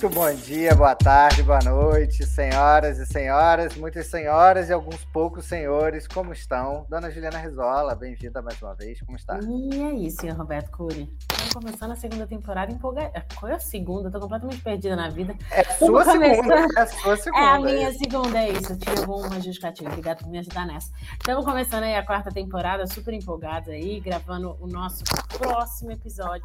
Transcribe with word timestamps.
Muito 0.00 0.14
bom 0.14 0.32
dia, 0.32 0.76
boa 0.76 0.94
tarde, 0.94 1.42
boa 1.42 1.58
noite, 1.58 2.24
senhoras 2.24 3.00
e 3.00 3.06
senhoras, 3.06 3.74
muitas 3.74 4.06
senhoras 4.06 4.68
e 4.68 4.72
alguns 4.72 5.04
poucos 5.06 5.44
senhores, 5.46 6.06
como 6.06 6.32
estão? 6.32 6.86
Dona 6.88 7.10
Juliana 7.10 7.36
Rizola, 7.38 7.96
bem-vinda 7.96 8.40
mais 8.40 8.62
uma 8.62 8.76
vez, 8.76 9.00
como 9.00 9.16
está? 9.16 9.40
E 9.42 9.82
aí, 9.82 10.08
senhor 10.12 10.36
Roberto 10.36 10.70
Cury? 10.70 11.12
Estamos 11.32 11.52
começando 11.52 11.90
a 11.90 11.96
segunda 11.96 12.28
temporada 12.28 12.70
empolgada. 12.70 13.26
Qual 13.34 13.50
é 13.50 13.56
a 13.56 13.58
segunda? 13.58 14.06
Estou 14.06 14.20
completamente 14.20 14.62
perdida 14.62 14.94
na 14.94 15.08
vida. 15.10 15.34
É 15.50 15.62
a 15.62 15.76
sua 15.78 16.04
segunda, 16.04 16.54
é 16.78 16.80
a 16.80 16.86
sua 16.86 17.16
segunda. 17.16 17.44
É 17.44 17.48
a 17.48 17.58
minha 17.58 17.88
é 17.88 17.92
segunda, 17.92 18.38
é 18.38 18.50
isso. 18.50 18.72
Eu 18.74 18.78
tinha 18.78 19.00
alguma 19.00 19.40
justificativa. 19.40 19.90
Obrigada 19.90 20.20
por 20.22 20.30
me 20.30 20.38
ajudar 20.38 20.64
nessa. 20.64 20.92
Estamos 21.14 21.44
começando 21.44 21.82
aí 21.82 21.96
a 21.96 22.06
quarta 22.06 22.30
temporada, 22.30 22.86
super 22.86 23.12
empolgados 23.14 23.68
aí, 23.68 23.98
gravando 23.98 24.56
o 24.60 24.68
nosso 24.68 25.02
próximo 25.36 25.90
episódio 25.90 26.44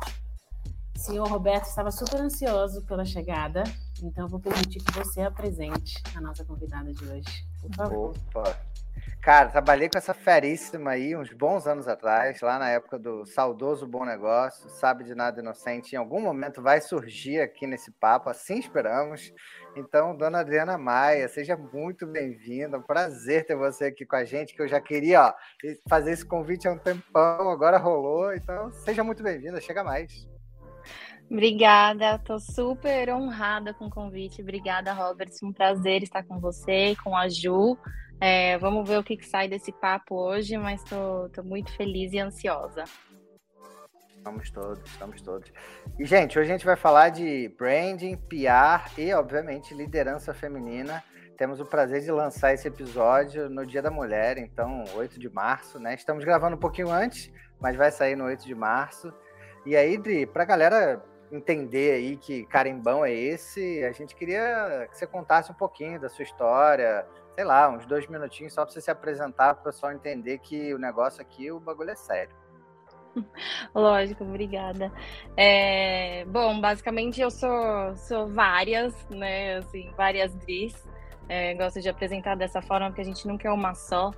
senhor 1.04 1.28
Roberto 1.28 1.66
estava 1.66 1.92
super 1.92 2.22
ansioso 2.22 2.86
pela 2.86 3.04
chegada, 3.04 3.64
então 4.02 4.28
vou 4.30 4.40
permitir 4.40 4.80
que 4.80 4.98
você 4.98 5.22
apresente 5.22 6.02
a 6.16 6.22
nossa 6.22 6.46
convidada 6.46 6.94
de 6.94 7.06
hoje. 7.06 7.46
Por 7.62 7.76
favor. 7.76 8.16
Opa! 8.30 8.58
Cara, 9.22 9.50
trabalhei 9.50 9.90
com 9.90 9.98
essa 9.98 10.14
feríssima 10.14 10.92
aí 10.92 11.16
uns 11.16 11.32
bons 11.34 11.66
anos 11.66 11.88
atrás, 11.88 12.42
lá 12.42 12.58
na 12.58 12.70
época 12.70 12.98
do 13.00 13.26
saudoso 13.26 13.88
Bom 13.88 14.06
Negócio, 14.06 14.70
Sabe 14.70 15.04
de 15.04 15.16
Nada 15.16 15.42
Inocente. 15.42 15.94
Em 15.94 15.98
algum 15.98 16.22
momento 16.22 16.62
vai 16.62 16.80
surgir 16.80 17.40
aqui 17.40 17.66
nesse 17.66 17.92
papo, 17.92 18.30
assim 18.30 18.60
esperamos. 18.60 19.34
Então, 19.76 20.16
dona 20.16 20.40
Adriana 20.40 20.78
Maia, 20.78 21.28
seja 21.28 21.58
muito 21.58 22.06
bem-vinda. 22.06 22.80
Prazer 22.80 23.46
ter 23.46 23.56
você 23.56 23.86
aqui 23.86 24.06
com 24.06 24.16
a 24.16 24.26
gente, 24.26 24.54
que 24.56 24.62
eu 24.62 24.68
já 24.68 24.80
queria 24.80 25.22
ó, 25.22 25.34
fazer 25.90 26.12
esse 26.12 26.26
convite 26.26 26.68
há 26.68 26.72
um 26.72 26.78
tempão, 26.78 27.50
agora 27.50 27.78
rolou. 27.78 28.34
Então, 28.34 28.72
seja 28.72 29.04
muito 29.04 29.24
bem-vinda, 29.24 29.60
chega 29.60 29.84
mais. 29.84 30.33
Obrigada, 31.34 32.14
estou 32.14 32.40
super 32.40 33.10
honrada 33.10 33.74
com 33.74 33.88
o 33.88 33.90
convite. 33.90 34.40
Obrigada, 34.40 34.94
Robert. 34.94 35.32
Um 35.42 35.52
prazer 35.52 36.04
estar 36.04 36.22
com 36.22 36.40
você, 36.40 36.96
com 37.04 37.18
a 37.18 37.28
Ju. 37.28 37.76
É, 38.22 38.56
vamos 38.60 38.88
ver 38.88 39.00
o 39.00 39.04
que, 39.04 39.18
que, 39.18 39.26
sai 39.26 39.48
desse 39.48 39.72
papo 39.72 40.14
hoje, 40.14 40.56
mas 40.58 40.84
estou 40.84 41.32
muito 41.44 41.76
feliz 41.76 42.14
e 42.14 42.20
ansiosa. 42.20 42.84
Estamos 44.16 44.52
todos, 44.52 44.92
estamos 44.92 45.22
todos. 45.24 45.52
E, 45.98 46.06
gente, 46.06 46.38
hoje 46.38 46.52
a 46.52 46.54
gente 46.54 46.66
vai 46.68 46.76
falar 46.76 47.10
de 47.10 47.52
branding, 47.58 48.16
PR 48.16 48.88
e, 48.96 49.12
obviamente, 49.12 49.74
liderança 49.74 50.36
feminina. 50.36 51.04
Temos 51.36 51.60
o 51.60 51.66
prazer 51.66 52.02
de 52.02 52.12
lançar 52.12 52.54
esse 52.54 52.68
episódio 52.68 53.50
no 53.50 53.66
Dia 53.66 53.82
da 53.82 53.90
Mulher, 53.90 54.38
então, 54.38 54.84
8 54.94 55.20
de 55.20 55.30
março, 55.32 55.80
né? 55.80 55.96
Estamos 55.96 56.24
gravando 56.24 56.58
um 56.58 56.60
pouquinho 56.60 56.92
antes, 56.92 57.32
mas 57.60 57.76
vai 57.76 57.90
sair 57.90 58.16
no 58.16 58.26
8 58.26 58.46
de 58.46 58.54
março. 58.54 59.12
E 59.66 59.76
aí, 59.76 59.98
Dri, 59.98 60.28
para 60.28 60.44
a 60.44 60.46
galera 60.46 61.04
entender 61.36 61.94
aí 61.94 62.16
que 62.16 62.46
carimbão 62.46 63.04
é 63.04 63.12
esse, 63.12 63.84
a 63.84 63.92
gente 63.92 64.16
queria 64.16 64.88
que 64.90 64.98
você 64.98 65.08
contasse 65.08 65.52
um 65.52 65.56
pouquinho 65.56 66.00
da 66.00 66.08
sua 66.08 66.24
história, 66.24 67.06
sei 67.36 67.44
lá, 67.44 67.70
uns 67.70 67.86
dois 67.86 68.08
minutinhos 68.08 68.54
só 68.54 68.64
para 68.64 68.72
você 68.74 68.82
se 68.82 68.92
apresentar 68.92 69.56
para 69.56 69.62
o 69.62 69.64
pessoal 69.66 69.92
entender 69.92 70.38
que 70.38 70.74
o 70.74 70.78
negócio 70.78 71.22
aqui, 71.22 71.52
o 71.52 71.60
bagulho 71.60 71.90
é 71.90 71.96
sério. 71.96 72.36
Lógico, 73.74 74.24
obrigada. 74.24 74.92
É, 75.36 76.26
bom, 76.26 76.60
basicamente 76.60 77.22
eu 77.22 77.32
sou, 77.32 77.96
sou 77.96 78.28
várias, 78.28 78.94
né? 79.10 79.58
Assim, 79.58 79.92
várias 79.98 80.34
Dris. 80.36 80.88
É, 81.30 81.54
gosto 81.56 81.80
de 81.80 81.90
apresentar 81.90 82.36
dessa 82.36 82.62
forma, 82.62 82.88
porque 82.88 83.02
a 83.02 83.06
gente 83.06 83.28
nunca 83.28 83.48
é 83.48 83.52
uma 83.52 83.74
só. 83.74 84.12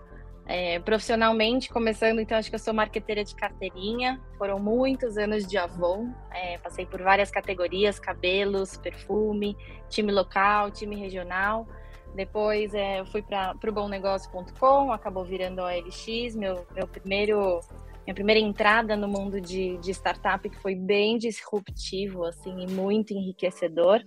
É, 0.48 0.80
profissionalmente, 0.80 1.70
começando, 1.70 2.20
então, 2.20 2.38
acho 2.38 2.50
que 2.50 2.56
eu 2.56 2.60
sou 2.60 2.74
marqueteira 2.74 3.24
de 3.24 3.34
carteirinha. 3.34 4.22
Foram 4.38 4.60
muitos 4.60 5.18
anos 5.18 5.46
de 5.48 5.58
Avon. 5.58 6.14
É, 6.32 6.60
passei 6.60 6.86
por 6.86 7.02
várias 7.02 7.32
categorias: 7.32 8.00
cabelos, 8.00 8.78
perfume, 8.78 9.58
time 9.90 10.12
local, 10.12 10.70
time 10.70 10.96
regional. 10.96 11.68
Depois 12.16 12.74
é, 12.74 13.02
eu 13.02 13.06
fui 13.08 13.22
para 13.22 13.56
o 13.68 13.72
bomnegócio.com, 13.72 14.92
acabou 14.92 15.26
virando 15.26 15.60
a 15.60 15.66
OLX, 15.66 16.36
meu, 16.36 16.66
meu 16.74 16.88
primeiro, 16.88 17.60
minha 18.06 18.14
primeira 18.14 18.40
entrada 18.40 18.96
no 18.96 19.08
mundo 19.08 19.42
de, 19.42 19.78
de 19.80 19.92
startup, 19.92 20.48
que 20.48 20.58
foi 20.58 20.76
bem 20.76 21.18
disruptivo 21.18 22.24
assim, 22.24 22.62
e 22.62 22.72
muito 22.72 23.14
enriquecedor. 23.14 24.02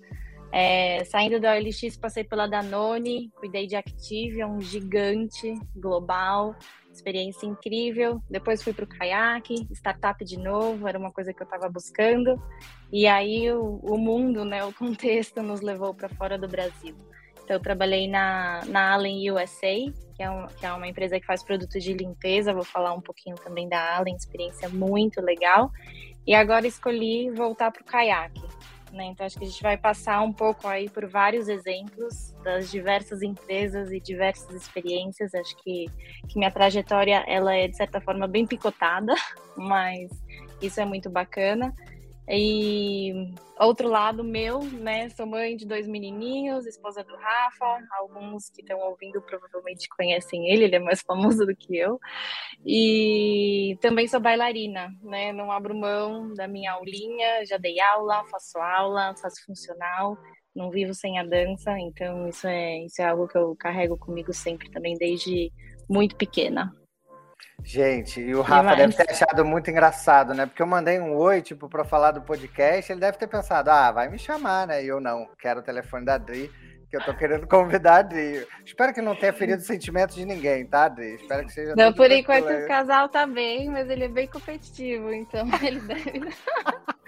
É, 0.50 1.04
saindo 1.04 1.38
da 1.38 1.54
OLX, 1.54 1.96
passei 1.96 2.24
pela 2.24 2.46
Danone, 2.46 3.30
cuidei 3.36 3.66
de 3.66 3.76
Activia, 3.76 4.46
um 4.46 4.60
gigante 4.60 5.54
global, 5.76 6.56
experiência 6.90 7.46
incrível. 7.46 8.22
Depois 8.30 8.62
fui 8.62 8.72
para 8.72 8.84
o 8.84 8.88
Kayak, 8.88 9.68
startup 9.72 10.24
de 10.24 10.38
novo, 10.38 10.88
era 10.88 10.98
uma 10.98 11.12
coisa 11.12 11.32
que 11.32 11.42
eu 11.42 11.44
estava 11.44 11.68
buscando. 11.68 12.40
E 12.90 13.06
aí 13.06 13.52
o, 13.52 13.78
o, 13.82 13.98
mundo, 13.98 14.44
né, 14.44 14.64
o 14.64 14.72
contexto 14.72 15.42
nos 15.42 15.60
levou 15.60 15.92
para 15.94 16.08
fora 16.08 16.38
do 16.38 16.48
Brasil. 16.48 16.96
Então, 17.44 17.56
eu 17.56 17.62
trabalhei 17.62 18.06
na, 18.06 18.62
na 18.66 18.92
Allen 18.92 19.30
USA, 19.30 19.74
que 20.14 20.22
é, 20.22 20.30
um, 20.30 20.46
que 20.48 20.66
é 20.66 20.72
uma 20.72 20.86
empresa 20.86 21.18
que 21.18 21.24
faz 21.24 21.42
produtos 21.42 21.82
de 21.82 21.94
limpeza. 21.94 22.52
Vou 22.52 22.64
falar 22.64 22.92
um 22.92 23.00
pouquinho 23.00 23.36
também 23.36 23.66
da 23.66 23.96
Allen, 23.96 24.14
experiência 24.14 24.68
muito 24.68 25.20
legal. 25.22 25.70
E 26.26 26.34
agora 26.34 26.66
escolhi 26.66 27.30
voltar 27.30 27.70
para 27.70 27.80
o 27.80 27.84
Kayak 27.86 28.38
né? 28.92 29.06
Então 29.06 29.26
acho 29.26 29.38
que 29.38 29.44
a 29.44 29.48
gente 29.48 29.62
vai 29.62 29.76
passar 29.76 30.22
um 30.22 30.32
pouco 30.32 30.66
aí 30.66 30.88
por 30.88 31.06
vários 31.06 31.48
exemplos 31.48 32.34
das 32.42 32.70
diversas 32.70 33.22
empresas 33.22 33.90
e 33.92 34.00
diversas 34.00 34.54
experiências. 34.54 35.34
Acho 35.34 35.56
que, 35.56 35.86
que 36.28 36.38
minha 36.38 36.50
trajetória 36.50 37.24
ela 37.26 37.54
é 37.54 37.68
de 37.68 37.76
certa 37.76 38.00
forma 38.00 38.26
bem 38.26 38.46
picotada, 38.46 39.14
mas 39.56 40.10
isso 40.60 40.80
é 40.80 40.84
muito 40.84 41.10
bacana. 41.10 41.74
E 42.30 43.32
outro 43.58 43.88
lado 43.88 44.22
meu, 44.22 44.62
né? 44.62 45.08
Sou 45.10 45.26
mãe 45.26 45.56
de 45.56 45.66
dois 45.66 45.88
menininhos, 45.88 46.66
esposa 46.66 47.02
do 47.02 47.16
Rafa. 47.16 47.78
Alguns 47.98 48.50
que 48.50 48.60
estão 48.60 48.78
ouvindo 48.80 49.22
provavelmente 49.22 49.88
conhecem 49.88 50.50
ele, 50.50 50.64
ele 50.64 50.76
é 50.76 50.78
mais 50.78 51.00
famoso 51.00 51.46
do 51.46 51.56
que 51.56 51.76
eu. 51.76 51.98
E 52.66 53.78
também 53.80 54.06
sou 54.06 54.20
bailarina, 54.20 54.90
né? 55.02 55.32
Não 55.32 55.50
abro 55.50 55.74
mão 55.74 56.34
da 56.34 56.46
minha 56.46 56.72
aulinha, 56.72 57.46
já 57.46 57.56
dei 57.56 57.80
aula, 57.80 58.24
faço 58.26 58.58
aula, 58.58 59.14
faço 59.16 59.44
funcional. 59.46 60.18
Não 60.54 60.70
vivo 60.70 60.92
sem 60.92 61.18
a 61.18 61.24
dança, 61.24 61.78
então 61.78 62.28
isso 62.28 62.46
é, 62.46 62.84
isso 62.84 63.00
é 63.00 63.06
algo 63.06 63.28
que 63.28 63.38
eu 63.38 63.54
carrego 63.56 63.96
comigo 63.96 64.32
sempre 64.34 64.70
também, 64.70 64.94
desde 64.98 65.50
muito 65.88 66.16
pequena. 66.16 66.74
Gente, 67.62 68.20
e 68.20 68.34
o 68.34 68.40
Rafa 68.40 68.76
deve 68.76 68.94
ter 68.94 69.10
achado 69.10 69.44
muito 69.44 69.70
engraçado, 69.70 70.32
né? 70.32 70.46
Porque 70.46 70.62
eu 70.62 70.66
mandei 70.66 71.00
um 71.00 71.16
oi, 71.16 71.42
tipo, 71.42 71.68
para 71.68 71.84
falar 71.84 72.12
do 72.12 72.22
podcast, 72.22 72.90
ele 72.90 73.00
deve 73.00 73.18
ter 73.18 73.26
pensado, 73.26 73.70
ah, 73.70 73.90
vai 73.90 74.08
me 74.08 74.18
chamar, 74.18 74.66
né? 74.66 74.82
E 74.82 74.88
eu 74.88 75.00
não, 75.00 75.28
quero 75.38 75.60
o 75.60 75.62
telefone 75.62 76.04
da 76.04 76.14
Adri 76.14 76.50
que 76.88 76.96
eu 76.96 77.04
tô 77.04 77.14
querendo 77.14 77.46
convidar 77.46 77.96
a 77.96 77.98
Adri. 77.98 78.46
Espero 78.64 78.94
que 78.94 79.02
não 79.02 79.14
tenha 79.14 79.32
ferido 79.32 79.62
sentimentos 79.62 80.16
de 80.16 80.24
ninguém, 80.24 80.64
tá, 80.66 80.84
Adri? 80.84 81.14
Espero 81.14 81.46
que 81.46 81.52
seja. 81.52 81.74
Não, 81.76 81.92
por 81.92 82.10
enquanto 82.10 82.50
o 82.50 82.66
casal 82.66 83.08
tá 83.08 83.26
bem, 83.26 83.68
mas 83.68 83.88
ele 83.90 84.04
é 84.04 84.08
bem 84.08 84.26
competitivo, 84.26 85.12
então 85.12 85.46
ele 85.62 85.80
deve. 85.80 86.34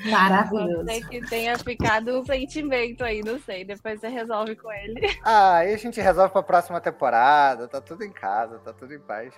Maravilhoso. 0.05 0.87
Pode 0.87 1.09
que 1.09 1.21
tenha 1.29 1.59
ficado 1.59 2.19
um 2.19 2.25
sentimento 2.25 3.05
aí, 3.05 3.21
não 3.23 3.39
sei. 3.41 3.65
Depois 3.65 4.01
você 4.01 4.09
resolve 4.09 4.57
com 4.57 4.73
ele. 4.73 5.19
Ah, 5.23 5.57
aí 5.57 5.75
a 5.75 5.77
gente 5.77 6.01
resolve 6.01 6.33
pra 6.33 6.43
próxima 6.43 6.81
temporada. 6.81 7.69
Tá 7.69 7.81
tudo 7.81 8.03
em 8.03 8.13
casa, 8.13 8.59
tá 8.61 8.73
tudo 8.73 8.95
em 8.95 8.99
paz. 8.99 9.35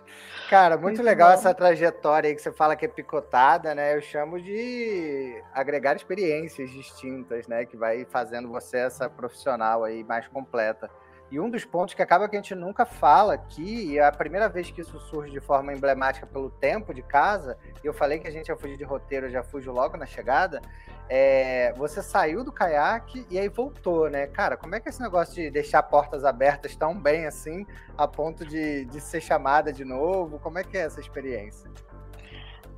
Cara, 0.48 0.76
muito, 0.76 0.98
muito 0.98 1.02
legal 1.02 1.28
bom. 1.30 1.34
essa 1.34 1.52
trajetória 1.52 2.28
aí 2.28 2.36
que 2.36 2.42
você 2.42 2.52
fala 2.52 2.76
que 2.76 2.84
é 2.84 2.88
picotada, 2.88 3.74
né? 3.74 3.96
Eu 3.96 4.00
chamo 4.00 4.40
de 4.40 5.42
agregar 5.52 5.96
experiências 5.96 6.70
distintas, 6.70 7.48
né? 7.48 7.64
Que 7.64 7.76
vai 7.76 8.04
fazendo 8.04 8.48
você 8.48 8.78
essa 8.78 9.10
profissional 9.10 9.82
aí 9.84 10.04
mais 10.04 10.28
completa. 10.32 10.90
E 11.32 11.40
um 11.40 11.48
dos 11.48 11.64
pontos 11.64 11.94
que 11.94 12.02
acaba 12.02 12.28
que 12.28 12.36
a 12.36 12.38
gente 12.38 12.54
nunca 12.54 12.84
fala 12.84 13.32
aqui, 13.32 13.92
e 13.92 13.98
é 13.98 14.04
a 14.04 14.12
primeira 14.12 14.50
vez 14.50 14.70
que 14.70 14.82
isso 14.82 15.00
surge 15.00 15.32
de 15.32 15.40
forma 15.40 15.72
emblemática 15.72 16.26
pelo 16.26 16.50
tempo 16.50 16.92
de 16.92 17.00
casa, 17.00 17.56
eu 17.82 17.94
falei 17.94 18.18
que 18.18 18.28
a 18.28 18.30
gente 18.30 18.48
ia 18.48 18.56
fugir 18.56 18.76
de 18.76 18.84
roteiro, 18.84 19.30
já 19.30 19.42
fujo 19.42 19.72
logo 19.72 19.96
na 19.96 20.04
chegada, 20.04 20.60
é, 21.08 21.72
você 21.72 22.02
saiu 22.02 22.44
do 22.44 22.52
caiaque 22.52 23.26
e 23.30 23.38
aí 23.38 23.48
voltou, 23.48 24.10
né? 24.10 24.26
Cara, 24.26 24.58
como 24.58 24.74
é 24.74 24.80
que 24.80 24.88
é 24.88 24.90
esse 24.90 25.00
negócio 25.00 25.34
de 25.34 25.50
deixar 25.50 25.82
portas 25.82 26.22
abertas 26.22 26.76
tão 26.76 26.94
bem 27.00 27.24
assim, 27.24 27.66
a 27.96 28.06
ponto 28.06 28.44
de, 28.44 28.84
de 28.84 29.00
ser 29.00 29.22
chamada 29.22 29.72
de 29.72 29.86
novo? 29.86 30.38
Como 30.38 30.58
é 30.58 30.64
que 30.64 30.76
é 30.76 30.82
essa 30.82 31.00
experiência? 31.00 31.70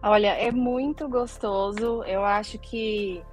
Olha, 0.01 0.29
é 0.29 0.53
muito 0.53 1.09
gostoso. 1.09 2.05
Eu 2.05 2.25
acho 2.25 2.59
que 2.59 3.25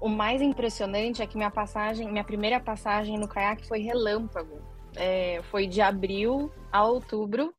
o 0.00 0.08
mais 0.08 0.40
impressionante 0.40 1.22
é 1.22 1.26
que 1.26 1.36
minha 1.36 1.50
passagem, 1.50 2.10
minha 2.10 2.24
primeira 2.24 2.60
passagem 2.60 3.18
no 3.18 3.28
caiaque 3.28 3.66
foi 3.66 3.80
relâmpago. 3.80 4.60
É, 4.96 5.40
foi 5.50 5.66
de 5.66 5.80
abril 5.80 6.50
a 6.72 6.84
outubro 6.84 7.52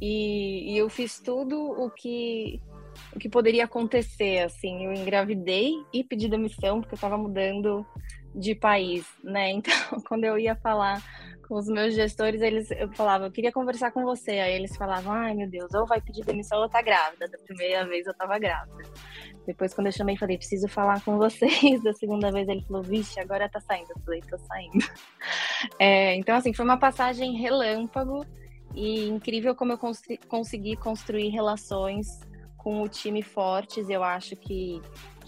e, 0.00 0.72
e, 0.72 0.78
eu 0.78 0.88
fiz 0.88 1.18
tudo 1.18 1.58
o 1.58 1.90
que 1.90 2.60
o 3.14 3.18
que 3.18 3.28
poderia 3.28 3.64
acontecer. 3.64 4.38
Assim, 4.44 4.84
eu 4.84 4.92
engravidei 4.92 5.72
e 5.92 6.04
pedi 6.04 6.28
demissão 6.28 6.80
porque 6.80 6.94
eu 6.94 6.96
estava 6.96 7.18
mudando 7.18 7.84
de 8.34 8.54
país, 8.54 9.06
né? 9.22 9.50
Então, 9.60 10.00
quando 10.06 10.24
eu 10.24 10.38
ia 10.38 10.54
falar 10.56 11.02
os 11.56 11.66
meus 11.66 11.94
gestores, 11.94 12.40
eles 12.40 12.70
eu 12.70 12.88
falava, 12.92 13.26
eu 13.26 13.30
queria 13.30 13.52
conversar 13.52 13.90
com 13.90 14.02
você. 14.02 14.32
Aí 14.32 14.54
eles 14.54 14.76
falavam, 14.76 15.12
ai 15.12 15.34
meu 15.34 15.48
Deus, 15.48 15.72
ou 15.74 15.86
vai 15.86 16.00
pedir 16.00 16.24
demissão 16.24 16.60
ou 16.60 16.68
tá 16.68 16.82
grávida. 16.82 17.28
Da 17.28 17.38
primeira 17.38 17.86
vez 17.86 18.06
eu 18.06 18.14
tava 18.14 18.38
grávida. 18.38 18.82
Depois, 19.46 19.74
quando 19.74 19.88
eu 19.88 19.92
chamei, 19.92 20.16
falei, 20.16 20.36
preciso 20.36 20.68
falar 20.68 21.02
com 21.02 21.16
vocês. 21.16 21.50
Da 21.82 21.92
segunda 21.94 22.30
vez 22.30 22.48
ele 22.48 22.62
falou, 22.62 22.82
vixe, 22.82 23.18
agora 23.18 23.48
tá 23.48 23.60
saindo. 23.60 23.90
Eu 23.90 24.02
falei, 24.04 24.20
tô 24.22 24.38
saindo. 24.38 24.78
É, 25.78 26.14
então, 26.14 26.34
assim, 26.36 26.54
foi 26.54 26.64
uma 26.64 26.78
passagem 26.78 27.36
relâmpago 27.36 28.24
e 28.74 29.06
incrível 29.08 29.54
como 29.54 29.72
eu 29.72 29.78
consegui 30.26 30.74
construir 30.74 31.28
relações 31.28 32.06
com 32.56 32.82
o 32.82 32.88
time 32.88 33.22
fortes. 33.22 33.90
Eu 33.90 34.02
acho 34.02 34.34
que 34.36 34.80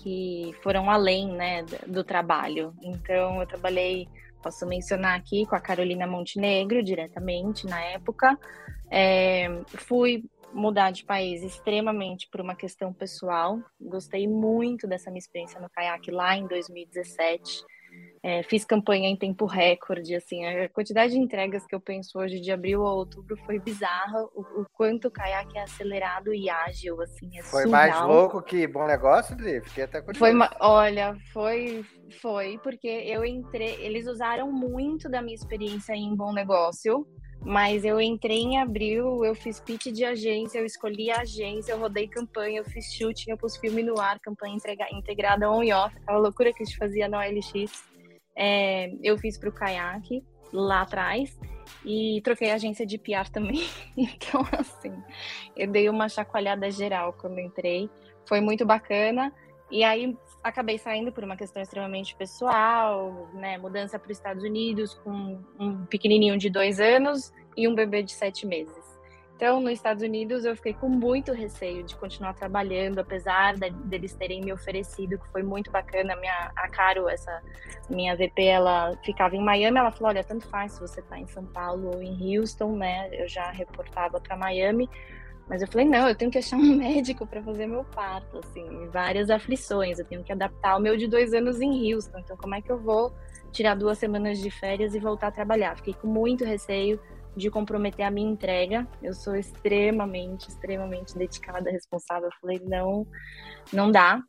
que 0.02 0.52
foram 0.62 0.90
além 0.90 1.28
né, 1.28 1.64
do 1.86 2.02
trabalho. 2.02 2.74
Então, 2.82 3.40
eu 3.40 3.46
trabalhei, 3.46 4.08
posso 4.42 4.66
mencionar 4.66 5.16
aqui, 5.18 5.46
com 5.46 5.54
a 5.54 5.60
Carolina 5.60 6.06
Montenegro 6.06 6.82
diretamente 6.82 7.66
na 7.66 7.80
época. 7.80 8.38
É, 8.90 9.48
fui 9.66 10.24
mudar 10.52 10.90
de 10.90 11.04
país 11.04 11.42
extremamente 11.42 12.28
por 12.30 12.40
uma 12.40 12.54
questão 12.54 12.92
pessoal. 12.92 13.58
Gostei 13.80 14.28
muito 14.28 14.86
dessa 14.86 15.10
minha 15.10 15.18
experiência 15.20 15.60
no 15.60 15.70
caiaque 15.70 16.10
lá 16.10 16.36
em 16.36 16.46
2017. 16.46 17.64
É, 18.24 18.40
fiz 18.44 18.64
campanha 18.64 19.08
em 19.08 19.16
tempo 19.16 19.46
recorde, 19.46 20.14
assim, 20.14 20.46
a 20.46 20.68
quantidade 20.68 21.12
de 21.12 21.18
entregas 21.18 21.66
que 21.66 21.74
eu 21.74 21.80
penso 21.80 22.20
hoje 22.20 22.38
de 22.38 22.52
abril 22.52 22.86
a 22.86 22.94
outubro 22.94 23.36
foi 23.38 23.58
bizarra, 23.58 24.22
o, 24.32 24.60
o 24.60 24.66
quanto 24.72 25.08
o 25.08 25.10
caiaque 25.10 25.58
é 25.58 25.62
acelerado 25.62 26.32
e 26.32 26.48
ágil, 26.48 27.00
assim, 27.00 27.36
é 27.36 27.42
Foi 27.42 27.62
surreal. 27.62 27.70
mais 27.70 28.00
louco 28.06 28.40
que 28.40 28.64
bom 28.68 28.86
negócio, 28.86 29.36
Dri? 29.36 29.60
Fiquei 29.62 29.82
até 29.82 30.00
curioso. 30.00 30.20
Foi, 30.20 30.32
olha, 30.60 31.16
foi, 31.32 31.84
foi, 32.20 32.60
porque 32.62 32.86
eu 32.86 33.24
entrei, 33.24 33.74
eles 33.80 34.06
usaram 34.06 34.52
muito 34.52 35.08
da 35.08 35.20
minha 35.20 35.34
experiência 35.34 35.92
em 35.92 36.14
bom 36.14 36.32
negócio, 36.32 37.04
mas 37.44 37.84
eu 37.84 38.00
entrei 38.00 38.38
em 38.38 38.60
abril, 38.60 39.24
eu 39.24 39.34
fiz 39.34 39.60
pitch 39.60 39.86
de 39.86 40.04
agência, 40.04 40.58
eu 40.58 40.64
escolhi 40.64 41.10
a 41.10 41.20
agência, 41.20 41.72
eu 41.72 41.78
rodei 41.78 42.06
campanha, 42.06 42.60
eu 42.60 42.64
fiz 42.64 42.92
shooting, 42.92 43.30
eu 43.30 43.36
pus 43.36 43.56
filme 43.56 43.82
no 43.82 44.00
ar, 44.00 44.18
campanha 44.20 44.56
integrada 44.92 45.50
on 45.50 45.62
e 45.62 45.72
off, 45.72 45.96
aquela 45.96 46.18
loucura 46.18 46.52
que 46.52 46.62
a 46.62 46.66
gente 46.66 46.78
fazia 46.78 47.08
no 47.08 47.18
OLX 47.18 47.92
é, 48.36 48.92
eu 49.02 49.18
fiz 49.18 49.38
para 49.38 49.48
o 49.48 49.52
caiaque 49.52 50.24
lá 50.52 50.82
atrás 50.82 51.38
e 51.84 52.20
troquei 52.22 52.50
a 52.50 52.54
agência 52.54 52.86
de 52.86 52.98
PR 52.98 53.28
também. 53.30 53.66
Então, 53.96 54.42
assim, 54.58 54.92
eu 55.56 55.70
dei 55.70 55.88
uma 55.88 56.08
chacoalhada 56.08 56.70
geral 56.70 57.12
quando 57.12 57.38
entrei. 57.38 57.90
Foi 58.26 58.40
muito 58.40 58.64
bacana. 58.64 59.32
E 59.70 59.84
aí 59.84 60.16
acabei 60.42 60.78
saindo 60.78 61.12
por 61.12 61.24
uma 61.24 61.36
questão 61.36 61.62
extremamente 61.62 62.14
pessoal, 62.14 63.28
né? 63.34 63.58
Mudança 63.58 63.98
para 63.98 64.10
os 64.10 64.16
Estados 64.16 64.42
Unidos 64.42 64.94
com 64.94 65.38
um 65.58 65.86
pequenininho 65.86 66.36
de 66.36 66.50
dois 66.50 66.80
anos 66.80 67.32
e 67.56 67.68
um 67.68 67.74
bebê 67.74 68.02
de 68.02 68.12
sete 68.12 68.46
meses. 68.46 68.92
Então, 69.42 69.60
nos 69.60 69.72
Estados 69.72 70.04
Unidos, 70.04 70.44
eu 70.44 70.54
fiquei 70.54 70.72
com 70.72 70.88
muito 70.88 71.32
receio 71.32 71.82
de 71.82 71.96
continuar 71.96 72.32
trabalhando, 72.32 73.00
apesar 73.00 73.56
de, 73.56 73.70
deles 73.70 74.14
terem 74.14 74.40
me 74.40 74.52
oferecido, 74.52 75.18
que 75.18 75.28
foi 75.32 75.42
muito 75.42 75.68
bacana. 75.68 76.12
A, 76.12 76.16
minha, 76.16 76.52
a 76.54 76.68
Caro, 76.68 77.08
essa 77.08 77.42
minha 77.90 78.14
VP, 78.14 78.44
ela 78.44 78.96
ficava 79.02 79.34
em 79.34 79.42
Miami. 79.42 79.78
Ela 79.78 79.90
falou: 79.90 80.10
Olha, 80.10 80.22
tanto 80.22 80.46
faz 80.46 80.72
se 80.72 80.80
você 80.80 81.00
está 81.00 81.18
em 81.18 81.26
São 81.26 81.44
Paulo 81.44 81.90
ou 81.92 82.00
em 82.00 82.38
Houston, 82.38 82.76
né? 82.76 83.08
Eu 83.12 83.28
já 83.28 83.50
reportava 83.50 84.20
para 84.20 84.36
Miami. 84.36 84.88
Mas 85.52 85.60
eu 85.60 85.68
falei: 85.68 85.86
Não, 85.86 86.08
eu 86.08 86.14
tenho 86.14 86.30
que 86.30 86.38
achar 86.38 86.56
um 86.56 86.62
médico 86.74 87.26
para 87.26 87.42
fazer 87.42 87.66
meu 87.66 87.84
parto, 87.84 88.38
assim, 88.38 88.88
várias 88.88 89.28
aflições. 89.28 89.98
Eu 89.98 90.06
tenho 90.06 90.24
que 90.24 90.32
adaptar 90.32 90.78
o 90.78 90.80
meu 90.80 90.96
de 90.96 91.06
dois 91.06 91.34
anos 91.34 91.60
em 91.60 91.92
Houston. 91.92 92.20
Então, 92.20 92.38
como 92.38 92.54
é 92.54 92.62
que 92.62 92.72
eu 92.72 92.78
vou 92.78 93.14
tirar 93.52 93.76
duas 93.76 93.98
semanas 93.98 94.38
de 94.38 94.50
férias 94.50 94.94
e 94.94 94.98
voltar 94.98 95.26
a 95.26 95.30
trabalhar? 95.30 95.76
Fiquei 95.76 95.92
com 95.92 96.06
muito 96.06 96.42
receio 96.42 96.98
de 97.36 97.50
comprometer 97.50 98.06
a 98.06 98.10
minha 98.10 98.30
entrega. 98.30 98.88
Eu 99.02 99.12
sou 99.12 99.36
extremamente, 99.36 100.48
extremamente 100.48 101.18
dedicada, 101.18 101.70
responsável. 101.70 102.30
Eu 102.30 102.36
falei, 102.40 102.58
não, 102.64 103.06
não 103.70 103.90
dá. 103.90 104.22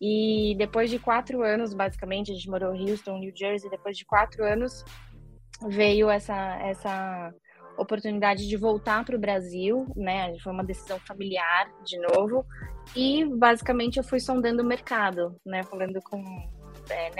E 0.00 0.54
depois 0.56 0.88
de 0.88 0.98
quatro 0.98 1.42
anos, 1.42 1.74
basicamente, 1.74 2.32
a 2.32 2.34
gente 2.34 2.48
morou 2.48 2.74
em 2.74 2.90
Houston, 2.90 3.18
New 3.18 3.32
Jersey. 3.36 3.68
Depois 3.68 3.94
de 3.94 4.06
quatro 4.06 4.42
anos, 4.42 4.82
veio 5.68 6.08
essa, 6.08 6.34
essa 6.62 7.30
oportunidade 7.76 8.48
de 8.48 8.56
voltar 8.56 9.04
para 9.04 9.16
o 9.16 9.18
Brasil, 9.18 9.86
né? 9.96 10.36
Foi 10.40 10.52
uma 10.52 10.64
decisão 10.64 10.98
familiar, 11.00 11.70
de 11.84 11.98
novo. 11.98 12.44
E 12.96 13.24
basicamente 13.24 13.98
eu 13.98 14.04
fui 14.04 14.20
sondando 14.20 14.62
o 14.62 14.66
mercado, 14.66 15.36
né? 15.44 15.62
Falando 15.62 16.00
com 16.02 16.22
é, 16.90 17.10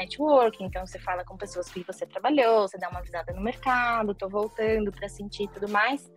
então 0.60 0.86
você 0.86 0.98
fala 0.98 1.24
com 1.24 1.36
pessoas 1.36 1.70
que 1.70 1.84
você 1.84 2.04
trabalhou, 2.04 2.68
você 2.68 2.76
dá 2.76 2.88
uma 2.88 3.00
visada 3.00 3.32
no 3.32 3.40
mercado, 3.40 4.14
tô 4.14 4.28
voltando 4.28 4.90
para 4.90 5.08
sentir 5.08 5.48
tudo 5.48 5.68
mais. 5.68 6.10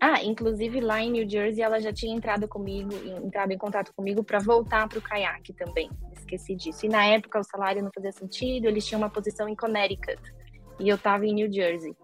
Ah, 0.00 0.22
inclusive 0.22 0.80
lá 0.80 1.00
em 1.00 1.10
New 1.10 1.28
Jersey 1.28 1.62
ela 1.62 1.80
já 1.80 1.92
tinha 1.92 2.14
entrado 2.14 2.46
comigo, 2.46 2.90
entrado 3.24 3.50
em 3.50 3.58
contato 3.58 3.94
comigo 3.94 4.22
para 4.22 4.38
voltar 4.38 4.88
para 4.88 4.98
o 4.98 5.02
caiaque 5.02 5.52
também. 5.54 5.90
Esqueci 6.12 6.54
disso. 6.54 6.86
E 6.86 6.88
na 6.88 7.04
época 7.04 7.38
o 7.38 7.44
salário 7.44 7.82
não 7.82 7.90
fazia 7.92 8.12
sentido, 8.12 8.66
eles 8.66 8.86
tinham 8.86 9.00
uma 9.00 9.10
posição 9.10 9.48
em 9.48 9.56
Connecticut 9.56 10.20
e 10.78 10.88
eu 10.88 10.96
estava 10.96 11.26
em 11.26 11.34
New 11.34 11.52
Jersey. 11.52 11.96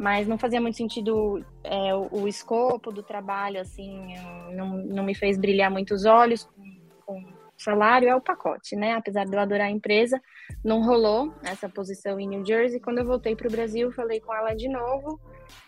Mas 0.00 0.26
não 0.26 0.38
fazia 0.38 0.62
muito 0.62 0.78
sentido 0.78 1.44
é, 1.62 1.94
o, 1.94 2.22
o, 2.22 2.26
escopo 2.26 2.90
do 2.90 3.02
trabalho, 3.02 3.60
assim, 3.60 4.14
não, 4.50 4.78
não 4.78 5.04
me 5.04 5.14
fez 5.14 5.36
brilhar 5.36 5.70
muito 5.70 5.92
os 5.92 6.06
olhos 6.06 6.44
com, 6.44 6.80
com 7.04 7.22
salário 7.58 8.08
é 8.08 8.16
o 8.16 8.20
pacote, 8.20 8.74
né? 8.74 8.94
Apesar 8.94 9.26
de 9.26 9.36
eu 9.36 9.38
adorar 9.38 9.66
a 9.66 9.70
empresa, 9.70 10.18
não 10.64 10.82
rolou 10.82 11.34
essa 11.42 11.68
posição 11.68 12.18
em 12.18 12.26
New 12.26 12.46
Jersey. 12.46 12.80
Quando 12.80 12.96
eu 12.96 13.04
voltei 13.04 13.36
para 13.36 13.46
o 13.46 13.50
Brasil, 13.50 13.92
falei 13.92 14.20
com 14.20 14.34
ela 14.34 14.54
de 14.54 14.70
novo. 14.70 15.20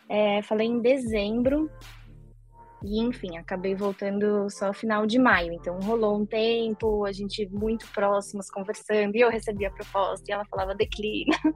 É, 0.09 0.41
falei 0.41 0.67
em 0.67 0.81
dezembro 0.81 1.71
e, 2.85 3.01
enfim, 3.01 3.37
acabei 3.37 3.75
voltando 3.75 4.49
só 4.51 4.73
final 4.73 5.07
de 5.07 5.19
maio. 5.19 5.53
Então, 5.53 5.79
rolou 5.81 6.21
um 6.21 6.27
tempo, 6.27 7.05
a 7.05 7.13
gente 7.13 7.49
muito 7.51 7.87
próximas, 7.89 8.51
conversando, 8.51 9.17
e 9.17 9.21
eu 9.21 9.31
recebi 9.31 9.65
a 9.65 9.71
proposta, 9.71 10.25
e 10.29 10.33
ela 10.33 10.45
falava, 10.45 10.75
declina. 10.75 11.37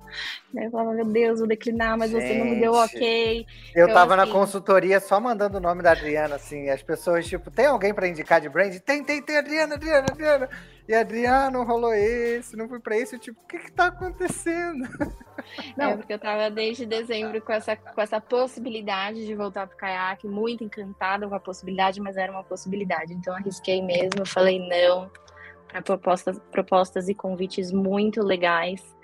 Eu 0.55 0.70
falava, 0.70 0.94
meu 0.94 1.05
Deus, 1.05 1.38
vou 1.38 1.46
declinar, 1.46 1.99
mas 1.99 2.11
gente, 2.11 2.26
você 2.26 2.38
não 2.38 2.46
me 2.46 2.58
deu 2.58 2.73
ok. 2.73 3.46
Eu 3.75 3.84
então, 3.84 3.94
tava 3.94 4.14
assim... 4.14 4.26
na 4.26 4.32
consultoria 4.32 4.99
só 5.00 5.20
mandando 5.20 5.58
o 5.58 5.61
nome 5.61 5.82
da 5.82 5.90
Adriana, 5.90 6.37
assim, 6.37 6.70
as 6.70 6.82
pessoas, 6.82 7.26
tipo, 7.26 7.50
tem 7.50 7.67
alguém 7.67 7.93
para 7.93 8.08
indicar 8.08 8.40
de 8.40 8.49
brand? 8.49 8.75
Tem, 8.78 9.05
tem, 9.05 9.20
tem, 9.20 9.37
Adriana, 9.37 9.75
Adriana, 9.75 10.06
Adriana. 10.11 10.49
E 10.88 10.94
Adriano, 10.94 11.65
rolou 11.65 11.93
esse, 11.93 12.56
não 12.56 12.69
fui 12.69 12.79
pra 12.79 12.97
esse, 12.97 13.19
tipo, 13.19 13.41
o 13.43 13.47
que 13.47 13.59
que 13.59 13.73
tá 13.73 13.87
acontecendo? 13.87 14.88
Não, 15.77 15.91
é 15.91 15.97
porque 15.97 16.12
eu 16.12 16.19
tava 16.19 16.50
desde 16.50 16.87
dezembro 16.87 17.41
com 17.43 17.53
essa, 17.53 17.77
com 17.77 18.00
essa 18.00 18.21
possibilidade 18.21 19.27
de 19.27 19.35
voltar 19.35 19.67
pro 19.67 19.77
caiaque, 19.77 20.27
muito 20.27 20.62
encantada 20.62 21.29
com 21.29 21.35
a 21.35 21.41
possibilidade, 21.41 22.00
mas 22.00 22.17
era 22.17 22.31
uma 22.31 22.44
possibilidade. 22.44 23.12
Então 23.12 23.35
arrisquei 23.35 23.83
mesmo, 23.83 24.25
falei 24.25 24.59
não 24.61 25.11
para 25.69 25.83
propostas, 25.83 26.38
propostas 26.50 27.09
e 27.09 27.14
convites 27.14 27.73
muito 27.73 28.23
legais. 28.23 28.95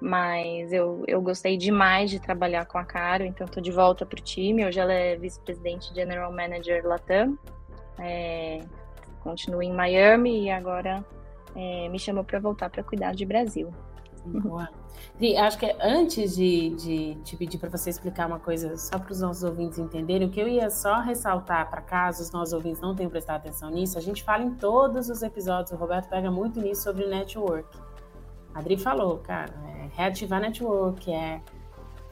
Mas 0.00 0.72
eu, 0.72 1.04
eu 1.06 1.22
gostei 1.22 1.56
demais 1.56 2.10
de 2.10 2.20
trabalhar 2.20 2.66
com 2.66 2.76
a 2.76 2.84
Caro, 2.84 3.24
então 3.24 3.44
estou 3.46 3.62
de 3.62 3.70
volta 3.70 4.04
pro 4.04 4.20
time. 4.20 4.66
Hoje 4.66 4.80
ela 4.80 4.92
é 4.92 5.16
vice-presidente 5.16 5.94
General 5.94 6.32
Manager 6.32 6.84
Latam. 6.84 7.38
É, 8.00 8.60
continuo 9.22 9.62
em 9.62 9.72
Miami 9.72 10.46
e 10.46 10.50
agora 10.50 11.04
é, 11.54 11.88
me 11.88 11.98
chamou 11.98 12.24
para 12.24 12.38
voltar 12.38 12.70
para 12.70 12.82
cuidar 12.82 13.14
de 13.14 13.24
Brasil. 13.24 13.72
Boa. 14.24 14.68
Dri, 15.18 15.36
acho 15.36 15.58
que 15.58 15.74
antes 15.80 16.36
de, 16.36 16.70
de 16.70 17.14
te 17.24 17.36
pedir 17.36 17.58
para 17.58 17.68
você 17.68 17.90
explicar 17.90 18.26
uma 18.26 18.38
coisa 18.38 18.76
só 18.76 18.98
para 18.98 19.12
os 19.12 19.20
nossos 19.20 19.42
ouvintes 19.42 19.78
entenderem, 19.78 20.28
o 20.28 20.30
que 20.30 20.40
eu 20.40 20.48
ia 20.48 20.70
só 20.70 21.00
ressaltar 21.00 21.68
para 21.68 21.80
caso 21.80 22.22
os 22.22 22.30
nossos 22.30 22.52
ouvintes 22.52 22.80
não 22.80 22.94
tenham 22.94 23.10
prestado 23.10 23.36
atenção 23.36 23.70
nisso, 23.70 23.98
a 23.98 24.00
gente 24.00 24.22
fala 24.22 24.44
em 24.44 24.54
todos 24.54 25.08
os 25.08 25.22
episódios, 25.22 25.72
o 25.72 25.76
Roberto 25.76 26.08
pega 26.08 26.30
muito 26.30 26.60
nisso 26.60 26.82
sobre 26.82 27.06
network. 27.06 27.68
A 28.54 28.60
Adri 28.60 28.76
falou, 28.76 29.18
cara, 29.18 29.52
é 29.66 29.88
reativar 29.96 30.40
network, 30.40 31.10
é, 31.10 31.40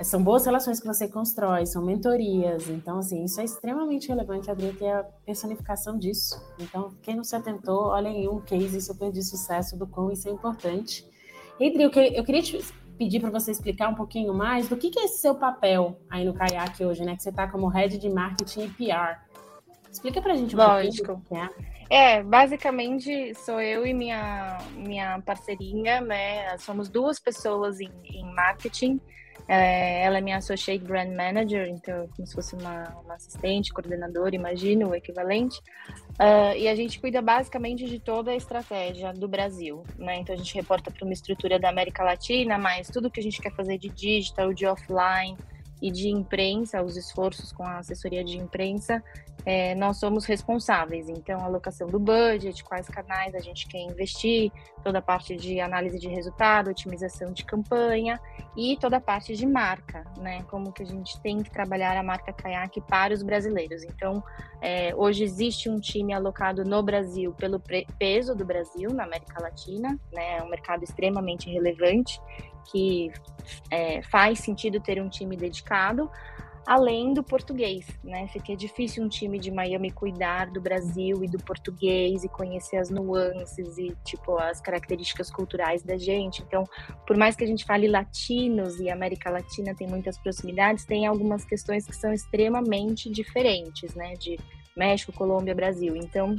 são 0.02 0.22
boas 0.22 0.46
relações 0.46 0.80
que 0.80 0.86
você 0.86 1.08
constrói, 1.08 1.66
são 1.66 1.84
mentorias, 1.84 2.68
então 2.68 2.98
assim, 2.98 3.24
isso 3.24 3.40
é 3.40 3.44
extremamente 3.44 4.08
relevante, 4.08 4.50
a 4.50 4.56
que 4.56 4.84
é 4.84 4.94
a 4.94 5.04
personificação 5.24 5.98
disso. 5.98 6.40
Então, 6.58 6.94
quem 7.02 7.16
não 7.16 7.24
se 7.24 7.36
atentou, 7.36 7.88
olha 7.88 8.08
em 8.08 8.28
um 8.28 8.40
case 8.40 8.80
super 8.80 9.12
de 9.12 9.22
sucesso 9.22 9.76
do 9.76 9.86
quão 9.86 10.10
isso 10.10 10.28
é 10.28 10.30
importante. 10.30 11.04
Adri, 11.54 11.82
eu, 11.82 11.90
eu 11.90 12.24
queria 12.24 12.42
te 12.42 12.58
pedir 12.96 13.20
para 13.20 13.30
você 13.30 13.50
explicar 13.50 13.88
um 13.88 13.94
pouquinho 13.94 14.32
mais 14.32 14.68
do 14.68 14.76
que, 14.76 14.90
que 14.90 14.98
é 14.98 15.04
esse 15.04 15.18
seu 15.18 15.34
papel 15.34 15.98
aí 16.08 16.24
no 16.24 16.34
Kayak 16.34 16.84
hoje, 16.84 17.04
né? 17.04 17.16
Que 17.16 17.22
você 17.22 17.30
está 17.30 17.48
como 17.48 17.66
head 17.68 17.96
de 17.98 18.08
marketing 18.08 18.64
e 18.64 18.68
PR. 18.68 19.20
Explica 19.90 20.22
para 20.22 20.34
a 20.34 20.36
gente 20.36 20.54
um 20.54 20.58
Lógico. 20.58 21.22
É. 21.90 22.16
é, 22.16 22.22
basicamente 22.22 23.34
sou 23.34 23.60
eu 23.60 23.86
e 23.86 23.92
minha, 23.92 24.58
minha 24.76 25.20
parceirinha, 25.22 26.00
né? 26.00 26.56
Somos 26.58 26.88
duas 26.88 27.18
pessoas 27.18 27.80
em, 27.80 27.90
em 28.04 28.34
marketing. 28.34 29.00
É, 29.52 30.04
ela 30.04 30.18
é 30.18 30.20
minha 30.20 30.36
Associate 30.36 30.84
Brand 30.84 31.12
Manager, 31.12 31.66
então 31.66 32.06
como 32.14 32.24
se 32.24 32.32
fosse 32.32 32.54
uma, 32.54 32.88
uma 33.04 33.14
assistente, 33.14 33.72
coordenadora, 33.72 34.32
imagino, 34.32 34.90
o 34.90 34.94
equivalente. 34.94 35.58
Uh, 36.20 36.54
e 36.56 36.68
a 36.68 36.74
gente 36.76 37.00
cuida 37.00 37.20
basicamente 37.20 37.84
de 37.86 37.98
toda 37.98 38.30
a 38.30 38.36
estratégia 38.36 39.12
do 39.12 39.26
Brasil, 39.26 39.82
né? 39.98 40.20
Então 40.20 40.36
a 40.36 40.38
gente 40.38 40.54
reporta 40.54 40.92
para 40.92 41.04
uma 41.04 41.12
estrutura 41.12 41.58
da 41.58 41.68
América 41.68 42.04
Latina, 42.04 42.58
mas 42.58 42.88
tudo 42.90 43.10
que 43.10 43.18
a 43.18 43.22
gente 43.24 43.42
quer 43.42 43.52
fazer 43.52 43.76
de 43.76 43.88
digital, 43.88 44.54
de 44.54 44.66
offline, 44.66 45.36
e 45.80 45.90
de 45.90 46.08
imprensa, 46.08 46.82
os 46.82 46.96
esforços 46.96 47.52
com 47.52 47.64
a 47.64 47.78
assessoria 47.78 48.24
de 48.24 48.36
imprensa, 48.36 49.02
é, 49.44 49.74
nós 49.74 49.98
somos 49.98 50.24
responsáveis. 50.24 51.08
Então, 51.08 51.40
alocação 51.40 51.88
do 51.88 51.98
budget, 51.98 52.62
quais 52.64 52.88
canais 52.88 53.34
a 53.34 53.40
gente 53.40 53.66
quer 53.66 53.80
investir, 53.80 54.52
toda 54.82 54.98
a 54.98 55.02
parte 55.02 55.36
de 55.36 55.60
análise 55.60 55.98
de 55.98 56.08
resultado, 56.08 56.70
otimização 56.70 57.32
de 57.32 57.44
campanha 57.44 58.20
e 58.56 58.76
toda 58.78 58.96
a 58.98 59.00
parte 59.00 59.34
de 59.34 59.46
marca, 59.46 60.04
né? 60.18 60.42
Como 60.44 60.72
que 60.72 60.82
a 60.82 60.86
gente 60.86 61.20
tem 61.20 61.42
que 61.42 61.50
trabalhar 61.50 61.96
a 61.96 62.02
marca 62.02 62.32
Kayak 62.32 62.80
para 62.82 63.14
os 63.14 63.22
brasileiros. 63.22 63.82
Então, 63.84 64.22
é, 64.60 64.94
hoje 64.94 65.24
existe 65.24 65.68
um 65.68 65.78
time 65.78 66.12
alocado 66.12 66.64
no 66.64 66.82
Brasil 66.82 67.32
pelo 67.32 67.60
peso 67.98 68.34
do 68.34 68.44
Brasil 68.44 68.90
na 68.90 69.04
América 69.04 69.42
Latina, 69.42 69.98
né? 70.12 70.38
É 70.38 70.42
um 70.42 70.48
mercado 70.48 70.82
extremamente 70.82 71.48
relevante 71.50 72.20
que 72.70 73.10
é, 73.70 74.02
faz 74.02 74.40
sentido 74.40 74.80
ter 74.80 75.00
um 75.00 75.08
time 75.08 75.36
dedicado, 75.36 76.10
além 76.66 77.12
do 77.12 77.22
português, 77.22 77.86
né? 78.04 78.28
Fica 78.28 78.54
difícil 78.54 79.02
um 79.02 79.08
time 79.08 79.38
de 79.38 79.50
Miami 79.50 79.90
cuidar 79.90 80.50
do 80.50 80.60
Brasil 80.60 81.24
e 81.24 81.26
do 81.26 81.38
português 81.38 82.22
e 82.22 82.28
conhecer 82.28 82.76
as 82.76 82.90
nuances 82.90 83.78
e 83.78 83.96
tipo 84.04 84.36
as 84.38 84.60
características 84.60 85.30
culturais 85.30 85.82
da 85.82 85.96
gente. 85.96 86.42
Então, 86.42 86.64
por 87.06 87.16
mais 87.16 87.34
que 87.34 87.44
a 87.44 87.46
gente 87.46 87.64
fale 87.64 87.88
latinos 87.88 88.78
e 88.78 88.90
América 88.90 89.30
Latina 89.30 89.74
tem 89.74 89.88
muitas 89.88 90.18
proximidades, 90.18 90.84
tem 90.84 91.06
algumas 91.06 91.44
questões 91.44 91.86
que 91.86 91.96
são 91.96 92.12
extremamente 92.12 93.10
diferentes, 93.10 93.94
né? 93.94 94.14
De 94.14 94.38
México, 94.76 95.12
Colômbia, 95.12 95.54
Brasil. 95.54 95.96
Então, 95.96 96.36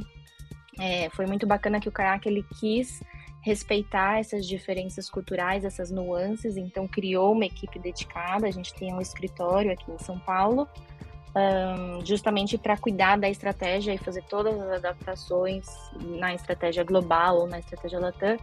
é, 0.80 1.10
foi 1.10 1.26
muito 1.26 1.46
bacana 1.46 1.80
que 1.80 1.88
o 1.88 1.92
Kayak 1.92 2.26
ele 2.26 2.44
quis 2.58 3.02
respeitar 3.42 4.20
essas 4.20 4.46
diferenças 4.46 5.10
culturais, 5.10 5.64
essas 5.64 5.90
nuances, 5.90 6.56
então 6.56 6.86
criou 6.86 7.32
uma 7.32 7.44
equipe 7.44 7.78
dedicada. 7.78 8.46
A 8.46 8.50
gente 8.50 8.72
tem 8.72 8.94
um 8.94 9.00
escritório 9.00 9.72
aqui 9.72 9.90
em 9.90 9.98
São 9.98 10.18
Paulo, 10.18 10.68
um, 11.34 12.06
justamente 12.06 12.56
para 12.56 12.76
cuidar 12.76 13.18
da 13.18 13.28
estratégia 13.28 13.92
e 13.92 13.98
fazer 13.98 14.22
todas 14.24 14.58
as 14.60 14.70
adaptações 14.74 15.66
na 16.00 16.32
estratégia 16.34 16.84
global 16.84 17.40
ou 17.40 17.48
na 17.48 17.58
estratégia 17.58 17.98
Latam, 17.98 18.36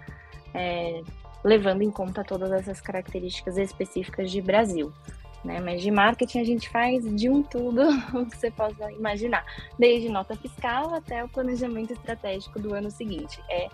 é, 0.53 1.01
levando 1.45 1.81
em 1.81 1.89
conta 1.89 2.21
todas 2.23 2.51
essas 2.51 2.81
características 2.81 3.57
específicas 3.57 4.29
de 4.29 4.41
Brasil. 4.41 4.91
Né? 5.45 5.61
Mas 5.61 5.81
de 5.81 5.89
marketing 5.89 6.39
a 6.39 6.43
gente 6.43 6.67
faz 6.67 7.05
de 7.15 7.29
um 7.29 7.41
tudo 7.41 7.87
que 8.29 8.37
você 8.37 8.51
possa 8.51 8.91
imaginar, 8.91 9.45
desde 9.77 10.09
nota 10.09 10.35
fiscal 10.35 10.93
até 10.93 11.23
o 11.23 11.29
planejamento 11.29 11.93
estratégico 11.93 12.59
do 12.59 12.73
ano 12.73 12.91
seguinte. 12.91 13.41
É 13.49 13.69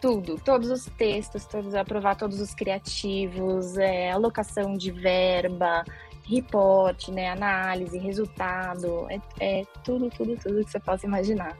tudo, 0.00 0.36
todos 0.38 0.70
os 0.70 0.84
textos, 0.96 1.44
todos 1.44 1.74
aprovar 1.74 2.16
todos 2.16 2.40
os 2.40 2.54
criativos, 2.54 3.76
é, 3.76 4.12
alocação 4.12 4.74
de 4.74 4.90
verba, 4.90 5.84
report, 6.28 7.08
né, 7.08 7.30
análise, 7.30 7.98
resultado, 7.98 9.06
é, 9.10 9.20
é, 9.40 9.64
tudo, 9.82 10.10
tudo, 10.10 10.36
tudo 10.36 10.64
que 10.64 10.70
você 10.70 10.78
possa 10.78 11.06
imaginar. 11.06 11.56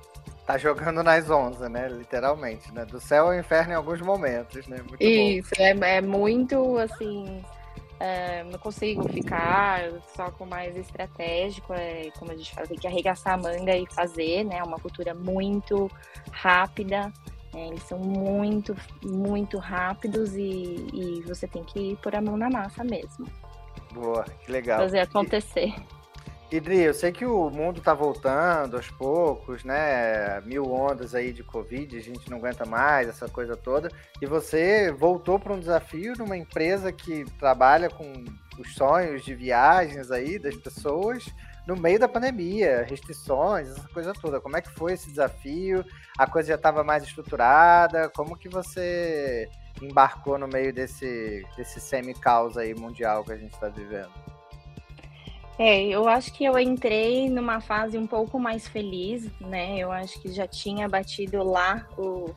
Tá 0.46 0.56
jogando 0.56 1.02
nas 1.02 1.28
11, 1.28 1.68
né, 1.68 1.88
literalmente, 1.88 2.72
né, 2.72 2.84
do 2.84 3.00
céu 3.00 3.26
ao 3.26 3.34
inferno 3.34 3.72
em 3.72 3.76
alguns 3.76 4.00
momentos, 4.00 4.66
né, 4.66 4.78
muito 4.78 5.02
Isso, 5.02 5.50
é, 5.58 5.70
é, 5.70 6.00
muito, 6.00 6.78
assim, 6.78 7.42
é, 7.98 8.44
não 8.44 8.58
consigo 8.58 9.08
ficar 9.08 9.90
só 10.14 10.30
com 10.30 10.44
mais 10.46 10.76
estratégico, 10.76 11.72
é, 11.72 12.10
como 12.18 12.30
a 12.30 12.36
gente 12.36 12.54
fala, 12.54 12.66
tem 12.66 12.78
que 12.78 12.86
arregaçar 12.86 13.34
a 13.34 13.36
manga 13.38 13.76
e 13.76 13.86
fazer, 13.92 14.44
né, 14.44 14.62
uma 14.62 14.78
cultura 14.78 15.14
muito 15.14 15.90
rápida, 16.30 17.12
é, 17.54 17.68
eles 17.68 17.82
são 17.84 17.98
muito, 17.98 18.76
muito 19.02 19.58
rápidos 19.58 20.34
e, 20.34 20.86
e, 20.92 21.22
você 21.26 21.46
tem 21.46 21.64
que 21.64 21.96
pôr 22.02 22.14
a 22.14 22.20
mão 22.20 22.36
na 22.36 22.50
massa 22.50 22.84
mesmo. 22.84 23.26
Boa, 23.92 24.24
que 24.24 24.52
legal. 24.52 24.78
Fazer 24.80 25.00
acontecer. 25.00 25.74
Idri, 26.50 26.80
eu 26.80 26.94
sei 26.94 27.12
que 27.12 27.26
o 27.26 27.50
mundo 27.50 27.80
tá 27.82 27.92
voltando 27.92 28.76
aos 28.76 28.90
poucos, 28.90 29.64
né? 29.64 30.40
Mil 30.42 30.70
ondas 30.72 31.14
aí 31.14 31.30
de 31.30 31.42
Covid, 31.42 31.94
a 31.96 32.00
gente 32.00 32.30
não 32.30 32.38
aguenta 32.38 32.64
mais, 32.64 33.06
essa 33.06 33.28
coisa 33.28 33.54
toda. 33.54 33.90
E 34.20 34.26
você 34.26 34.90
voltou 34.90 35.38
para 35.38 35.52
um 35.52 35.60
desafio 35.60 36.14
numa 36.16 36.36
empresa 36.36 36.90
que 36.90 37.26
trabalha 37.38 37.90
com 37.90 38.24
os 38.58 38.74
sonhos 38.74 39.22
de 39.24 39.34
viagens 39.34 40.10
aí 40.10 40.38
das 40.38 40.56
pessoas 40.56 41.26
no 41.68 41.76
meio 41.76 41.98
da 41.98 42.08
pandemia, 42.08 42.86
restrições, 42.88 43.68
essa 43.68 43.86
coisa 43.88 44.14
toda. 44.14 44.40
Como 44.40 44.56
é 44.56 44.62
que 44.62 44.70
foi 44.70 44.94
esse 44.94 45.10
desafio? 45.10 45.84
A 46.18 46.26
coisa 46.26 46.48
já 46.48 46.54
estava 46.54 46.82
mais 46.82 47.02
estruturada? 47.04 48.08
Como 48.08 48.38
que 48.38 48.48
você 48.48 49.46
embarcou 49.82 50.38
no 50.38 50.48
meio 50.48 50.72
desse, 50.72 51.44
desse 51.58 51.78
semi-caos 51.78 52.56
aí 52.56 52.74
mundial 52.74 53.22
que 53.22 53.32
a 53.32 53.36
gente 53.36 53.52
está 53.52 53.68
vivendo? 53.68 54.10
É, 55.58 55.84
eu 55.84 56.08
acho 56.08 56.32
que 56.32 56.42
eu 56.42 56.58
entrei 56.58 57.28
numa 57.28 57.60
fase 57.60 57.98
um 57.98 58.06
pouco 58.06 58.38
mais 58.38 58.66
feliz, 58.66 59.30
né? 59.38 59.76
Eu 59.76 59.92
acho 59.92 60.18
que 60.22 60.32
já 60.32 60.46
tinha 60.46 60.88
batido 60.88 61.42
lá 61.42 61.86
o, 61.98 62.34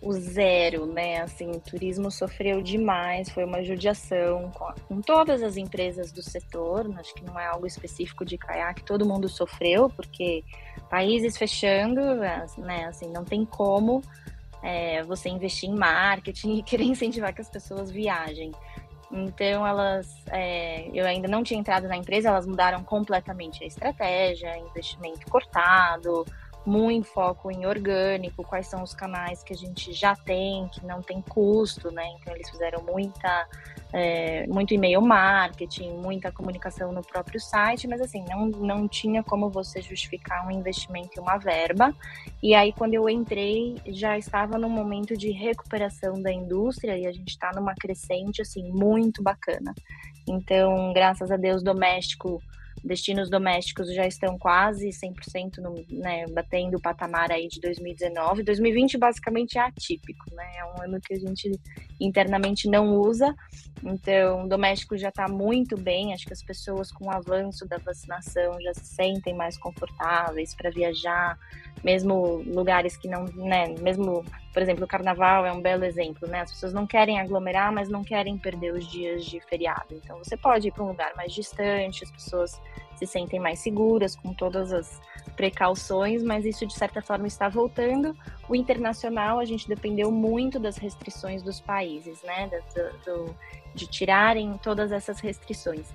o 0.00 0.12
zero, 0.12 0.86
né? 0.86 1.20
Assim, 1.20 1.50
o 1.50 1.60
turismo 1.60 2.10
sofreu 2.10 2.62
demais, 2.62 3.28
foi 3.30 3.44
uma 3.44 3.62
judiação 3.62 4.50
com, 4.52 4.72
com, 4.86 5.00
todas 5.00 5.42
as 5.42 5.56
empresas 5.56 6.12
do 6.12 6.22
setor, 6.22 6.88
acho 6.98 7.14
que 7.14 7.24
não 7.24 7.38
é 7.38 7.46
algo 7.46 7.66
específico 7.66 8.24
de 8.24 8.38
caiaque, 8.38 8.84
todo 8.84 9.06
mundo 9.06 9.28
sofreu, 9.28 9.90
porque 9.90 10.44
países 10.88 11.36
fechando, 11.36 12.00
né? 12.58 12.86
Assim, 12.86 13.10
não 13.10 13.24
tem 13.24 13.44
como 13.44 14.02
é, 14.62 15.02
você 15.02 15.28
investir 15.28 15.68
em 15.68 15.74
marketing 15.74 16.58
e 16.58 16.62
querer 16.64 16.84
incentivar 16.84 17.34
que 17.34 17.40
as 17.40 17.50
pessoas 17.50 17.90
viajem. 17.90 18.52
Então, 19.10 19.66
elas, 19.66 20.06
é, 20.26 20.90
eu 20.92 21.06
ainda 21.06 21.26
não 21.26 21.42
tinha 21.42 21.58
entrado 21.58 21.88
na 21.88 21.96
empresa, 21.96 22.28
elas 22.28 22.46
mudaram 22.46 22.84
completamente 22.84 23.64
a 23.64 23.66
estratégia, 23.66 24.58
investimento 24.58 25.26
cortado, 25.30 26.26
muito 26.68 27.08
foco 27.08 27.50
em 27.50 27.64
orgânico, 27.64 28.44
quais 28.44 28.66
são 28.66 28.82
os 28.82 28.92
canais 28.92 29.42
que 29.42 29.54
a 29.54 29.56
gente 29.56 29.92
já 29.92 30.14
tem, 30.14 30.68
que 30.68 30.84
não 30.84 31.00
tem 31.00 31.22
custo, 31.22 31.90
né? 31.90 32.04
Então 32.20 32.34
eles 32.34 32.50
fizeram 32.50 32.82
muita, 32.82 33.48
é, 33.92 34.46
muito 34.46 34.74
e-mail 34.74 35.00
marketing, 35.00 35.92
muita 35.94 36.30
comunicação 36.30 36.92
no 36.92 37.02
próprio 37.02 37.40
site, 37.40 37.88
mas 37.88 38.02
assim, 38.02 38.22
não, 38.28 38.46
não 38.46 38.86
tinha 38.86 39.22
como 39.22 39.48
você 39.48 39.80
justificar 39.80 40.46
um 40.46 40.50
investimento 40.50 41.10
e 41.16 41.20
uma 41.20 41.38
verba. 41.38 41.94
E 42.42 42.54
aí, 42.54 42.72
quando 42.72 42.92
eu 42.92 43.08
entrei, 43.08 43.80
já 43.86 44.18
estava 44.18 44.58
num 44.58 44.68
momento 44.68 45.16
de 45.16 45.30
recuperação 45.30 46.20
da 46.20 46.30
indústria 46.30 46.98
e 46.98 47.06
a 47.06 47.12
gente 47.12 47.30
está 47.30 47.50
numa 47.52 47.74
crescente, 47.74 48.42
assim, 48.42 48.70
muito 48.70 49.22
bacana. 49.22 49.74
Então, 50.28 50.92
graças 50.92 51.30
a 51.30 51.36
Deus, 51.36 51.62
doméstico 51.62 52.42
destinos 52.84 53.30
domésticos 53.30 53.92
já 53.94 54.06
estão 54.06 54.38
quase 54.38 54.88
100% 54.88 55.58
no, 55.58 55.74
né, 55.90 56.26
batendo 56.28 56.76
o 56.76 56.80
patamar 56.80 57.30
aí 57.30 57.48
de 57.48 57.60
2019. 57.60 58.42
2020 58.42 58.98
basicamente 58.98 59.58
é 59.58 59.62
atípico, 59.62 60.24
né? 60.34 60.44
É 60.56 60.64
um 60.64 60.82
ano 60.82 61.00
que 61.00 61.14
a 61.14 61.18
gente 61.18 61.50
internamente 62.00 62.68
não 62.68 62.96
usa. 62.96 63.34
Então, 63.82 64.46
doméstico 64.48 64.96
já 64.96 65.08
está 65.08 65.28
muito 65.28 65.76
bem. 65.76 66.12
Acho 66.12 66.26
que 66.26 66.32
as 66.32 66.42
pessoas 66.42 66.90
com 66.90 67.06
o 67.06 67.10
avanço 67.10 67.66
da 67.66 67.78
vacinação 67.78 68.60
já 68.60 68.74
se 68.74 68.86
sentem 68.86 69.34
mais 69.34 69.56
confortáveis 69.56 70.54
para 70.54 70.70
viajar, 70.70 71.38
mesmo 71.82 72.42
lugares 72.46 72.96
que 72.96 73.08
não, 73.08 73.24
né, 73.34 73.74
mesmo, 73.80 74.24
por 74.52 74.62
exemplo, 74.62 74.84
o 74.84 74.88
carnaval 74.88 75.46
é 75.46 75.52
um 75.52 75.60
belo 75.60 75.84
exemplo, 75.84 76.28
né? 76.28 76.40
As 76.40 76.50
pessoas 76.50 76.72
não 76.72 76.86
querem 76.86 77.20
aglomerar, 77.20 77.72
mas 77.72 77.88
não 77.88 78.02
querem 78.02 78.36
perder 78.36 78.74
os 78.74 78.86
dias 78.90 79.24
de 79.24 79.40
feriado. 79.40 79.86
Então, 79.92 80.18
você 80.18 80.36
pode 80.36 80.68
ir 80.68 80.72
para 80.72 80.84
um 80.84 80.88
lugar 80.88 81.14
mais 81.16 81.32
distante, 81.32 82.04
as 82.04 82.10
pessoas 82.10 82.60
se 82.96 83.06
sentem 83.06 83.38
mais 83.38 83.60
seguras 83.60 84.16
com 84.16 84.34
todas 84.34 84.72
as 84.72 85.00
precauções, 85.36 86.22
mas 86.22 86.44
isso 86.44 86.66
de 86.66 86.74
certa 86.74 87.00
forma 87.00 87.28
está 87.28 87.48
voltando. 87.48 88.16
O 88.48 88.56
internacional, 88.56 89.38
a 89.38 89.44
gente 89.44 89.68
dependeu 89.68 90.10
muito 90.10 90.58
das 90.58 90.76
restrições 90.76 91.42
dos 91.42 91.60
países, 91.60 92.20
né? 92.22 92.50
Do, 92.74 93.04
do, 93.04 93.36
de 93.74 93.86
tirarem 93.86 94.58
todas 94.58 94.90
essas 94.90 95.20
restrições. 95.20 95.86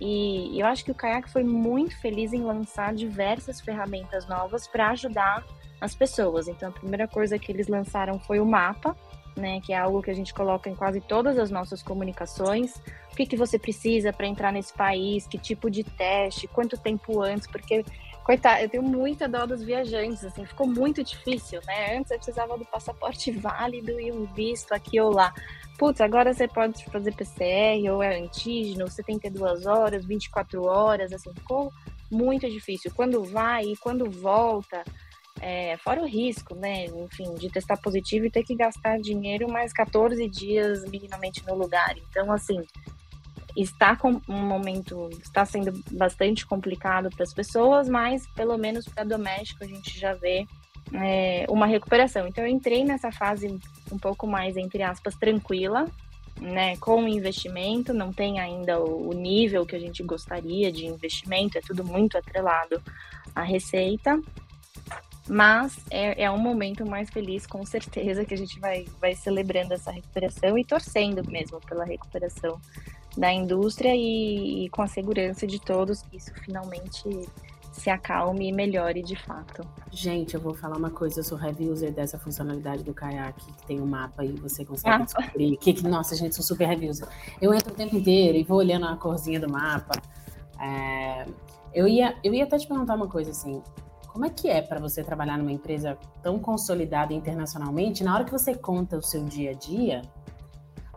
E 0.00 0.58
eu 0.58 0.66
acho 0.66 0.84
que 0.84 0.90
o 0.90 0.94
Kayak 0.94 1.30
foi 1.30 1.42
muito 1.42 1.98
feliz 2.00 2.32
em 2.32 2.42
lançar 2.42 2.94
diversas 2.94 3.60
ferramentas 3.60 4.26
novas 4.26 4.66
para 4.66 4.90
ajudar 4.90 5.44
as 5.80 5.94
pessoas. 5.94 6.48
Então, 6.48 6.68
a 6.68 6.72
primeira 6.72 7.08
coisa 7.08 7.38
que 7.38 7.50
eles 7.50 7.68
lançaram 7.68 8.18
foi 8.18 8.40
o 8.40 8.46
mapa, 8.46 8.96
né, 9.36 9.60
que 9.60 9.72
é 9.72 9.78
algo 9.78 10.02
que 10.02 10.10
a 10.10 10.14
gente 10.14 10.34
coloca 10.34 10.68
em 10.68 10.74
quase 10.74 11.00
todas 11.00 11.38
as 11.38 11.50
nossas 11.50 11.82
comunicações. 11.82 12.76
O 13.12 13.16
que, 13.16 13.26
que 13.26 13.36
você 13.36 13.58
precisa 13.58 14.12
para 14.12 14.26
entrar 14.26 14.52
nesse 14.52 14.72
país, 14.72 15.26
que 15.26 15.38
tipo 15.38 15.70
de 15.70 15.84
teste, 15.84 16.46
quanto 16.48 16.76
tempo 16.76 17.22
antes, 17.22 17.46
porque 17.46 17.84
coitado, 18.28 18.62
eu 18.62 18.68
tenho 18.68 18.82
muita 18.82 19.26
dó 19.26 19.46
dos 19.46 19.62
viajantes, 19.62 20.22
assim, 20.22 20.44
ficou 20.44 20.66
muito 20.66 21.02
difícil, 21.02 21.62
né? 21.66 21.96
Antes 21.96 22.10
eu 22.10 22.18
precisava 22.18 22.58
do 22.58 22.64
passaporte 22.66 23.30
válido 23.30 23.98
e 23.98 24.12
um 24.12 24.26
visto 24.26 24.72
aqui 24.72 25.00
ou 25.00 25.10
lá. 25.10 25.32
Putz, 25.78 25.98
agora 26.02 26.34
você 26.34 26.46
pode 26.46 26.84
fazer 26.90 27.14
PCR 27.14 27.90
ou 27.90 28.02
é 28.02 28.20
antígeno, 28.20 28.86
72 28.86 29.64
horas, 29.64 30.04
24 30.04 30.62
horas, 30.62 31.10
assim, 31.10 31.32
ficou 31.32 31.72
muito 32.10 32.46
difícil. 32.50 32.92
Quando 32.94 33.24
vai 33.24 33.64
e 33.64 33.76
quando 33.78 34.10
volta, 34.10 34.84
é, 35.40 35.78
fora 35.78 36.02
o 36.02 36.06
risco, 36.06 36.54
né? 36.54 36.84
Enfim, 36.84 37.32
de 37.32 37.48
testar 37.48 37.78
positivo 37.78 38.26
e 38.26 38.30
ter 38.30 38.44
que 38.44 38.54
gastar 38.54 38.98
dinheiro 38.98 39.50
mais 39.50 39.72
14 39.72 40.28
dias 40.28 40.84
minimamente 40.90 41.42
no 41.46 41.54
lugar. 41.54 41.94
Então, 41.96 42.30
assim, 42.30 42.60
está 43.62 43.96
com 43.96 44.20
um 44.28 44.46
momento, 44.46 45.08
está 45.22 45.44
sendo 45.44 45.82
bastante 45.90 46.46
complicado 46.46 47.10
para 47.10 47.24
as 47.24 47.34
pessoas, 47.34 47.88
mas 47.88 48.26
pelo 48.28 48.56
menos 48.56 48.86
para 48.86 49.04
doméstico 49.04 49.64
a 49.64 49.66
gente 49.66 49.98
já 49.98 50.14
vê 50.14 50.46
é, 50.92 51.44
uma 51.48 51.66
recuperação. 51.66 52.26
Então 52.26 52.44
eu 52.44 52.50
entrei 52.50 52.84
nessa 52.84 53.10
fase 53.10 53.48
um 53.90 53.98
pouco 53.98 54.26
mais, 54.26 54.56
entre 54.56 54.82
aspas, 54.82 55.14
tranquila, 55.16 55.86
né, 56.40 56.76
com 56.76 57.08
investimento, 57.08 57.92
não 57.92 58.12
tem 58.12 58.38
ainda 58.38 58.80
o, 58.80 59.12
nível 59.12 59.66
que 59.66 59.74
a 59.74 59.80
gente 59.80 60.02
gostaria 60.04 60.70
de 60.70 60.86
investimento, 60.86 61.58
é 61.58 61.60
tudo 61.60 61.84
muito 61.84 62.16
atrelado 62.16 62.80
à 63.34 63.42
receita, 63.42 64.20
mas 65.28 65.78
é, 65.90 66.22
é, 66.22 66.30
um 66.30 66.38
momento 66.38 66.86
mais 66.86 67.10
feliz, 67.10 67.44
com 67.44 67.66
certeza, 67.66 68.24
que 68.24 68.32
a 68.32 68.36
gente 68.36 68.58
vai, 68.60 68.86
vai 69.00 69.14
celebrando 69.14 69.74
essa 69.74 69.90
recuperação 69.90 70.56
e 70.56 70.64
torcendo 70.64 71.28
mesmo 71.28 71.60
pela 71.60 71.84
recuperação 71.84 72.60
da 73.18 73.32
indústria 73.32 73.94
e, 73.94 74.64
e 74.64 74.68
com 74.70 74.80
a 74.80 74.86
segurança 74.86 75.46
de 75.46 75.60
todos 75.60 76.02
que 76.02 76.16
isso 76.16 76.32
finalmente 76.44 77.28
se 77.72 77.90
acalme 77.90 78.48
e 78.48 78.52
melhore 78.52 79.02
de 79.02 79.16
fato. 79.16 79.62
Gente, 79.90 80.34
eu 80.34 80.40
vou 80.40 80.54
falar 80.54 80.76
uma 80.76 80.90
coisa, 80.90 81.20
eu 81.20 81.24
sou 81.24 81.40
heavy 81.40 81.68
user 81.68 81.92
dessa 81.92 82.18
funcionalidade 82.18 82.82
do 82.82 82.92
Kayak, 82.92 83.44
que 83.44 83.66
tem 83.66 83.80
um 83.80 83.86
mapa 83.86 84.24
e 84.24 84.32
você 84.32 84.64
consegue 84.64 85.02
ah. 85.02 85.04
descobrir. 85.04 85.56
Que, 85.58 85.72
que, 85.72 85.86
nossa, 85.86 86.16
gente, 86.16 86.34
sou 86.34 86.44
super 86.44 86.68
heavy 86.68 86.88
user. 86.88 87.08
Eu 87.40 87.54
entro 87.54 87.72
o 87.72 87.76
tempo 87.76 87.96
inteiro 87.96 88.36
e 88.38 88.44
vou 88.44 88.58
olhando 88.58 88.86
a 88.86 88.96
corzinha 88.96 89.38
do 89.38 89.50
mapa. 89.50 90.00
É, 90.60 91.26
eu, 91.72 91.86
ia, 91.86 92.16
eu 92.24 92.34
ia 92.34 92.44
até 92.44 92.58
te 92.58 92.66
perguntar 92.66 92.94
uma 92.94 93.08
coisa 93.08 93.30
assim. 93.30 93.62
Como 94.08 94.24
é 94.24 94.30
que 94.30 94.48
é 94.48 94.60
para 94.60 94.80
você 94.80 95.04
trabalhar 95.04 95.38
numa 95.38 95.52
empresa 95.52 95.96
tão 96.22 96.38
consolidada 96.38 97.12
internacionalmente? 97.12 98.02
Na 98.02 98.14
hora 98.14 98.24
que 98.24 98.32
você 98.32 98.54
conta 98.54 98.96
o 98.96 99.02
seu 99.02 99.24
dia 99.24 99.52
a 99.52 99.54
dia, 99.54 100.02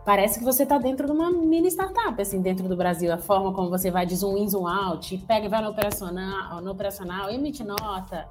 parece 0.04 0.38
que 0.38 0.44
você 0.44 0.62
está 0.64 0.78
dentro 0.78 1.06
de 1.06 1.12
uma 1.12 1.30
mini 1.30 1.68
startup, 1.68 2.20
assim, 2.20 2.40
dentro 2.40 2.68
do 2.68 2.76
Brasil. 2.76 3.12
A 3.12 3.18
forma 3.18 3.52
como 3.52 3.70
você 3.70 3.90
vai 3.90 4.06
de 4.06 4.16
zoom 4.16 4.36
in, 4.36 4.48
zoom 4.48 4.66
out, 4.66 5.16
pega 5.26 5.46
e 5.46 5.48
vai 5.48 5.62
no 5.62 5.70
operacional, 5.70 6.60
no 6.60 6.70
operacional, 6.70 7.30
emite 7.30 7.62
nota. 7.62 8.28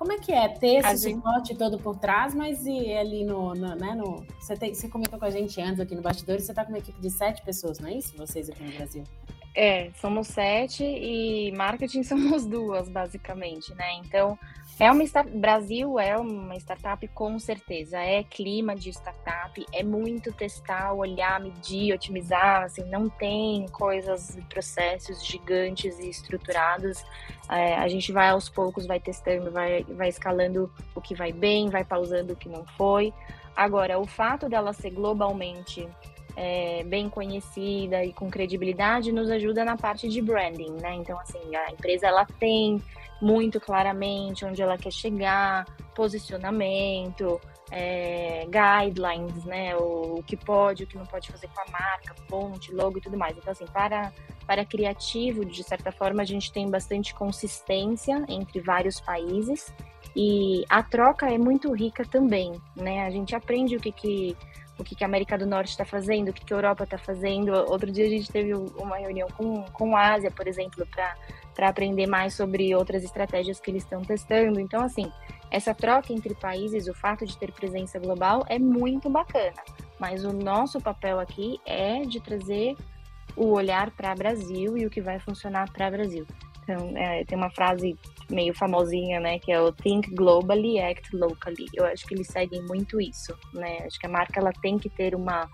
Como 0.00 0.12
é 0.12 0.18
que 0.18 0.32
é 0.32 0.48
ter 0.48 0.76
esse 0.76 0.88
a 0.88 0.96
suporte 0.96 1.48
gente... 1.48 1.58
todo 1.58 1.78
por 1.78 1.98
trás, 1.98 2.34
mas 2.34 2.64
e 2.64 2.90
ali 2.94 3.22
no, 3.22 3.54
no 3.54 3.74
né, 3.76 3.94
no, 3.94 4.24
você, 4.40 4.56
tem, 4.56 4.72
você 4.72 4.88
comentou 4.88 5.18
com 5.18 5.26
a 5.26 5.30
gente 5.30 5.60
antes 5.60 5.78
aqui 5.78 5.94
no 5.94 6.00
bastidores, 6.00 6.44
você 6.44 6.52
está 6.52 6.64
com 6.64 6.70
uma 6.70 6.78
equipe 6.78 6.98
de 6.98 7.10
sete 7.10 7.42
pessoas, 7.44 7.78
não 7.78 7.88
é 7.88 7.94
isso? 7.94 8.16
Vocês 8.16 8.48
aqui 8.48 8.62
no 8.62 8.72
Brasil. 8.72 9.04
É, 9.54 9.90
somos 10.00 10.28
sete 10.28 10.84
e 10.84 11.52
marketing 11.52 12.02
somos 12.04 12.46
duas, 12.46 12.88
basicamente, 12.88 13.74
né? 13.74 13.94
Então, 14.04 14.38
é 14.80 14.90
uma 14.90 15.04
Brasil 15.34 16.00
é 16.00 16.16
uma 16.16 16.56
startup 16.56 17.06
com 17.08 17.38
certeza, 17.38 17.98
é 17.98 18.22
clima 18.24 18.74
de 18.74 18.88
startup, 18.88 19.66
é 19.74 19.82
muito 19.82 20.32
testar, 20.32 20.94
olhar, 20.94 21.38
medir, 21.38 21.92
otimizar, 21.92 22.62
assim, 22.62 22.82
não 22.86 23.10
tem 23.10 23.66
coisas, 23.68 24.38
processos 24.48 25.22
gigantes 25.22 25.98
e 25.98 26.08
estruturados. 26.08 27.04
É, 27.50 27.74
a 27.74 27.86
gente 27.88 28.10
vai 28.10 28.30
aos 28.30 28.48
poucos, 28.48 28.86
vai 28.86 28.98
testando, 28.98 29.50
vai, 29.50 29.84
vai 29.84 30.08
escalando 30.08 30.72
o 30.94 31.00
que 31.00 31.14
vai 31.14 31.30
bem, 31.30 31.68
vai 31.68 31.84
pausando 31.84 32.32
o 32.32 32.36
que 32.36 32.48
não 32.48 32.64
foi. 32.78 33.12
Agora, 33.54 33.98
o 33.98 34.06
fato 34.06 34.48
dela 34.48 34.72
ser 34.72 34.92
globalmente 34.92 35.86
é, 36.34 36.82
bem 36.84 37.10
conhecida 37.10 38.02
e 38.02 38.14
com 38.14 38.30
credibilidade 38.30 39.12
nos 39.12 39.30
ajuda 39.30 39.62
na 39.62 39.76
parte 39.76 40.08
de 40.08 40.22
branding, 40.22 40.72
né? 40.80 40.94
Então, 40.94 41.18
assim, 41.18 41.54
a 41.54 41.70
empresa 41.70 42.06
ela 42.06 42.24
tem 42.24 42.80
muito 43.20 43.60
claramente 43.60 44.44
onde 44.44 44.62
ela 44.62 44.78
quer 44.78 44.92
chegar, 44.92 45.64
posicionamento, 45.94 47.40
é, 47.70 48.46
guidelines, 48.46 49.44
né? 49.44 49.76
O, 49.76 50.22
que 50.26 50.36
pode, 50.36 50.84
o 50.84 50.86
que 50.86 50.96
não 50.96 51.06
pode 51.06 51.30
fazer 51.30 51.48
com 51.48 51.60
a 51.60 51.70
marca, 51.70 52.14
fonte, 52.28 52.72
logo 52.72 52.98
e 52.98 53.00
tudo 53.00 53.16
mais. 53.16 53.36
Então, 53.36 53.52
assim, 53.52 53.66
para, 53.66 54.12
para 54.46 54.64
criativo, 54.64 55.44
de 55.44 55.62
certa 55.62 55.92
forma, 55.92 56.22
a 56.22 56.24
gente 56.24 56.52
tem 56.52 56.68
bastante 56.68 57.14
consistência 57.14 58.24
entre 58.28 58.60
vários 58.60 59.00
países 59.00 59.72
e 60.16 60.64
a 60.68 60.82
troca 60.82 61.32
é 61.32 61.38
muito 61.38 61.72
rica 61.72 62.04
também, 62.04 62.52
né? 62.74 63.06
A 63.06 63.10
gente 63.10 63.34
aprende 63.34 63.76
o 63.76 63.80
que, 63.80 63.92
que 63.92 64.36
o 64.80 64.84
que, 64.84 64.94
que 64.94 65.04
a 65.04 65.06
América 65.06 65.36
do 65.36 65.46
Norte 65.46 65.70
está 65.70 65.84
fazendo, 65.84 66.30
o 66.30 66.32
que, 66.32 66.44
que 66.44 66.52
a 66.52 66.56
Europa 66.56 66.84
está 66.84 66.96
fazendo. 66.96 67.52
Outro 67.70 67.92
dia 67.92 68.06
a 68.06 68.08
gente 68.08 68.30
teve 68.32 68.54
uma 68.54 68.96
reunião 68.96 69.28
com, 69.36 69.62
com 69.72 69.94
a 69.94 70.14
Ásia, 70.14 70.30
por 70.30 70.48
exemplo, 70.48 70.86
para 70.86 71.14
para 71.60 71.68
aprender 71.68 72.06
mais 72.06 72.32
sobre 72.32 72.74
outras 72.74 73.04
estratégias 73.04 73.60
que 73.60 73.70
eles 73.70 73.82
estão 73.82 74.00
testando. 74.00 74.58
Então, 74.58 74.82
assim, 74.82 75.12
essa 75.50 75.74
troca 75.74 76.10
entre 76.10 76.34
países, 76.34 76.88
o 76.88 76.94
fato 76.94 77.26
de 77.26 77.36
ter 77.36 77.52
presença 77.52 77.98
global 77.98 78.46
é 78.48 78.58
muito 78.58 79.10
bacana. 79.10 79.52
Mas 79.98 80.24
o 80.24 80.32
nosso 80.32 80.80
papel 80.80 81.20
aqui 81.20 81.60
é 81.66 82.00
de 82.00 82.18
trazer 82.18 82.74
o 83.36 83.48
olhar 83.52 83.90
para 83.90 84.14
o 84.14 84.16
Brasil 84.16 84.78
e 84.78 84.86
o 84.86 84.90
que 84.90 85.02
vai 85.02 85.18
funcionar 85.18 85.70
para 85.70 85.88
o 85.88 85.90
Brasil. 85.90 86.26
Então, 86.62 86.96
é, 86.96 87.24
tem 87.26 87.36
uma 87.36 87.50
frase 87.50 87.94
meio 88.30 88.54
famosinha, 88.54 89.20
né, 89.20 89.38
que 89.38 89.52
é 89.52 89.60
o 89.60 89.72
Think 89.72 90.14
Globally, 90.14 90.80
Act 90.80 91.14
Locally. 91.14 91.66
Eu 91.74 91.84
acho 91.84 92.06
que 92.06 92.14
eles 92.14 92.28
seguem 92.28 92.62
muito 92.62 93.00
isso, 93.00 93.36
né? 93.52 93.78
Acho 93.84 93.98
que 93.98 94.06
a 94.06 94.10
marca 94.10 94.40
ela 94.40 94.52
tem 94.52 94.78
que 94.78 94.88
ter 94.88 95.14
uma 95.14 95.48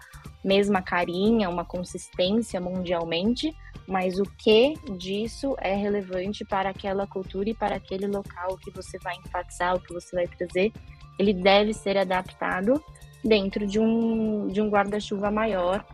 mesma 0.44 0.80
carinha, 0.80 1.48
uma 1.48 1.64
consistência 1.64 2.60
mundialmente, 2.60 3.52
mas 3.86 4.18
o 4.18 4.24
que 4.38 4.74
disso 4.96 5.56
é 5.58 5.74
relevante 5.74 6.44
para 6.44 6.70
aquela 6.70 7.06
cultura 7.06 7.50
e 7.50 7.54
para 7.54 7.76
aquele 7.76 8.06
local 8.06 8.56
que 8.58 8.70
você 8.70 8.98
vai 8.98 9.14
enfatizar, 9.16 9.74
o 9.74 9.80
que 9.80 9.92
você 9.92 10.14
vai 10.14 10.26
trazer, 10.26 10.72
ele 11.18 11.32
deve 11.32 11.72
ser 11.72 11.96
adaptado 11.96 12.82
dentro 13.24 13.66
de 13.66 13.80
um, 13.80 14.46
de 14.48 14.60
um 14.60 14.68
guarda-chuva 14.68 15.30
maior, 15.30 15.84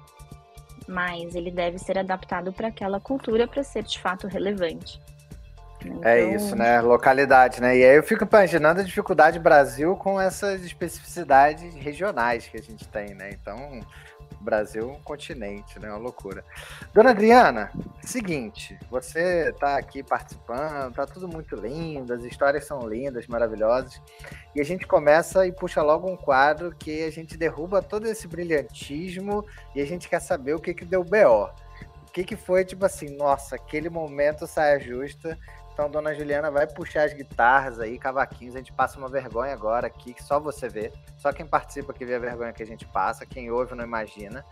mas 0.89 1.35
ele 1.35 1.51
deve 1.51 1.79
ser 1.79 1.99
adaptado 1.99 2.53
para 2.53 2.69
aquela 2.69 3.01
cultura 3.01 3.47
para 3.47 3.63
ser 3.63 3.85
de 3.85 3.99
fato 3.99 4.27
relevante. 4.27 5.01
É 5.89 5.93
então... 5.93 6.03
É 6.05 6.35
isso, 6.35 6.57
né? 6.57 6.81
Localidade, 6.81 7.61
né? 7.61 7.77
E 7.77 7.85
aí 7.85 7.97
eu 7.97 8.03
fico 8.03 8.25
imaginando 8.25 8.81
a 8.81 8.85
dificuldade 8.85 9.39
do 9.39 9.43
Brasil 9.43 9.97
com 9.97 10.21
essas 10.21 10.65
especificidades 10.65 11.75
regionais 11.75 12.47
que 12.47 12.57
a 12.57 12.63
gente 12.63 12.87
tem, 12.89 13.15
né? 13.15 13.31
Então, 13.33 13.81
Brasil 14.43 14.91
um 14.91 15.01
continente, 15.01 15.79
né? 15.79 15.89
Uma 15.89 15.99
loucura. 15.99 16.45
Dona 16.93 17.11
Adriana, 17.11 17.71
seguinte, 18.03 18.79
você 18.91 19.51
está 19.51 19.77
aqui 19.77 20.03
participando, 20.03 20.95
tá 20.95 21.07
tudo 21.07 21.29
muito 21.29 21.55
lindo, 21.55 22.13
as 22.13 22.25
histórias 22.25 22.67
são 22.67 22.87
lindas, 22.87 23.27
maravilhosas. 23.27 24.01
E 24.55 24.61
a 24.61 24.65
gente 24.65 24.87
começa 24.87 25.47
e 25.47 25.53
puxa 25.53 25.81
logo 25.81 26.11
um 26.11 26.17
quadro 26.17 26.75
que 26.75 27.05
a 27.05 27.11
gente 27.11 27.37
derruba 27.37 27.81
todo 27.81 28.07
esse 28.07 28.27
brilhantismo 28.27 29.47
e 29.75 29.81
a 29.81 29.87
gente 29.87 30.09
quer 30.09 30.21
saber 30.21 30.55
o 30.55 30.61
que 30.61 30.75
que 30.75 30.85
deu 30.85 31.05
BO. 31.05 31.51
O 32.09 32.13
que 32.13 32.25
que 32.25 32.37
foi, 32.37 32.63
tipo 32.65 32.85
assim, 32.85 33.17
nossa, 33.17 33.57
aquele 33.57 33.89
momento 33.89 34.47
saia 34.47 34.79
justa 34.79 35.39
então, 35.73 35.91
dona 35.91 36.15
Juliana 36.15 36.51
vai 36.51 36.67
puxar 36.67 37.05
as 37.05 37.15
guitarras 37.15 37.81
aí, 37.81 37.99
cavaquinhos. 37.99 38.55
A 38.55 38.59
gente 38.59 38.73
passa 38.73 38.99
uma 38.99 39.09
vergonha 39.09 39.55
agora 39.55 39.87
aqui, 39.87 40.13
que 40.13 40.23
só 40.23 40.39
você 40.39 40.69
vê. 40.69 40.93
Só 41.17 41.33
quem 41.33 41.47
participa 41.47 41.95
que 41.95 42.05
vê 42.05 42.17
a 42.17 42.19
vergonha 42.19 42.53
que 42.53 42.63
a 42.63 42.67
gente 42.67 42.87
passa. 42.87 43.25
Quem 43.25 43.51
ouve 43.51 43.75
não 43.75 43.83
imagina. 43.83 44.45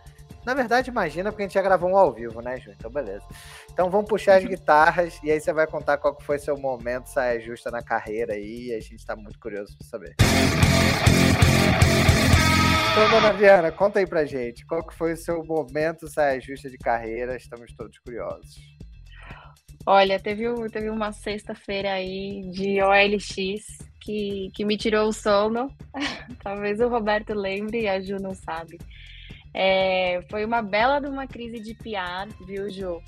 Na 0.43 0.55
verdade, 0.55 0.89
imagina, 0.89 1.31
porque 1.31 1.43
a 1.43 1.45
gente 1.45 1.53
já 1.53 1.61
gravou 1.61 1.91
um 1.91 1.95
ao 1.95 2.11
vivo, 2.11 2.41
né, 2.41 2.57
Ju? 2.57 2.71
Então, 2.71 2.89
beleza. 2.89 3.23
Então, 3.71 3.91
vamos 3.91 4.09
puxar 4.09 4.37
as 4.37 4.43
guitarras 4.43 5.19
e 5.23 5.29
aí 5.29 5.39
você 5.39 5.53
vai 5.53 5.67
contar 5.67 5.99
qual 5.99 6.19
foi 6.19 6.39
seu 6.39 6.57
momento 6.57 7.05
saia 7.05 7.39
justa 7.39 7.69
na 7.69 7.83
carreira 7.83 8.33
aí. 8.33 8.69
E 8.69 8.73
a 8.73 8.79
gente 8.79 8.95
está 8.95 9.15
muito 9.15 9.37
curioso 9.39 9.77
para 9.77 9.87
saber. 9.87 10.15
Então, 12.91 13.09
dona 13.11 13.31
Viana, 13.33 13.71
conta 13.71 13.99
aí 13.99 14.07
pra 14.07 14.25
gente. 14.25 14.65
Qual 14.65 14.83
que 14.83 14.95
foi 14.95 15.13
o 15.13 15.17
seu 15.17 15.45
momento 15.45 16.07
saia 16.07 16.41
justa 16.41 16.67
de 16.67 16.79
carreira? 16.79 17.35
Estamos 17.35 17.71
todos 17.75 17.99
curiosos. 17.99 18.80
Olha, 19.85 20.19
teve, 20.19 20.45
teve 20.69 20.89
uma 20.89 21.11
sexta-feira 21.11 21.93
aí 21.93 22.41
de 22.51 22.81
OLX 22.81 23.79
que, 23.99 24.51
que 24.53 24.63
me 24.63 24.77
tirou 24.77 25.07
o 25.07 25.13
sono. 25.13 25.71
Talvez 26.43 26.79
o 26.79 26.87
Roberto 26.87 27.33
lembre 27.33 27.81
e 27.81 27.87
a 27.87 27.99
Ju 27.99 28.17
não 28.17 28.33
sabe. 28.33 28.77
É, 29.53 30.21
foi 30.29 30.45
uma 30.45 30.61
bela 30.61 30.99
de 30.99 31.07
uma 31.07 31.27
crise 31.27 31.59
de 31.59 31.73
PR, 31.73 32.29
viu, 32.45 32.69
Ju? 32.69 33.01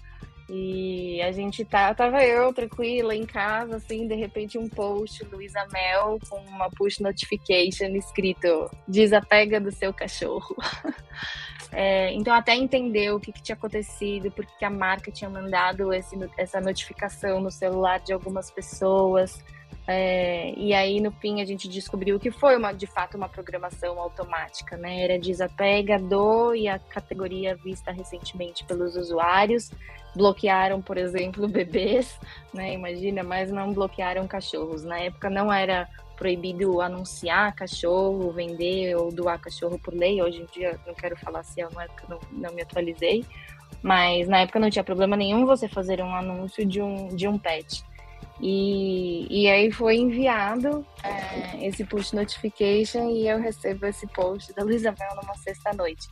E 0.50 1.22
a 1.22 1.32
gente 1.32 1.64
tá, 1.64 1.94
tava 1.94 2.24
eu 2.24 2.54
tranquila 2.54 3.16
em 3.16 3.26
casa, 3.26 3.78
assim, 3.78 4.08
de 4.08 4.16
repente 4.16 4.58
um 4.58 4.68
post 4.68 5.24
Luísa 5.32 5.66
Mel 5.72 6.20
com 6.30 6.38
uma 6.42 6.70
push 6.70 7.00
notification 7.00 7.96
escrito 7.96 8.70
desapega 8.88 9.60
do 9.60 9.72
seu 9.72 9.94
cachorro. 9.94 10.56
É, 11.76 12.14
então, 12.14 12.34
até 12.36 12.56
entender 12.56 13.12
o 13.12 13.20
que, 13.20 13.32
que 13.32 13.42
tinha 13.42 13.56
acontecido, 13.56 14.30
porque 14.32 14.64
a 14.64 14.70
marca 14.70 15.12
tinha 15.12 15.30
mandado 15.30 15.92
esse, 15.92 16.16
essa 16.38 16.62
notificação 16.62 17.42
no 17.42 17.50
celular 17.50 18.00
de 18.00 18.14
algumas 18.14 18.52
pessoas. 18.52 19.44
É, 19.88 20.54
e 20.56 20.74
aí, 20.74 21.02
no 21.02 21.12
fim, 21.12 21.42
a 21.42 21.46
gente 21.46 21.68
descobriu 21.68 22.20
que 22.20 22.32
foi, 22.32 22.56
uma, 22.56 22.72
de 22.72 22.86
fato, 22.86 23.18
uma 23.18 23.28
programação 23.28 24.00
automática, 24.00 24.78
né? 24.78 25.04
Era 25.04 25.20
desapega 25.20 25.98
do 25.98 26.54
e 26.54 26.68
a 26.68 26.78
categoria 26.78 27.56
vista 27.56 27.92
recentemente 27.92 28.64
pelos 28.66 28.96
usuários. 28.96 29.72
Bloquearam, 30.16 30.80
por 30.80 30.98
exemplo, 30.98 31.48
bebês, 31.50 32.18
né? 32.54 32.74
Imagina, 32.74 33.24
mas 33.24 33.52
não 33.52 33.74
bloquearam 33.74 34.28
cachorros. 34.28 34.84
Na 34.84 35.00
época 35.00 35.30
não 35.30 35.52
era 35.52 35.90
proibido 36.16 36.82
anunciar 36.82 37.54
cachorro, 37.56 38.32
vender 38.32 38.96
ou 38.96 39.12
doar 39.12 39.40
cachorro 39.40 39.80
por 39.80 39.94
lei. 39.94 40.22
Hoje 40.22 40.42
em 40.42 40.46
dia, 40.46 40.80
não 40.86 40.94
quero 40.94 41.18
falar 41.18 41.44
se 41.44 41.62
é 41.62 41.68
uma 41.68 41.84
época 41.84 42.06
não, 42.10 42.20
não 42.32 42.54
me 42.54 42.62
atualizei, 42.62 43.26
mas 43.82 44.28
na 44.28 44.40
época 44.40 44.60
não 44.60 44.70
tinha 44.70 44.84
problema 44.84 45.16
nenhum 45.16 45.46
você 45.46 45.68
fazer 45.68 46.02
um 46.02 46.16
anúncio 46.16 46.66
de 46.66 46.82
um, 46.82 47.08
de 47.10 47.28
um 47.28 47.38
pet. 47.38 47.84
E, 48.42 49.28
e 49.30 49.48
aí 49.48 49.72
foi 49.72 49.98
enviado 49.98 50.86
é, 51.04 51.68
esse 51.68 51.86
push 51.86 52.12
notification 52.14 53.10
e 53.10 53.28
eu 53.28 53.40
recebo 53.40 53.86
esse 53.86 54.08
post 54.08 54.54
da 54.54 54.64
Luísa 54.64 54.94
Mel 54.98 55.16
numa 55.22 55.36
sexta-noite. 55.36 56.08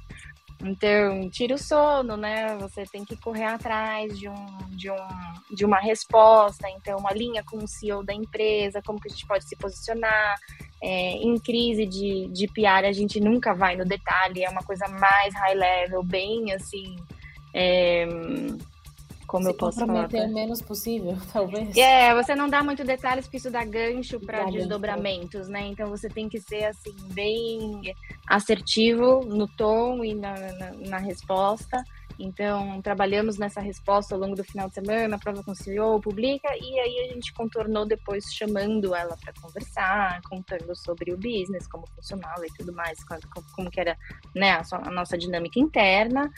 Então, 0.64 1.30
tira 1.30 1.56
o 1.56 1.58
sono, 1.58 2.16
né? 2.16 2.56
Você 2.58 2.84
tem 2.84 3.04
que 3.04 3.18
correr 3.18 3.46
atrás 3.46 4.18
de, 4.18 4.30
um, 4.30 4.58
de, 4.70 4.92
um, 4.92 5.08
de 5.52 5.66
uma 5.66 5.80
resposta. 5.80 6.70
Então, 6.70 7.00
uma 7.00 7.12
linha 7.12 7.44
com 7.44 7.58
o 7.58 7.68
CEO 7.68 8.04
da 8.04 8.14
empresa, 8.14 8.82
como 8.86 9.00
que 9.00 9.08
a 9.08 9.12
gente 9.12 9.26
pode 9.26 9.48
se 9.48 9.56
posicionar. 9.56 10.36
É, 10.84 11.12
em 11.14 11.38
crise 11.40 11.86
de, 11.86 12.28
de 12.30 12.48
PR, 12.48 12.86
a 12.88 12.92
gente 12.92 13.20
nunca 13.20 13.54
vai 13.54 13.76
no 13.76 13.86
detalhe, 13.86 14.44
é 14.44 14.50
uma 14.50 14.64
coisa 14.64 14.88
mais 14.88 15.34
high 15.36 15.54
level, 15.54 16.04
bem 16.04 16.54
assim. 16.54 16.96
É, 17.54 18.08
como 19.28 19.44
se 19.44 19.50
eu 19.50 19.58
posso 19.58 19.80
falar? 19.80 20.08
o 20.08 20.34
menos 20.34 20.62
possível, 20.62 21.18
talvez. 21.32 21.76
É, 21.76 22.14
você 22.14 22.36
não 22.36 22.50
dá 22.50 22.64
muito 22.64 22.84
detalhes 22.84 23.26
porque 23.26 23.38
isso 23.38 23.52
dá 23.52 23.64
gancho 23.64 24.20
para 24.20 24.46
desdobramentos, 24.46 25.48
né? 25.48 25.68
Então 25.68 25.90
você 25.90 26.10
tem 26.10 26.28
que 26.28 26.40
ser 26.40 26.66
assim 26.66 26.96
bem 27.14 27.82
assertivo 28.28 29.22
no 29.26 29.48
tom 29.48 30.04
e 30.04 30.14
na, 30.14 30.34
na, 30.34 30.72
na 30.90 30.98
resposta. 30.98 31.84
Então, 32.20 32.82
trabalhamos 32.82 33.38
nessa 33.38 33.62
resposta 33.62 34.16
ao 34.16 34.22
longo 34.22 34.36
do 34.36 34.44
final 34.44 34.68
de 34.68 34.76
semana, 34.76 35.20
prova 35.20 35.44
com 35.44 35.52
o 35.52 35.56
CEO, 35.56 36.00
publica, 36.00 36.50
e 36.56 36.80
aí 36.80 37.10
a 37.10 37.14
gente 37.14 37.34
contornou 37.34 37.86
depois 37.86 38.26
chamando 38.34 38.96
ela 38.96 39.18
para 39.18 39.34
conversar, 39.42 40.22
contando 40.30 40.76
sobre 40.76 41.14
o 41.14 41.18
business, 41.18 41.68
como 41.68 41.88
funcionava 41.88 42.46
e 42.46 42.54
tudo 42.58 42.74
mais, 42.74 43.04
como, 43.04 43.22
como 43.56 43.72
que 43.72 43.80
era 43.80 43.98
né, 44.36 44.52
a, 44.52 44.64
a 44.72 44.92
nossa 44.92 45.18
dinâmica 45.18 45.60
interna. 45.60 46.32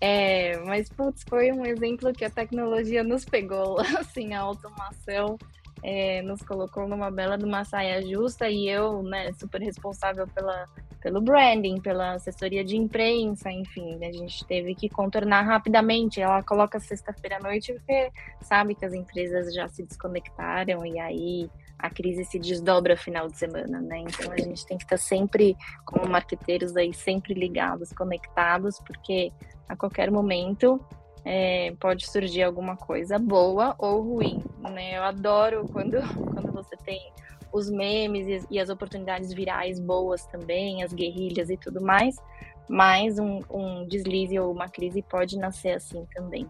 É, 0.00 0.56
mas, 0.60 0.88
putz, 0.88 1.24
foi 1.28 1.50
um 1.50 1.66
exemplo 1.66 2.12
que 2.12 2.24
a 2.24 2.30
tecnologia 2.30 3.02
nos 3.02 3.24
pegou, 3.24 3.78
assim, 3.98 4.34
a 4.34 4.40
automação 4.40 5.36
é, 5.82 6.22
nos 6.22 6.42
colocou 6.42 6.88
numa 6.88 7.10
bela 7.10 7.36
de 7.36 7.44
uma 7.44 7.64
saia 7.64 8.02
justa 8.02 8.48
e 8.48 8.68
eu, 8.68 9.02
né, 9.02 9.32
super 9.32 9.60
responsável 9.60 10.26
pela, 10.28 10.66
pelo 11.00 11.20
branding, 11.20 11.80
pela 11.80 12.14
assessoria 12.14 12.64
de 12.64 12.76
imprensa, 12.76 13.50
enfim, 13.50 13.98
a 14.04 14.12
gente 14.12 14.44
teve 14.46 14.74
que 14.74 14.88
contornar 14.88 15.42
rapidamente. 15.42 16.20
Ela 16.20 16.42
coloca 16.42 16.80
sexta-feira 16.80 17.36
à 17.36 17.40
noite 17.40 17.72
porque 17.72 18.10
sabe 18.42 18.74
que 18.74 18.84
as 18.84 18.92
empresas 18.92 19.54
já 19.54 19.68
se 19.68 19.82
desconectaram 19.84 20.84
e 20.84 20.98
aí 20.98 21.50
a 21.78 21.88
crise 21.88 22.24
se 22.24 22.38
desdobra 22.38 22.96
final 22.96 23.28
de 23.28 23.38
semana, 23.38 23.80
né? 23.80 23.98
Então 23.98 24.32
a 24.32 24.36
gente 24.36 24.66
tem 24.66 24.76
que 24.76 24.84
estar 24.84 24.96
sempre, 24.96 25.56
como 25.84 26.08
marqueteiros 26.08 26.76
aí, 26.76 26.92
sempre 26.92 27.34
ligados, 27.34 27.92
conectados, 27.92 28.80
porque 28.80 29.30
a 29.68 29.76
qualquer 29.76 30.10
momento 30.10 30.80
é, 31.30 31.74
pode 31.78 32.10
surgir 32.10 32.42
alguma 32.42 32.74
coisa 32.74 33.18
boa 33.18 33.74
ou 33.78 34.00
ruim, 34.00 34.42
né? 34.60 34.96
Eu 34.96 35.02
adoro 35.02 35.68
quando, 35.70 35.98
quando 36.32 36.50
você 36.50 36.74
tem 36.78 37.12
os 37.52 37.68
memes 37.68 38.26
e, 38.26 38.54
e 38.54 38.58
as 38.58 38.70
oportunidades 38.70 39.34
virais 39.34 39.78
boas 39.78 40.24
também, 40.24 40.82
as 40.82 40.90
guerrilhas 40.94 41.50
e 41.50 41.56
tudo 41.58 41.82
mais, 41.82 42.16
mas 42.66 43.18
um, 43.18 43.42
um 43.50 43.86
deslize 43.86 44.38
ou 44.38 44.50
uma 44.50 44.70
crise 44.70 45.02
pode 45.02 45.38
nascer 45.38 45.72
assim 45.72 46.06
também. 46.14 46.48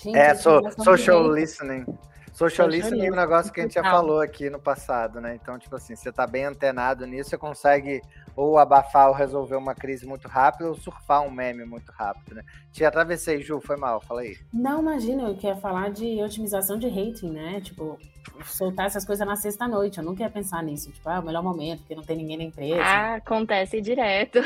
Gente, 0.00 0.16
é, 0.16 0.32
so, 0.36 0.60
social 0.84 1.34
listening. 1.34 1.84
Social 2.34 2.66
listening 2.66 3.06
é 3.06 3.12
um 3.12 3.14
negócio 3.14 3.52
que 3.52 3.60
a 3.60 3.62
gente 3.62 3.74
já 3.74 3.82
falou 3.82 4.20
aqui 4.20 4.50
no 4.50 4.58
passado, 4.58 5.20
né? 5.20 5.38
Então, 5.40 5.56
tipo 5.56 5.76
assim, 5.76 5.94
você 5.94 6.10
tá 6.10 6.26
bem 6.26 6.44
antenado 6.44 7.06
nisso, 7.06 7.30
você 7.30 7.38
consegue 7.38 8.02
ou 8.34 8.58
abafar 8.58 9.08
ou 9.08 9.14
resolver 9.14 9.54
uma 9.54 9.72
crise 9.72 10.04
muito 10.04 10.26
rápido 10.26 10.66
ou 10.66 10.74
surfar 10.74 11.22
um 11.22 11.30
meme 11.30 11.64
muito 11.64 11.92
rápido, 11.92 12.34
né? 12.34 12.42
Te 12.72 12.84
atravessei, 12.84 13.40
Ju, 13.40 13.60
foi 13.60 13.76
mal, 13.76 14.00
fala 14.00 14.22
aí. 14.22 14.36
Não, 14.52 14.80
imagina, 14.80 15.22
eu 15.22 15.36
queria 15.36 15.54
falar 15.54 15.92
de 15.92 16.20
otimização 16.20 16.76
de 16.76 16.88
rating, 16.88 17.30
né? 17.30 17.60
Tipo, 17.60 17.96
soltar 18.44 18.86
essas 18.86 19.04
coisas 19.04 19.24
na 19.24 19.36
sexta-noite, 19.36 19.98
eu 19.98 20.04
nunca 20.04 20.24
ia 20.24 20.30
pensar 20.30 20.60
nisso. 20.60 20.90
Tipo, 20.90 21.08
ah, 21.08 21.14
é 21.14 21.18
o 21.20 21.24
melhor 21.24 21.42
momento, 21.42 21.80
porque 21.82 21.94
não 21.94 22.02
tem 22.02 22.16
ninguém 22.16 22.36
na 22.36 22.44
empresa. 22.44 22.82
Ah, 22.82 23.14
acontece 23.14 23.80
direto. 23.80 24.40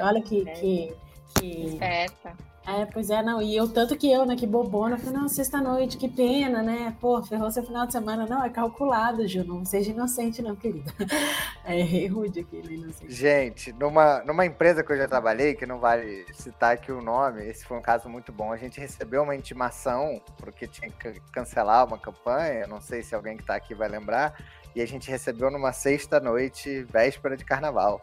Olha 0.00 0.22
que... 0.22 0.46
É. 0.48 0.54
que, 0.54 0.94
que... 1.38 1.64
Esperta. 1.66 2.55
É, 2.66 2.84
pois 2.84 3.10
é, 3.10 3.22
não. 3.22 3.40
E 3.40 3.56
eu, 3.56 3.68
tanto 3.68 3.96
que 3.96 4.10
eu, 4.10 4.26
né, 4.26 4.34
que 4.34 4.46
bobona, 4.46 4.98
falei, 4.98 5.12
não, 5.12 5.28
sexta-noite, 5.28 5.96
que 5.96 6.08
pena, 6.08 6.62
né? 6.62 6.96
Pô, 7.00 7.22
ferrou 7.22 7.48
seu 7.48 7.62
final 7.62 7.86
de 7.86 7.92
semana. 7.92 8.26
Não, 8.26 8.44
é 8.44 8.50
calculado, 8.50 9.26
Ju, 9.28 9.44
não 9.44 9.64
seja 9.64 9.92
inocente, 9.92 10.42
não, 10.42 10.56
querida. 10.56 10.92
É 11.64 12.06
rude 12.06 12.40
aqui, 12.40 12.56
né, 12.62 12.74
inocente. 12.74 13.12
Gente, 13.12 13.72
numa, 13.72 14.22
numa 14.24 14.46
empresa 14.46 14.82
que 14.82 14.92
eu 14.92 14.96
já 14.96 15.08
trabalhei, 15.08 15.54
que 15.54 15.66
não 15.66 15.78
vale 15.78 16.24
citar 16.32 16.74
aqui 16.74 16.92
o 16.92 17.02
nome, 17.02 17.44
esse 17.44 17.64
foi 17.64 17.76
um 17.76 17.82
caso 17.82 18.08
muito 18.08 18.32
bom. 18.32 18.52
A 18.52 18.56
gente 18.56 18.80
recebeu 18.80 19.22
uma 19.22 19.34
intimação, 19.34 20.20
porque 20.38 20.66
tinha 20.66 20.90
que 20.90 21.20
cancelar 21.32 21.86
uma 21.86 21.98
campanha, 21.98 22.66
não 22.66 22.80
sei 22.80 23.02
se 23.02 23.14
alguém 23.14 23.36
que 23.36 23.42
está 23.42 23.56
aqui 23.56 23.74
vai 23.74 23.88
lembrar, 23.88 24.38
e 24.74 24.80
a 24.80 24.86
gente 24.86 25.10
recebeu 25.10 25.50
numa 25.50 25.72
sexta-noite, 25.72 26.84
véspera 26.84 27.36
de 27.36 27.44
carnaval. 27.44 28.00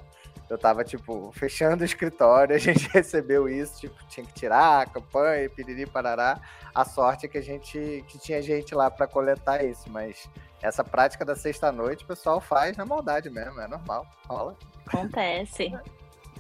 Eu 0.54 0.58
tava, 0.58 0.84
tipo, 0.84 1.32
fechando 1.34 1.82
o 1.82 1.86
escritório, 1.86 2.54
a 2.56 2.60
gente 2.60 2.88
recebeu 2.90 3.50
isso, 3.50 3.82
tipo, 3.82 3.96
tinha 4.08 4.26
que 4.26 4.34
tirar 4.34 4.82
a 4.82 4.86
campanha, 4.86 5.50
piriri, 5.50 5.86
parará. 5.86 6.40
A 6.74 6.86
sorte 6.86 7.26
é 7.26 7.30
que 7.30 7.38
a 7.38 7.42
gente, 7.42 8.04
que 8.08 8.18
tinha 8.20 8.42
gente 8.42 8.74
lá 8.74 8.90
para 8.90 9.08
coletar 9.08 9.64
isso, 9.64 9.90
mas 9.90 10.30
essa 10.62 10.84
prática 10.84 11.26
da 11.26 11.36
sexta-noite 11.36 12.04
o 12.04 12.08
pessoal 12.08 12.40
faz 12.40 12.78
na 12.78 12.86
maldade 12.86 13.30
mesmo, 13.30 13.60
é 13.60 13.68
normal, 13.68 14.08
rola. 14.28 14.56
Acontece. 14.88 15.72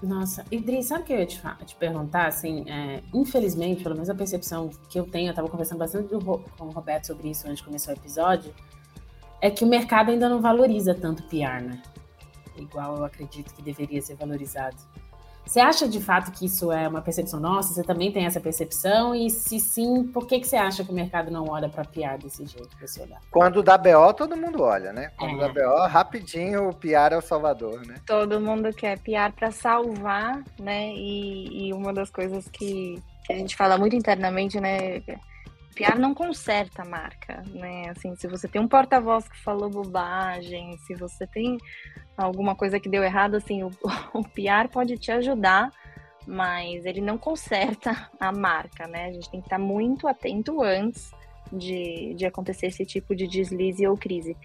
Nossa, 0.01 0.45
Idris, 0.51 0.87
sabe 0.87 1.03
o 1.03 1.05
que 1.05 1.13
eu 1.13 1.19
ia 1.19 1.25
te, 1.25 1.41
te 1.65 1.75
perguntar? 1.75 2.27
Assim, 2.27 2.69
é, 2.69 3.01
infelizmente, 3.13 3.83
pelo 3.83 3.95
menos 3.95 4.09
a 4.09 4.15
percepção 4.15 4.69
que 4.89 4.99
eu 4.99 5.05
tenho, 5.05 5.29
eu 5.29 5.33
tava 5.33 5.47
conversando 5.47 5.79
bastante 5.79 6.09
do, 6.09 6.19
com 6.19 6.65
o 6.65 6.69
Roberto 6.71 7.07
sobre 7.07 7.29
isso 7.29 7.47
antes 7.47 7.59
de 7.59 7.63
começar 7.63 7.93
o 7.93 7.95
episódio, 7.95 8.53
é 9.41 9.49
que 9.49 9.63
o 9.63 9.67
mercado 9.67 10.11
ainda 10.11 10.27
não 10.27 10.41
valoriza 10.41 10.93
tanto 10.93 11.23
PR, 11.23 11.63
né? 11.63 11.81
Igual 12.57 12.97
eu 12.97 13.05
acredito 13.05 13.53
que 13.53 13.61
deveria 13.61 14.01
ser 14.01 14.15
valorizado. 14.15 14.77
Você 15.45 15.59
acha 15.59 15.87
de 15.87 15.99
fato 15.99 16.31
que 16.31 16.45
isso 16.45 16.71
é 16.71 16.87
uma 16.87 17.01
percepção 17.01 17.39
nossa? 17.39 17.73
Você 17.73 17.83
também 17.83 18.11
tem 18.11 18.25
essa 18.25 18.39
percepção? 18.39 19.13
E 19.13 19.29
se 19.29 19.59
sim, 19.59 20.03
por 20.05 20.25
que, 20.25 20.39
que 20.39 20.47
você 20.47 20.55
acha 20.55 20.83
que 20.85 20.91
o 20.91 20.93
mercado 20.93 21.29
não 21.29 21.49
olha 21.49 21.67
para 21.67 21.83
PR 21.83 22.17
desse 22.21 22.45
jeito, 22.45 22.75
para 22.77 22.87
você 22.87 23.01
olhar? 23.01 23.19
Quando 23.29 23.61
dá 23.61 23.77
BO, 23.77 24.13
todo 24.15 24.37
mundo 24.37 24.63
olha, 24.63 24.93
né? 24.93 25.11
Quando 25.17 25.35
é. 25.43 25.47
dá 25.47 25.49
BO, 25.49 25.87
rapidinho 25.87 26.69
o 26.69 26.73
PR 26.73 27.11
é 27.11 27.17
o 27.17 27.21
salvador, 27.21 27.85
né? 27.85 27.95
Todo 28.05 28.39
mundo 28.39 28.73
quer 28.73 28.97
PR 28.99 29.33
para 29.35 29.51
salvar, 29.51 30.41
né? 30.57 30.93
E, 30.93 31.67
e, 31.67 31.73
uma 31.73 31.91
das 31.91 32.09
coisas 32.09 32.47
que, 32.47 33.03
que 33.25 33.33
a 33.33 33.35
gente 33.35 33.55
fala 33.57 33.77
muito 33.77 33.97
internamente, 33.97 34.61
né? 34.61 35.01
PR 35.75 35.99
não 35.99 36.13
conserta 36.13 36.83
a 36.83 36.85
marca, 36.85 37.43
né? 37.47 37.89
Assim, 37.89 38.15
se 38.15 38.27
você 38.27 38.47
tem 38.47 38.61
um 38.61 38.67
porta-voz 38.67 39.27
que 39.27 39.37
falou 39.43 39.69
bobagem, 39.69 40.77
se 40.77 40.95
você 40.95 41.27
tem 41.27 41.57
alguma 42.17 42.55
coisa 42.55 42.79
que 42.79 42.89
deu 42.89 43.03
errado, 43.03 43.35
assim, 43.35 43.63
o, 43.63 43.71
o 44.13 44.23
PR 44.23 44.69
pode 44.71 44.97
te 44.97 45.11
ajudar, 45.11 45.71
mas 46.25 46.85
ele 46.85 47.01
não 47.01 47.17
conserta 47.17 48.09
a 48.19 48.31
marca, 48.31 48.87
né? 48.87 49.05
A 49.05 49.11
gente 49.11 49.29
tem 49.29 49.41
que 49.41 49.47
estar 49.47 49.59
muito 49.59 50.07
atento 50.07 50.61
antes 50.61 51.11
de, 51.51 52.13
de 52.15 52.25
acontecer 52.25 52.67
esse 52.67 52.85
tipo 52.85 53.15
de 53.15 53.27
deslize 53.27 53.85
ou 53.87 53.97
crise. 53.97 54.35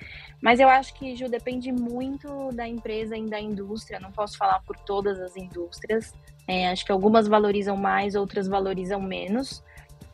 Mas 0.43 0.61
eu 0.61 0.69
acho 0.69 0.95
que, 0.95 1.15
Ju, 1.17 1.29
depende 1.29 1.73
muito 1.73 2.51
da 2.53 2.67
empresa 2.67 3.17
e 3.17 3.27
da 3.27 3.41
indústria, 3.41 4.01
não 4.01 4.13
posso 4.13 4.37
falar 4.37 4.61
por 4.61 4.77
todas 4.77 5.19
as 5.21 5.37
indústrias. 5.37 6.13
É, 6.47 6.69
acho 6.69 6.85
que 6.85 6.93
algumas 6.93 7.29
valorizam 7.29 7.77
mais, 7.77 8.15
outras 8.15 8.49
valorizam 8.49 9.01
menos. 9.01 9.63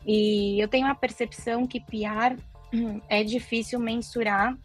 E 0.05 0.61
eu 0.61 0.67
tenho 0.67 0.87
a 0.87 0.95
percepção 0.95 1.65
que 1.65 1.79
PR 1.79 2.37
é 3.09 3.23
difícil 3.23 3.79
mensurar 3.79 4.55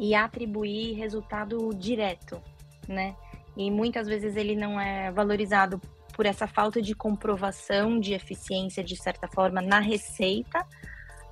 e 0.00 0.14
atribuir 0.14 0.94
resultado 0.94 1.72
direto, 1.74 2.42
né? 2.88 3.14
E 3.54 3.70
muitas 3.70 4.08
vezes 4.08 4.34
ele 4.34 4.56
não 4.56 4.80
é 4.80 5.12
valorizado 5.12 5.78
por 6.14 6.24
essa 6.24 6.46
falta 6.46 6.80
de 6.80 6.94
comprovação 6.94 8.00
de 8.00 8.14
eficiência, 8.14 8.82
de 8.82 8.96
certa 8.96 9.28
forma, 9.28 9.60
na 9.60 9.78
receita. 9.78 10.66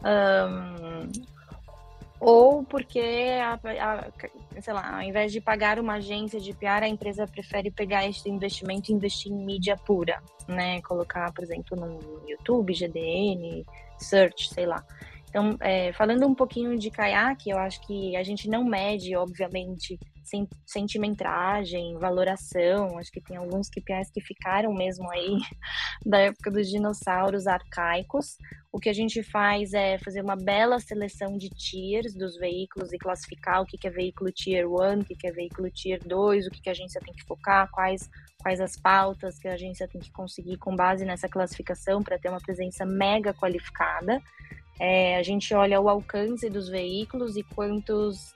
Um, 0.05 1.11
ou 2.21 2.63
porque, 2.65 3.01
a, 3.43 3.55
a, 3.55 4.61
sei 4.61 4.75
lá, 4.75 4.97
ao 4.97 5.03
invés 5.03 5.33
de 5.33 5.41
pagar 5.41 5.79
uma 5.79 5.95
agência 5.95 6.39
de 6.39 6.53
PR, 6.53 6.83
a 6.83 6.89
empresa 6.89 7.27
prefere 7.27 7.71
pegar 7.71 8.07
este 8.07 8.29
investimento 8.29 8.91
e 8.91 8.95
investir 8.95 9.33
em 9.33 9.45
mídia 9.45 9.77
pura, 9.77 10.21
né? 10.47 10.83
Colocar, 10.83 11.33
por 11.33 11.43
exemplo, 11.43 11.77
no 11.77 12.29
YouTube, 12.29 12.75
GDN, 12.75 13.65
Search, 13.99 14.51
sei 14.51 14.67
lá. 14.67 14.85
Então, 15.29 15.57
é, 15.61 15.93
falando 15.93 16.27
um 16.27 16.35
pouquinho 16.35 16.79
de 16.79 16.91
caiaque, 16.91 17.51
eu 17.51 17.59
acho 17.59 17.81
que 17.87 18.17
a 18.17 18.23
gente 18.23 18.49
não 18.49 18.64
mede, 18.64 19.14
obviamente, 19.14 19.99
sentimentagem, 20.67 21.97
valoração. 21.99 22.99
Acho 22.99 23.11
que 23.11 23.21
tem 23.21 23.37
alguns 23.37 23.69
KPIs 23.69 24.11
que 24.12 24.21
ficaram 24.21 24.73
mesmo 24.73 25.11
aí 25.11 25.37
da 26.05 26.19
época 26.19 26.51
dos 26.51 26.69
dinossauros 26.69 27.47
arcaicos. 27.47 28.37
O 28.71 28.79
que 28.79 28.88
a 28.88 28.93
gente 28.93 29.23
faz 29.23 29.73
é 29.73 29.99
fazer 29.99 30.23
uma 30.23 30.37
bela 30.37 30.79
seleção 30.79 31.37
de 31.37 31.49
tiers 31.49 32.14
dos 32.14 32.37
veículos 32.37 32.93
e 32.93 32.99
classificar 32.99 33.62
o 33.62 33.67
que 33.67 33.87
é 33.87 33.91
veículo 33.91 34.31
tier 34.31 34.67
1, 34.67 35.01
o 35.01 35.05
que 35.05 35.27
é 35.27 35.33
veículo 35.33 35.71
tier 35.71 36.01
2, 36.05 36.47
o 36.47 36.51
que 36.51 36.69
a 36.69 36.73
agência 36.73 37.01
tem 37.01 37.14
que 37.14 37.25
focar, 37.25 37.69
quais, 37.71 38.09
quais 38.42 38.61
as 38.61 38.77
pautas 38.77 39.38
que 39.38 39.48
a 39.48 39.55
agência 39.55 39.88
tem 39.88 40.01
que 40.01 40.11
conseguir 40.11 40.57
com 40.59 40.74
base 40.74 41.05
nessa 41.05 41.29
classificação 41.29 42.03
para 42.03 42.18
ter 42.18 42.29
uma 42.29 42.40
presença 42.40 42.87
mega 42.87 43.35
qualificada. 43.35 44.22
É, 44.81 45.16
a 45.16 45.22
gente 45.22 45.53
olha 45.55 45.81
o 45.81 45.88
alcance 45.88 46.48
dos 46.48 46.68
veículos 46.68 47.37
e 47.37 47.42
quantos 47.42 48.35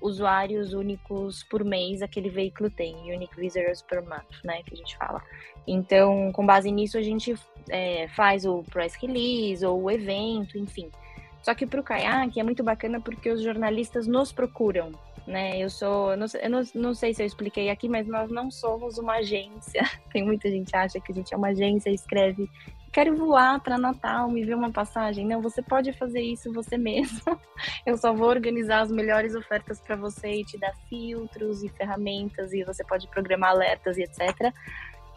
usuários 0.00 0.74
únicos 0.74 1.44
por 1.44 1.64
mês 1.64 2.02
aquele 2.02 2.28
veículo 2.28 2.68
tem, 2.68 2.94
unique 3.14 3.34
visitors 3.36 3.80
per 3.80 4.02
month, 4.02 4.44
né, 4.44 4.62
que 4.64 4.74
a 4.74 4.76
gente 4.76 4.96
fala. 4.96 5.22
Então, 5.66 6.30
com 6.32 6.44
base 6.44 6.70
nisso, 6.70 6.98
a 6.98 7.02
gente 7.02 7.34
é, 7.70 8.08
faz 8.08 8.44
o 8.44 8.62
press 8.64 8.94
release 8.96 9.64
ou 9.64 9.84
o 9.84 9.90
evento, 9.90 10.58
enfim. 10.58 10.90
Só 11.42 11.54
que 11.54 11.66
para 11.66 11.80
o 11.80 11.84
Kayak 11.84 12.38
é 12.38 12.42
muito 12.42 12.62
bacana 12.62 13.00
porque 13.00 13.30
os 13.30 13.42
jornalistas 13.42 14.06
nos 14.06 14.32
procuram, 14.32 14.92
né? 15.26 15.58
Eu 15.58 15.70
sou, 15.70 16.12
eu 16.12 16.16
não, 16.16 16.26
eu 16.40 16.50
não, 16.50 16.62
não 16.74 16.94
sei 16.94 17.14
se 17.14 17.22
eu 17.22 17.26
expliquei 17.26 17.70
aqui, 17.70 17.88
mas 17.88 18.06
nós 18.06 18.30
não 18.30 18.50
somos 18.50 18.98
uma 18.98 19.14
agência. 19.14 19.82
Tem 20.12 20.24
muita 20.24 20.50
gente 20.50 20.70
que 20.70 20.76
acha 20.76 21.00
que 21.00 21.12
a 21.12 21.14
gente 21.14 21.32
é 21.32 21.36
uma 21.36 21.48
agência, 21.48 21.90
escreve 21.90 22.48
quero 22.94 23.16
voar 23.16 23.58
para 23.58 23.76
Natal, 23.76 24.30
me 24.30 24.44
ver 24.44 24.54
uma 24.54 24.70
passagem. 24.70 25.26
Não, 25.26 25.42
você 25.42 25.60
pode 25.60 25.92
fazer 25.94 26.20
isso 26.20 26.52
você 26.52 26.78
mesmo. 26.78 27.20
Eu 27.84 27.96
só 27.96 28.14
vou 28.14 28.28
organizar 28.28 28.82
as 28.82 28.90
melhores 28.90 29.34
ofertas 29.34 29.80
para 29.80 29.96
você 29.96 30.28
e 30.28 30.44
te 30.44 30.56
dar 30.56 30.72
filtros 30.88 31.64
e 31.64 31.68
ferramentas 31.68 32.52
e 32.52 32.62
você 32.62 32.84
pode 32.84 33.08
programar 33.08 33.50
alertas 33.50 33.98
e 33.98 34.02
etc. 34.04 34.54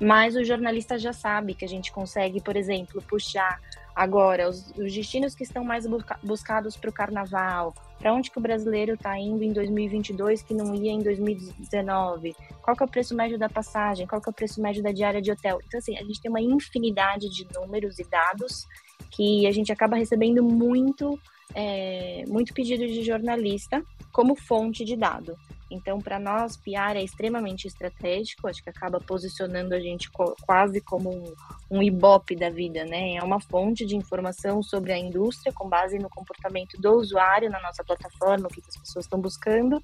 Mas 0.02 0.36
o 0.36 0.44
jornalista 0.44 0.98
já 0.98 1.14
sabe 1.14 1.54
que 1.54 1.64
a 1.64 1.68
gente 1.68 1.92
consegue, 1.92 2.42
por 2.42 2.56
exemplo, 2.56 3.00
puxar 3.04 3.62
agora 3.98 4.48
os, 4.48 4.70
os 4.78 4.94
destinos 4.94 5.34
que 5.34 5.42
estão 5.42 5.64
mais 5.64 5.88
buscados 6.22 6.78
para 6.78 6.90
o 6.90 6.94
carnaval, 6.94 7.74
para 7.98 8.14
onde 8.14 8.30
que 8.30 8.38
o 8.38 8.42
brasileiro 8.42 8.94
está 8.94 9.18
indo 9.18 9.44
em 9.44 9.52
2022 9.52 10.44
que 10.44 10.54
não 10.54 10.76
ia 10.76 10.92
em 10.92 11.02
2019? 11.02 12.36
Qual 12.62 12.78
que 12.78 12.84
é 12.84 12.86
o 12.86 12.90
preço 12.90 13.16
médio 13.16 13.40
da 13.40 13.50
passagem? 13.50 14.06
Qual 14.06 14.22
que 14.22 14.30
é 14.30 14.32
o 14.32 14.36
preço 14.36 14.62
médio 14.62 14.84
da 14.84 14.92
diária 14.92 15.20
de 15.20 15.32
hotel? 15.32 15.60
Então, 15.66 15.80
assim, 15.80 15.98
a 15.98 16.04
gente 16.04 16.22
tem 16.22 16.30
uma 16.30 16.40
infinidade 16.40 17.28
de 17.28 17.48
números 17.56 17.98
e 17.98 18.04
dados 18.08 18.68
que 19.10 19.48
a 19.48 19.52
gente 19.52 19.72
acaba 19.72 19.96
recebendo 19.96 20.44
muito, 20.44 21.20
é, 21.56 22.24
muito 22.28 22.54
pedido 22.54 22.86
de 22.86 23.02
jornalista 23.02 23.84
como 24.12 24.36
fonte 24.36 24.86
de 24.86 24.96
dado. 24.96 25.36
Então, 25.70 26.00
para 26.00 26.18
nós, 26.18 26.56
PR 26.56 26.96
é 26.96 27.04
extremamente 27.04 27.68
estratégico, 27.68 28.48
acho 28.48 28.64
que 28.64 28.70
acaba 28.70 29.00
posicionando 29.02 29.76
a 29.76 29.80
gente 29.80 30.10
quase 30.46 30.80
como 30.80 31.10
um, 31.10 31.34
um 31.70 31.84
ibope 31.84 32.36
da 32.36 32.50
vida, 32.50 32.86
né? 32.86 33.16
É 33.16 33.24
uma 33.24 33.40
fonte 33.40 33.86
de 33.86 33.96
informação 33.96 34.64
sobre 34.64 34.94
a 34.94 34.98
indústria 34.98 35.52
com 35.52 35.68
base 35.68 36.00
no 36.00 36.10
comportamento 36.10 36.80
do 36.80 36.94
usuário 36.94 37.50
na 37.50 37.62
nossa 37.62 37.84
plataforma, 37.84 38.48
o 38.48 38.50
que 38.50 38.62
as 38.66 38.78
pessoas 38.78 39.06
estão 39.06 39.20
buscando. 39.20 39.82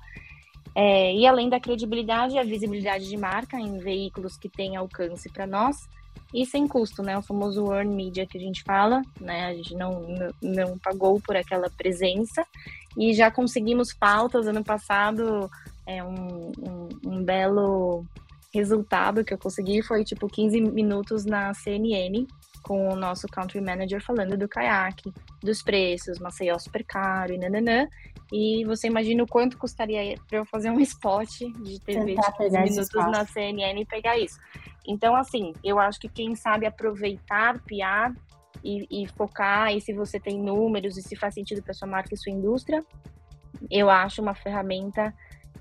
É, 0.76 1.14
e 1.14 1.28
além 1.28 1.50
da 1.50 1.60
credibilidade 1.60 2.38
a 2.38 2.44
visibilidade 2.44 3.08
de 3.08 3.18
marca 3.18 3.60
em 3.60 3.78
veículos 3.78 4.38
que 4.38 4.50
têm 4.50 4.76
alcance 4.76 5.30
para 5.30 5.46
nós, 5.46 5.88
e 6.34 6.46
sem 6.46 6.68
custo, 6.68 7.04
né? 7.04 7.16
O 7.18 7.22
famoso 7.22 7.72
earn 7.72 7.94
media 7.94 8.26
que 8.26 8.38
a 8.38 8.42
gente 8.42 8.64
fala, 8.64 9.04
né? 9.20 9.46
A 9.46 9.54
gente 9.54 9.76
não, 9.76 10.02
não, 10.02 10.32
não 10.42 10.78
pagou 10.80 11.22
por 11.22 11.36
aquela 11.36 11.70
presença 11.70 12.44
e 12.98 13.14
já 13.14 13.30
conseguimos 13.30 13.94
pautas 13.94 14.48
ano 14.48 14.64
passado 14.64 15.50
é 15.86 16.04
um, 16.04 16.52
um, 16.60 16.90
um 17.06 17.24
belo 17.24 18.06
resultado 18.54 19.24
que 19.26 19.34
eu 19.34 19.38
consegui 19.38 19.82
foi 19.82 20.04
tipo 20.04 20.28
15 20.28 20.62
minutos 20.62 21.26
na 21.26 21.54
CNN 21.54 22.28
com 22.62 22.88
o 22.88 22.96
nosso 22.96 23.28
country 23.28 23.60
manager 23.60 24.02
falando 24.02 24.38
do 24.38 24.48
caiaque, 24.48 25.12
dos 25.42 25.62
preços, 25.62 26.18
Maceió 26.18 26.58
super 26.58 26.84
caro 26.84 27.34
e 27.34 27.38
nananã. 27.38 27.88
E 28.32 28.64
você 28.66 28.88
imagina 28.88 29.24
o 29.24 29.28
quanto 29.28 29.58
custaria 29.58 30.16
para 30.28 30.40
eu 30.40 30.46
fazer 30.46 30.72
um 30.72 30.80
spot 30.80 31.30
de 31.62 31.80
TV 31.82 32.16
de 32.16 32.38
15 32.38 32.60
minutos 32.60 33.12
na 33.12 33.26
CNN 33.26 33.82
e 33.82 33.86
pegar 33.86 34.18
isso. 34.18 34.40
Então, 34.88 35.16
assim, 35.16 35.54
eu 35.64 35.78
acho 35.78 36.00
que 36.00 36.10
quem 36.10 36.36
sabe 36.36 36.66
aproveitar 36.66 37.60
PR 37.64 38.18
e, 38.64 39.04
e 39.04 39.08
focar, 39.10 39.74
e 39.74 39.82
se 39.82 39.94
você 39.94 40.20
tem 40.20 40.42
números 40.42 40.98
e 40.98 41.02
se 41.02 41.16
faz 41.16 41.34
sentido 41.34 41.62
para 41.62 41.74
sua 41.74 41.88
marca 41.88 42.14
e 42.14 42.18
sua 42.18 42.32
indústria, 42.32 42.84
eu 43.70 43.90
acho 43.90 44.22
uma 44.22 44.34
ferramenta 44.34 45.14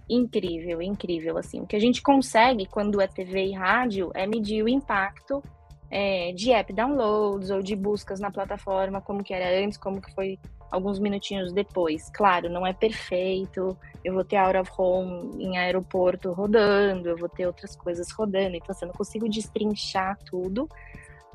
incrível, 0.09 0.83
incrível, 0.83 1.38
assim. 1.38 1.61
O 1.61 1.67
que 1.67 1.77
a 1.77 1.81
gente 1.81 2.03
consegue 2.03 2.67
quando 2.67 3.01
é 3.01 3.07
TV 3.07 3.47
e 3.47 3.53
rádio 3.53 4.11
é 4.15 4.27
medir 4.27 4.62
o 4.62 4.69
impacto 4.69 5.43
é, 5.91 6.33
de 6.33 6.53
app 6.53 6.73
downloads 6.73 7.51
ou 7.51 7.62
de 7.62 7.77
buscas 7.77 8.19
na 8.19 8.31
plataforma, 8.31 9.01
como 9.01 9.23
que 9.23 9.35
era 9.35 9.65
antes, 9.65 9.77
como 9.77 10.01
que 10.01 10.12
foi 10.15 10.38
alguns 10.71 10.99
minutinhos 10.99 11.53
depois. 11.53 12.11
Claro, 12.11 12.49
não 12.49 12.67
é 12.67 12.73
perfeito, 12.73 13.77
eu 14.03 14.15
vou 14.15 14.25
ter 14.25 14.37
out 14.37 14.57
of 14.57 14.71
home 14.77 15.45
em 15.45 15.59
aeroporto 15.59 16.33
rodando, 16.33 17.11
eu 17.11 17.17
vou 17.19 17.29
ter 17.29 17.47
outras 17.47 17.77
coisas 17.77 18.11
rodando, 18.11 18.57
então 18.57 18.71
assim, 18.71 18.87
eu 18.87 18.88
não 18.88 18.95
consigo 18.95 19.29
destrinchar 19.29 20.17
tudo, 20.25 20.67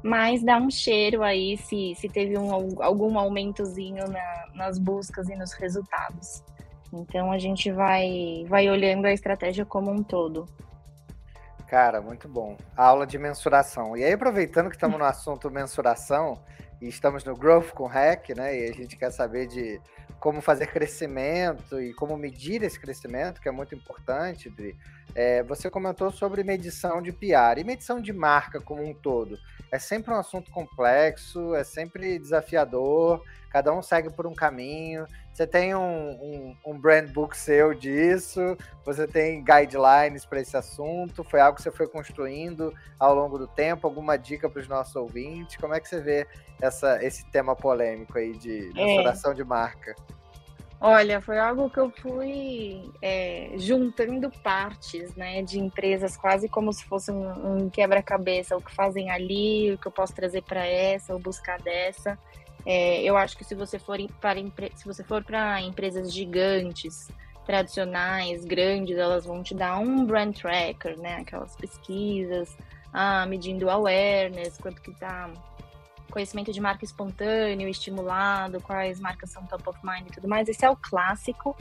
mas 0.01 0.43
dá 0.43 0.57
um 0.57 0.71
cheiro 0.71 1.21
aí 1.21 1.55
se, 1.57 1.93
se 1.95 2.09
teve 2.09 2.35
um, 2.37 2.51
algum 2.81 3.17
aumentozinho 3.19 4.07
na, 4.07 4.47
nas 4.55 4.79
buscas 4.79 5.29
e 5.29 5.35
nos 5.35 5.53
resultados. 5.53 6.43
Então 6.91 7.31
a 7.31 7.37
gente 7.37 7.71
vai, 7.71 8.45
vai 8.47 8.69
olhando 8.69 9.05
a 9.05 9.13
estratégia 9.13 9.65
como 9.65 9.91
um 9.91 10.03
todo. 10.03 10.47
Cara, 11.67 11.99
muito 11.99 12.29
bom. 12.29 12.57
Aula 12.77 13.05
de 13.05 13.17
mensuração. 13.17 13.97
E 13.97 14.03
aí, 14.03 14.13
aproveitando 14.13 14.69
que 14.69 14.75
estamos 14.75 14.97
no 14.97 15.03
assunto 15.03 15.51
mensuração 15.51 16.39
e 16.81 16.87
estamos 16.87 17.25
no 17.25 17.35
Growth 17.35 17.71
com 17.71 17.85
Hack, 17.87 18.29
né? 18.29 18.57
E 18.57 18.69
a 18.69 18.73
gente 18.73 18.95
quer 18.95 19.11
saber 19.11 19.47
de 19.47 19.81
como 20.19 20.41
fazer 20.41 20.67
crescimento 20.67 21.79
e 21.79 21.93
como 21.93 22.15
medir 22.17 22.63
esse 22.63 22.79
crescimento, 22.79 23.41
que 23.41 23.49
é 23.49 23.51
muito 23.51 23.75
importante, 23.75 24.49
Dri. 24.49 24.75
É, 25.13 25.43
você 25.43 25.69
comentou 25.69 26.09
sobre 26.09 26.43
medição 26.43 27.01
de 27.01 27.11
PR 27.11 27.59
e 27.59 27.63
medição 27.63 27.99
de 27.99 28.13
marca 28.13 28.61
como 28.61 28.81
um 28.81 28.93
todo. 28.93 29.37
É 29.71 29.77
sempre 29.77 30.13
um 30.13 30.17
assunto 30.17 30.49
complexo, 30.51 31.53
é 31.53 31.63
sempre 31.63 32.17
desafiador, 32.17 33.21
cada 33.49 33.73
um 33.73 33.81
segue 33.81 34.09
por 34.09 34.25
um 34.25 34.33
caminho. 34.33 35.05
Você 35.37 35.45
tem 35.45 35.75
um, 35.75 36.09
um, 36.09 36.57
um 36.65 36.79
brand 36.79 37.11
book 37.11 37.37
seu 37.37 37.71
disso, 37.71 38.57
você 38.83 39.05
tem 39.07 39.43
guidelines 39.43 40.25
para 40.25 40.41
esse 40.41 40.57
assunto, 40.57 41.23
foi 41.23 41.39
algo 41.39 41.57
que 41.57 41.61
você 41.61 41.69
foi 41.69 41.87
construindo 41.87 42.73
ao 42.99 43.13
longo 43.13 43.37
do 43.37 43.45
tempo, 43.45 43.85
alguma 43.85 44.17
dica 44.17 44.49
para 44.49 44.59
os 44.59 44.67
nossos 44.67 44.95
ouvintes? 44.95 45.55
Como 45.57 45.75
é 45.75 45.79
que 45.79 45.87
você 45.87 46.01
vê 46.01 46.27
essa, 46.59 47.05
esse 47.05 47.23
tema 47.29 47.55
polêmico 47.55 48.17
aí 48.17 48.35
de 48.35 48.71
restauração 48.73 49.31
é. 49.31 49.35
de 49.35 49.43
marca? 49.43 49.95
Olha, 50.81 51.21
foi 51.21 51.37
algo 51.37 51.69
que 51.69 51.79
eu 51.79 51.91
fui 51.91 52.91
é, 52.99 53.51
juntando 53.57 54.31
partes, 54.41 55.15
né, 55.15 55.43
de 55.43 55.59
empresas, 55.59 56.17
quase 56.17 56.49
como 56.49 56.73
se 56.73 56.83
fosse 56.85 57.11
um, 57.11 57.65
um 57.65 57.69
quebra-cabeça, 57.69 58.57
o 58.57 58.61
que 58.61 58.73
fazem 58.73 59.11
ali, 59.11 59.71
o 59.71 59.77
que 59.77 59.87
eu 59.87 59.91
posso 59.91 60.15
trazer 60.15 60.41
para 60.41 60.65
essa, 60.65 61.13
ou 61.13 61.19
buscar 61.19 61.61
dessa. 61.61 62.17
É, 62.69 63.01
eu 63.01 63.15
acho 63.15 63.37
que 63.37 63.45
se 63.45 63.55
você 63.55 63.79
for 63.79 63.97
para 64.19 64.41
se 64.75 64.85
você 64.85 65.01
for 65.01 65.23
para 65.23 65.61
empresas 65.61 66.13
gigantes, 66.13 67.07
tradicionais, 67.45 68.43
grandes, 68.43 68.97
elas 68.97 69.25
vão 69.25 69.41
te 69.41 69.55
dar 69.55 69.79
um 69.79 70.05
brand 70.05 70.35
tracker, 70.35 70.99
né? 70.99 71.19
Aquelas 71.21 71.55
pesquisas, 71.55 72.57
ah, 72.91 73.25
medindo 73.25 73.69
awareness, 73.69 74.57
quanto 74.57 74.81
que 74.81 74.93
tá 74.93 75.31
conhecimento 76.11 76.51
de 76.51 76.59
marca 76.59 76.83
espontâneo, 76.83 77.69
estimulado, 77.69 78.59
quais 78.59 78.99
marcas 78.99 79.31
são 79.31 79.45
top 79.45 79.69
of 79.69 79.79
mind 79.81 80.07
e 80.07 80.11
tudo 80.11 80.27
mais. 80.27 80.49
Esse 80.49 80.65
é 80.65 80.69
o 80.69 80.75
clássico. 80.75 81.55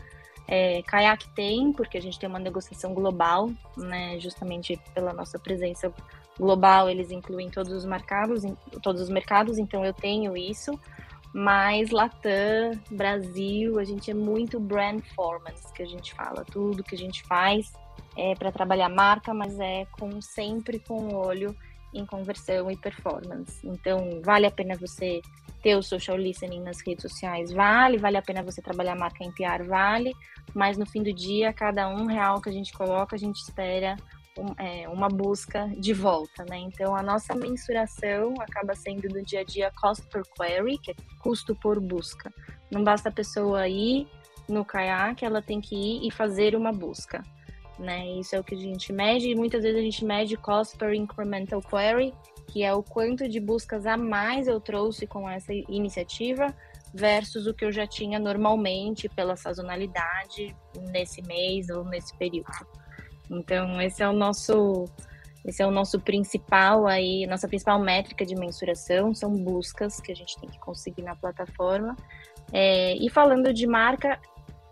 É, 0.49 0.83
Kayak 0.83 1.29
tem, 1.37 1.73
porque 1.73 1.99
a 1.99 2.03
gente 2.03 2.19
tem 2.19 2.29
uma 2.29 2.41
negociação 2.41 2.93
global, 2.93 3.49
né? 3.77 4.19
Justamente 4.19 4.77
pela 4.93 5.13
nossa 5.13 5.39
presença 5.39 5.93
global, 6.39 6.89
eles 6.89 7.11
incluem 7.11 7.51
todos 7.51 7.73
os 7.73 7.85
mercados, 7.85 8.43
todos 8.83 9.03
os 9.03 9.09
mercados, 9.09 9.59
então 9.59 9.85
eu 9.85 9.93
tenho 9.93 10.37
isso. 10.37 10.79
Mas 11.33 11.91
Latam, 11.91 12.73
Brasil, 12.91 13.79
a 13.79 13.85
gente 13.85 14.11
é 14.11 14.15
muito 14.15 14.59
brand 14.59 15.01
performance, 15.01 15.73
que 15.73 15.83
a 15.83 15.87
gente 15.87 16.15
fala. 16.15 16.45
Tudo 16.45 16.83
que 16.83 16.95
a 16.95 16.99
gente 16.99 17.23
faz 17.25 17.73
é 18.17 18.35
para 18.35 18.51
trabalhar 18.51 18.89
marca, 18.89 19.35
mas 19.35 19.59
é 19.61 19.87
com 19.99 20.21
sempre 20.23 20.79
com 20.79 21.09
o 21.09 21.15
olho 21.15 21.55
em 21.93 22.07
conversão 22.07 22.71
e 22.71 22.77
performance. 22.77 23.67
Então, 23.67 24.21
vale 24.23 24.47
a 24.47 24.51
pena 24.51 24.77
você 24.77 25.21
ter 25.63 25.75
o 25.75 25.83
social 25.83 26.17
listening 26.17 26.61
nas 26.61 26.81
redes 26.81 27.03
sociais 27.03 27.51
vale, 27.51 27.99
vale 27.99 28.17
a 28.17 28.23
pena 28.23 28.43
você 28.43 28.63
trabalhar 28.63 28.95
marca 28.95 29.25
em 29.25 29.33
PR, 29.33 29.67
vale, 29.67 30.15
mas 30.55 30.79
no 30.79 30.87
fim 30.87 31.03
do 31.03 31.13
dia, 31.13 31.53
cada 31.53 31.89
um 31.89 32.07
real 32.07 32.41
que 32.41 32.49
a 32.49 32.53
gente 32.53 32.73
coloca, 32.73 33.17
a 33.17 33.19
gente 33.19 33.37
espera 33.37 33.97
um, 34.39 34.55
é, 34.63 34.89
uma 34.89 35.09
busca 35.09 35.69
de 35.79 35.93
volta, 35.93 36.45
né? 36.45 36.59
Então, 36.59 36.95
a 36.95 37.03
nossa 37.03 37.35
mensuração 37.35 38.35
acaba 38.41 38.75
sendo 38.75 39.09
no 39.09 39.23
dia 39.23 39.41
a 39.41 39.45
dia 39.45 39.73
cost 39.81 40.07
per 40.09 40.23
query, 40.37 40.79
que 40.79 40.91
é 40.93 40.95
custo 41.21 41.55
por 41.55 41.81
busca. 41.81 42.33
Não 42.71 42.83
basta 42.83 43.09
a 43.09 43.13
pessoa 43.13 43.67
ir 43.69 44.07
no 44.49 44.65
kayak, 44.65 45.25
ela 45.25 45.43
tem 45.43 45.61
que 45.61 45.75
ir 45.75 46.07
e 46.07 46.11
fazer 46.11 46.55
uma 46.55 46.73
busca, 46.73 47.23
né? 47.79 48.07
Isso 48.19 48.37
é 48.37 48.41
o 48.41 48.45
que 48.45 48.55
a 48.55 48.59
gente 48.59 48.93
mede, 48.93 49.29
e 49.29 49.35
muitas 49.35 49.63
vezes 49.63 49.79
a 49.79 49.83
gente 49.83 50.05
mede 50.05 50.37
cost 50.37 50.77
per 50.77 50.93
incremental 50.95 51.61
query, 51.61 52.13
que 52.47 52.63
é 52.63 52.73
o 52.73 52.83
quanto 52.83 53.29
de 53.29 53.41
buscas 53.41 53.87
a 53.87 53.97
mais 53.97 54.47
eu 54.47 54.61
trouxe 54.61 55.07
com 55.07 55.29
essa 55.29 55.53
iniciativa 55.53 56.55
versus 56.95 57.47
o 57.47 57.53
que 57.53 57.65
eu 57.65 57.73
já 57.73 57.87
tinha 57.87 58.19
normalmente 58.19 59.09
pela 59.09 59.37
sazonalidade 59.37 60.57
nesse 60.91 61.21
mês 61.23 61.69
ou 61.69 61.85
nesse 61.85 62.17
período. 62.17 62.67
Então, 63.31 63.81
esse 63.81 64.03
é 64.03 64.09
o 64.09 64.13
nosso 64.13 64.85
esse 65.45 65.63
é 65.63 65.67
o 65.67 65.71
nosso 65.71 66.01
principal 66.01 66.89
aí, 66.89 67.25
nossa 67.25 67.47
principal 67.47 67.79
métrica 67.79 68.27
de 68.27 68.35
mensuração, 68.35 69.15
são 69.15 69.31
buscas 69.31 70.01
que 70.01 70.11
a 70.11 70.15
gente 70.15 70.37
tem 70.41 70.51
que 70.51 70.59
conseguir 70.59 71.03
na 71.03 71.15
plataforma. 71.15 71.95
É, 72.53 72.97
e 72.97 73.09
falando 73.09 73.55
de 73.55 73.65
marca, 73.65 74.19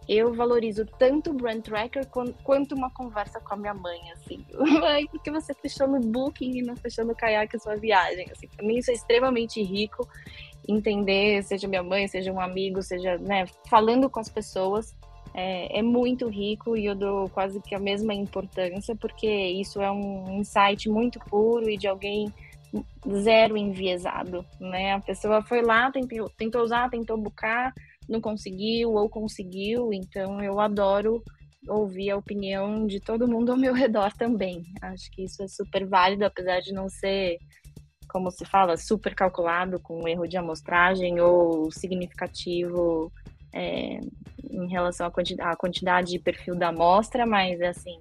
eu 0.09 0.35
valorizo 0.35 0.85
tanto 0.99 1.31
o 1.31 1.35
brand 1.35 1.63
tracker 1.63 2.07
quanto 2.43 2.75
uma 2.75 2.91
conversa 2.91 3.41
com 3.41 3.55
a 3.55 3.57
minha 3.57 3.73
mãe, 3.73 4.01
assim. 4.13 4.45
Ai, 4.85 5.07
porque 5.09 5.31
você 5.31 5.55
fechou 5.55 5.87
no 5.87 6.01
Booking 6.01 6.59
e 6.59 6.63
não 6.63 6.77
fechou 6.77 7.05
no 7.05 7.15
Kayak 7.15 7.57
a 7.57 7.59
sua 7.61 7.77
viagem, 7.77 8.27
assim. 8.31 8.49
Pra 8.49 8.67
mim 8.67 8.79
isso 8.79 8.91
é 8.91 8.95
extremamente 8.95 9.63
rico, 9.63 10.09
entender, 10.69 11.43
seja 11.45 11.69
minha 11.69 11.83
mãe, 11.83 12.09
seja 12.09 12.33
um 12.33 12.41
amigo, 12.41 12.83
seja, 12.83 13.17
né, 13.19 13.47
falando 13.69 14.11
com 14.11 14.21
as 14.21 14.29
pessoas, 14.29 14.95
é, 15.35 15.81
é 15.81 15.83
muito 15.83 16.29
rico 16.29 16.77
e 16.77 16.87
eu 16.87 16.95
dou 16.95 17.29
quase 17.29 17.61
que 17.61 17.75
a 17.75 17.81
mesma 17.81 18.15
importância, 18.15 18.95
porque 18.95 19.29
isso 19.29 19.83
é 19.83 19.91
um 19.91 20.39
insight 20.39 20.89
muito 20.89 21.19
puro 21.19 21.69
e 21.69 21.77
de 21.77 21.89
alguém 21.89 22.33
zero 23.21 23.57
enviesado, 23.57 24.45
né? 24.61 24.93
A 24.93 25.01
pessoa 25.01 25.43
foi 25.43 25.63
lá, 25.63 25.91
tentou, 25.91 26.31
tentou 26.31 26.63
usar, 26.63 26.89
tentou 26.89 27.17
buscar, 27.17 27.73
não 28.09 28.21
conseguiu 28.21 28.93
ou 28.93 29.09
conseguiu, 29.09 29.93
então 29.93 30.41
eu 30.41 30.61
adoro 30.61 31.23
ouvir 31.69 32.11
a 32.11 32.17
opinião 32.17 32.87
de 32.87 33.01
todo 33.01 33.29
mundo 33.29 33.51
ao 33.51 33.59
meu 33.59 33.73
redor 33.75 34.13
também. 34.13 34.63
Acho 34.83 35.11
que 35.11 35.25
isso 35.25 35.43
é 35.43 35.49
super 35.49 35.87
válido, 35.87 36.25
apesar 36.25 36.61
de 36.61 36.73
não 36.73 36.89
ser, 36.89 37.39
como 38.09 38.31
se 38.31 38.45
fala, 38.45 38.77
super 38.77 39.15
calculado 39.15 39.81
com 39.81 40.07
erro 40.07 40.27
de 40.27 40.37
amostragem 40.37 41.21
ou 41.21 41.71
significativo 41.73 43.11
é, 43.55 44.01
em 44.51 44.69
relação 44.69 45.07
à 45.07 45.11
quantidade, 45.11 45.51
à 45.51 45.57
quantidade 45.57 46.11
de 46.11 46.19
perfil 46.19 46.57
da 46.57 46.69
amostra, 46.69 47.25
mas 47.25 47.61
assim, 47.63 47.99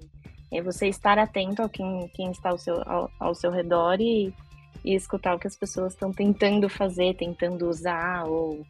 é 0.51 0.61
você 0.61 0.87
estar 0.87 1.17
atento 1.19 1.61
a 1.61 1.69
quem, 1.69 2.09
quem 2.13 2.31
está 2.31 2.49
ao 2.49 2.57
seu, 2.57 2.81
ao, 2.89 3.09
ao 3.19 3.35
seu 3.35 3.51
redor 3.51 4.01
e, 4.01 4.33
e 4.83 4.95
escutar 4.95 5.35
o 5.35 5.39
que 5.39 5.47
as 5.47 5.55
pessoas 5.55 5.93
estão 5.93 6.11
tentando 6.11 6.67
fazer, 6.67 7.15
tentando 7.15 7.69
usar 7.69 8.25
ou 8.25 8.65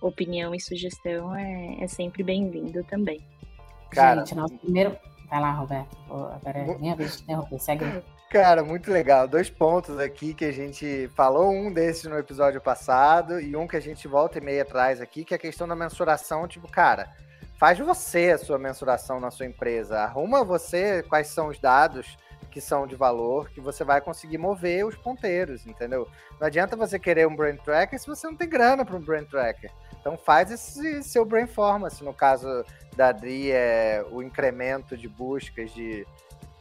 opinião 0.00 0.54
e 0.54 0.60
sugestão 0.60 1.34
é, 1.34 1.76
é 1.80 1.86
sempre 1.86 2.22
bem-vindo 2.22 2.82
também. 2.84 3.20
Cara, 3.90 4.20
Gente, 4.20 4.34
nosso 4.36 4.56
primeiro. 4.58 4.96
Vai 5.28 5.40
lá, 5.40 5.52
Roberto. 5.52 5.96
Agora 6.08 6.58
é 6.58 6.78
minha 6.78 6.96
vez 6.96 7.16
de 7.16 7.22
interromper. 7.22 7.58
Segue. 7.58 7.84
Cara, 8.30 8.62
muito 8.62 8.92
legal. 8.92 9.26
Dois 9.26 9.50
pontos 9.50 9.98
aqui 9.98 10.32
que 10.32 10.44
a 10.44 10.52
gente 10.52 11.10
falou, 11.16 11.50
um 11.50 11.72
desses 11.72 12.04
no 12.04 12.16
episódio 12.16 12.60
passado 12.60 13.40
e 13.40 13.56
um 13.56 13.66
que 13.66 13.76
a 13.76 13.80
gente 13.80 14.06
volta 14.06 14.38
e 14.38 14.40
meia 14.40 14.62
atrás 14.62 15.00
aqui, 15.00 15.24
que 15.24 15.34
é 15.34 15.36
a 15.36 15.40
questão 15.40 15.66
da 15.66 15.74
mensuração. 15.74 16.46
Tipo, 16.46 16.70
cara, 16.70 17.10
faz 17.58 17.76
você 17.80 18.30
a 18.30 18.38
sua 18.38 18.56
mensuração 18.56 19.18
na 19.18 19.32
sua 19.32 19.46
empresa. 19.46 19.98
Arruma 19.98 20.44
você 20.44 21.02
quais 21.08 21.26
são 21.26 21.48
os 21.48 21.58
dados 21.58 22.16
que 22.52 22.60
são 22.60 22.86
de 22.86 22.94
valor, 22.94 23.50
que 23.50 23.60
você 23.60 23.82
vai 23.82 24.00
conseguir 24.00 24.38
mover 24.38 24.86
os 24.86 24.94
ponteiros, 24.94 25.66
entendeu? 25.66 26.06
Não 26.38 26.46
adianta 26.46 26.76
você 26.76 27.00
querer 27.00 27.26
um 27.26 27.34
brand 27.34 27.58
tracker 27.58 27.98
se 27.98 28.06
você 28.06 28.28
não 28.28 28.36
tem 28.36 28.48
grana 28.48 28.84
para 28.84 28.96
um 28.96 29.04
brand 29.04 29.26
tracker. 29.26 29.72
Então 30.00 30.16
faz 30.16 30.52
esse 30.52 31.02
seu 31.02 31.24
brainformance. 31.24 32.04
No 32.04 32.14
caso 32.14 32.64
da 32.96 33.08
Adri, 33.08 33.50
é 33.50 34.04
o 34.08 34.22
incremento 34.22 34.96
de 34.96 35.08
buscas 35.08 35.72
de, 35.74 36.06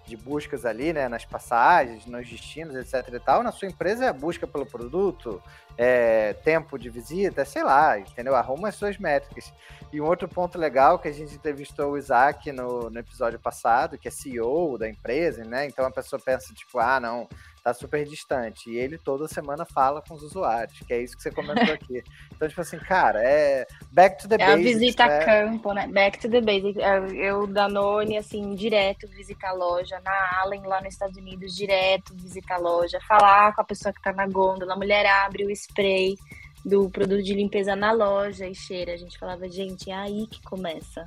de 0.09 0.17
buscas 0.17 0.65
ali, 0.65 0.91
né, 0.91 1.07
nas 1.07 1.23
passagens, 1.23 2.05
nos 2.05 2.27
destinos, 2.27 2.75
etc 2.75 3.13
e 3.13 3.19
tal. 3.19 3.43
Na 3.43 3.51
sua 3.51 3.67
empresa 3.67 4.05
é 4.05 4.13
busca 4.13 4.47
pelo 4.47 4.65
produto, 4.65 5.41
é, 5.77 6.33
tempo 6.33 6.77
de 6.77 6.89
visita, 6.89 7.45
sei 7.45 7.63
lá, 7.63 7.97
entendeu? 7.97 8.35
Arruma 8.35 8.67
as 8.67 8.75
suas 8.75 8.97
métricas. 8.97 9.53
E 9.93 10.01
um 10.01 10.05
outro 10.05 10.27
ponto 10.27 10.57
legal 10.57 10.99
que 10.99 11.07
a 11.07 11.13
gente 11.13 11.33
entrevistou 11.33 11.91
o 11.91 11.97
Isaac 11.97 12.51
no, 12.51 12.89
no 12.89 12.99
episódio 12.99 13.39
passado, 13.39 13.97
que 13.97 14.07
é 14.07 14.11
CEO 14.11 14.77
da 14.77 14.89
empresa, 14.89 15.43
né? 15.45 15.65
Então 15.65 15.85
a 15.85 15.91
pessoa 15.91 16.19
pensa, 16.19 16.53
tipo, 16.53 16.79
ah, 16.79 16.99
não, 16.99 17.27
tá 17.73 17.79
super 17.79 18.05
distante. 18.05 18.69
E 18.69 18.77
ele 18.77 18.97
toda 18.97 19.27
semana 19.27 19.65
fala 19.65 20.01
com 20.01 20.13
os 20.13 20.23
usuários, 20.23 20.79
que 20.79 20.93
é 20.93 21.01
isso 21.01 21.15
que 21.15 21.23
você 21.23 21.31
comentou 21.31 21.73
aqui. 21.73 22.03
Então, 22.39 22.47
tipo 22.47 22.61
assim, 22.61 22.79
cara, 22.79 23.21
é 23.21 23.67
back 23.91 24.21
to 24.21 24.29
the 24.29 24.35
é 24.35 24.37
basics. 24.37 24.65
É 24.65 24.69
a 24.69 24.79
visita 24.79 25.05
né? 25.05 25.17
a 25.17 25.25
campo, 25.25 25.73
né? 25.73 25.87
Back 25.87 26.19
to 26.19 26.29
the 26.29 26.39
basics. 26.39 26.77
É, 26.77 26.97
eu, 27.15 27.45
Danone, 27.45 28.17
assim, 28.17 28.55
direto 28.55 29.09
visitar 29.09 29.49
a 29.49 29.53
loja. 29.53 29.99
Na 30.05 30.39
Allen, 30.39 30.61
lá 30.61 30.79
nos 30.79 30.93
Estados 30.93 31.17
Unidos, 31.17 31.53
direto 31.53 32.15
visitar 32.15 32.55
a 32.55 32.59
loja. 32.59 32.97
Falar 33.05 33.53
com 33.53 33.59
a 33.59 33.65
pessoa 33.65 33.91
que 33.91 34.01
tá 34.01 34.13
na 34.13 34.25
gôndola. 34.25 34.73
A 34.73 34.77
mulher 34.77 35.05
abre 35.05 35.45
o 35.45 35.51
spray 35.51 36.15
do 36.63 36.89
produto 36.89 37.23
de 37.23 37.33
limpeza 37.33 37.75
na 37.75 37.91
loja 37.91 38.47
e 38.47 38.55
cheira. 38.55 38.93
A 38.93 38.97
gente 38.97 39.19
falava, 39.19 39.49
gente, 39.49 39.91
é 39.91 39.95
aí 39.95 40.25
que 40.27 40.41
começa. 40.43 41.03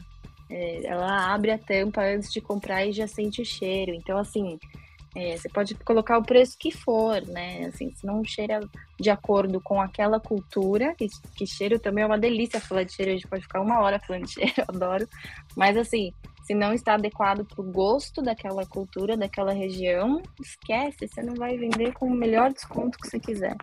É, 0.51 0.85
ela 0.85 1.33
abre 1.33 1.51
a 1.51 1.59
tampa 1.59 2.03
antes 2.03 2.31
de 2.31 2.41
comprar 2.41 2.85
e 2.85 2.93
já 2.93 3.07
sente 3.07 3.41
o 3.41 3.45
cheiro. 3.45 3.95
Então, 3.95 4.19
assim, 4.19 4.59
é, 5.15 5.37
você 5.37 5.49
pode 5.49 5.75
colocar 5.75 6.19
o 6.19 6.23
preço 6.23 6.57
que 6.59 6.71
for, 6.71 7.21
né? 7.27 7.67
Assim, 7.67 7.93
se 7.95 8.07
não 8.07 8.25
cheira 8.25 8.61
de 8.99 9.11
acordo 9.11 9.61
com 9.61 9.81
aquela 9.81 10.19
cultura, 10.19 10.95
que, 10.95 11.07
que 11.37 11.47
cheiro 11.47 11.79
também 11.79 12.05
é 12.05 12.07
uma 12.07 12.19
delícia 12.19 12.61
falar 12.61 12.85
de 12.85 12.93
cheiro, 12.93 13.11
a 13.11 13.15
gente 13.15 13.29
pode 13.29 13.43
ficar 13.43 13.61
uma 13.61 13.81
hora 13.81 14.01
falando 14.01 14.25
de 14.25 14.33
cheiro, 14.35 14.53
eu 14.57 14.65
adoro. 14.69 15.09
Mas 15.55 15.77
assim, 15.77 16.13
se 16.45 16.55
não 16.55 16.73
está 16.73 16.95
adequado 16.95 17.45
para 17.45 17.61
o 17.61 17.71
gosto 17.71 18.23
daquela 18.23 18.65
cultura, 18.65 19.17
daquela 19.17 19.53
região, 19.53 20.23
esquece, 20.41 21.07
você 21.07 21.23
não 21.23 21.35
vai 21.35 21.57
vender 21.57 21.93
com 21.93 22.07
o 22.07 22.15
melhor 22.15 22.53
desconto 22.53 22.99
que 22.99 23.09
você 23.09 23.21
quiser. 23.21 23.57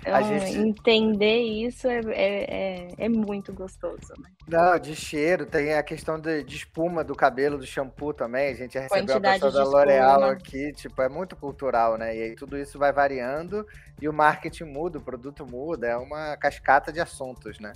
Então, 0.00 0.22
gente... 0.22 0.58
entender 0.58 1.42
isso 1.42 1.86
é, 1.86 2.00
é, 2.08 2.44
é, 2.44 2.88
é, 2.96 3.08
muito 3.08 3.52
gostoso, 3.52 4.14
né? 4.18 4.30
Não, 4.48 4.78
de 4.78 4.96
cheiro, 4.96 5.44
tem 5.44 5.74
a 5.74 5.82
questão 5.82 6.18
de, 6.18 6.42
de 6.42 6.56
espuma 6.56 7.04
do 7.04 7.14
cabelo, 7.14 7.58
do 7.58 7.66
shampoo 7.66 8.14
também. 8.14 8.48
A 8.48 8.54
gente 8.54 8.74
já 8.74 8.80
recebeu 8.80 9.16
a 9.16 9.20
pessoa 9.20 9.52
da 9.52 9.64
L'Oréal 9.64 10.24
aqui, 10.24 10.72
tipo, 10.72 11.00
é 11.02 11.08
muito 11.08 11.36
cultural, 11.36 11.98
né? 11.98 12.16
E 12.16 12.22
aí 12.22 12.34
tudo 12.34 12.56
isso 12.56 12.78
vai 12.78 12.92
variando 12.92 13.66
e 14.00 14.08
o 14.08 14.12
marketing 14.12 14.64
muda, 14.64 14.98
o 14.98 15.02
produto 15.02 15.46
muda, 15.46 15.86
é 15.86 15.96
uma 15.96 16.36
cascata 16.36 16.90
de 16.90 17.00
assuntos, 17.00 17.58
né? 17.60 17.72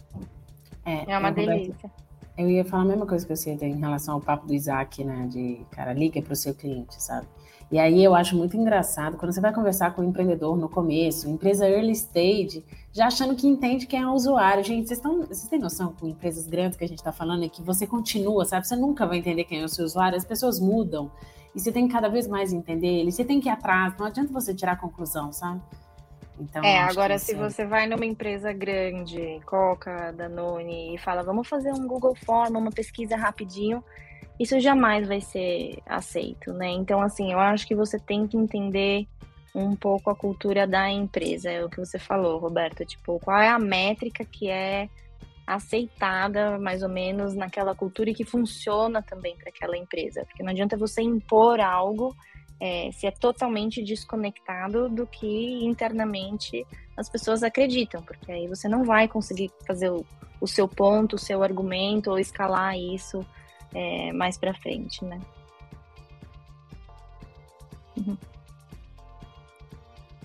É, 0.84 1.12
é 1.12 1.18
uma 1.18 1.30
delícia. 1.30 1.90
Eu 2.36 2.50
ia 2.50 2.64
falar 2.64 2.82
a 2.82 2.86
mesma 2.86 3.06
coisa 3.06 3.24
que 3.24 3.36
você 3.36 3.50
em 3.50 3.78
relação 3.78 4.14
ao 4.14 4.20
papo 4.20 4.46
do 4.46 4.54
Isaac, 4.54 5.04
né? 5.04 5.28
De, 5.30 5.60
cara, 5.70 5.92
liga 5.92 6.20
para 6.22 6.32
o 6.32 6.36
seu 6.36 6.54
cliente, 6.54 7.00
sabe? 7.00 7.26
E 7.70 7.78
aí 7.78 8.04
eu 8.04 8.14
acho 8.14 8.36
muito 8.36 8.56
engraçado 8.56 9.16
quando 9.16 9.32
você 9.32 9.40
vai 9.40 9.52
conversar 9.52 9.94
com 9.94 10.02
o 10.02 10.04
um 10.04 10.08
empreendedor 10.08 10.56
no 10.56 10.68
começo, 10.68 11.28
empresa 11.28 11.68
early 11.68 11.92
stage, 11.92 12.64
já 12.92 13.06
achando 13.06 13.34
que 13.34 13.46
entende 13.46 13.86
quem 13.86 14.00
é 14.00 14.06
o 14.06 14.12
usuário. 14.12 14.62
Gente, 14.62 14.86
vocês, 14.86 14.98
estão, 14.98 15.20
vocês 15.20 15.48
têm 15.48 15.58
noção 15.58 15.92
com 15.92 16.06
empresas 16.06 16.46
grandes 16.46 16.78
que 16.78 16.84
a 16.84 16.88
gente 16.88 16.98
está 16.98 17.12
falando 17.12 17.44
é 17.44 17.48
que 17.48 17.62
você 17.62 17.86
continua, 17.86 18.44
sabe? 18.44 18.66
Você 18.66 18.76
nunca 18.76 19.06
vai 19.06 19.18
entender 19.18 19.44
quem 19.44 19.60
é 19.60 19.64
o 19.64 19.68
seu 19.68 19.84
usuário, 19.84 20.16
as 20.16 20.24
pessoas 20.24 20.60
mudam. 20.60 21.10
E 21.54 21.60
você 21.60 21.72
tem 21.72 21.86
que 21.86 21.92
cada 21.92 22.08
vez 22.08 22.26
mais 22.26 22.52
entender 22.52 22.88
ele, 22.88 23.12
você 23.12 23.24
tem 23.24 23.40
que 23.40 23.48
ir 23.48 23.52
atrás, 23.52 23.94
não 23.98 24.06
adianta 24.06 24.32
você 24.32 24.52
tirar 24.52 24.72
a 24.72 24.76
conclusão, 24.76 25.32
sabe? 25.32 25.60
Então, 26.38 26.64
é, 26.64 26.80
agora 26.80 27.16
se 27.18 27.32
é... 27.32 27.36
você 27.36 27.64
vai 27.64 27.86
numa 27.86 28.04
empresa 28.04 28.52
grande, 28.52 29.40
Coca, 29.46 30.12
Danone, 30.12 30.94
e 30.94 30.98
fala, 30.98 31.22
vamos 31.22 31.48
fazer 31.48 31.72
um 31.72 31.86
Google 31.86 32.14
Form, 32.14 32.56
uma 32.56 32.72
pesquisa 32.72 33.16
rapidinho, 33.16 33.84
isso 34.38 34.58
jamais 34.60 35.06
vai 35.06 35.20
ser 35.20 35.78
aceito, 35.86 36.52
né? 36.52 36.68
Então, 36.70 37.00
assim, 37.00 37.32
eu 37.32 37.38
acho 37.38 37.66
que 37.66 37.74
você 37.74 37.98
tem 37.98 38.26
que 38.26 38.36
entender 38.36 39.06
um 39.54 39.76
pouco 39.76 40.10
a 40.10 40.16
cultura 40.16 40.66
da 40.66 40.90
empresa, 40.90 41.50
é 41.50 41.64
o 41.64 41.68
que 41.68 41.78
você 41.78 41.98
falou, 41.98 42.38
Roberto, 42.38 42.84
tipo, 42.84 43.20
qual 43.20 43.38
é 43.40 43.48
a 43.48 43.58
métrica 43.58 44.24
que 44.24 44.48
é 44.48 44.88
aceitada 45.46 46.58
mais 46.58 46.82
ou 46.82 46.88
menos 46.88 47.34
naquela 47.34 47.74
cultura 47.74 48.10
e 48.10 48.14
que 48.14 48.24
funciona 48.24 49.02
também 49.02 49.36
para 49.36 49.50
aquela 49.50 49.76
empresa, 49.76 50.24
porque 50.24 50.42
não 50.42 50.50
adianta 50.50 50.76
você 50.76 51.02
impor 51.02 51.60
algo 51.60 52.16
é, 52.60 52.90
se 52.92 53.06
é 53.06 53.10
totalmente 53.10 53.82
desconectado 53.82 54.88
do 54.88 55.06
que 55.06 55.64
internamente 55.64 56.66
as 56.96 57.08
pessoas 57.08 57.42
acreditam, 57.42 58.02
porque 58.02 58.32
aí 58.32 58.48
você 58.48 58.68
não 58.68 58.84
vai 58.84 59.06
conseguir 59.06 59.50
fazer 59.66 59.90
o, 59.90 60.04
o 60.40 60.46
seu 60.46 60.66
ponto, 60.66 61.16
o 61.16 61.18
seu 61.18 61.42
argumento 61.42 62.10
ou 62.10 62.18
escalar 62.18 62.76
isso 62.78 63.24
é, 63.74 64.12
mais 64.12 64.38
para 64.38 64.54
frente, 64.54 65.04
né? 65.04 65.20
Uhum. 67.96 68.16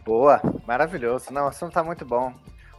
Boa, 0.05 0.41
maravilhoso. 0.65 1.31
Não, 1.31 1.45
o 1.45 1.47
assunto 1.47 1.73
tá 1.73 1.83
muito 1.83 2.05
bom. 2.05 2.33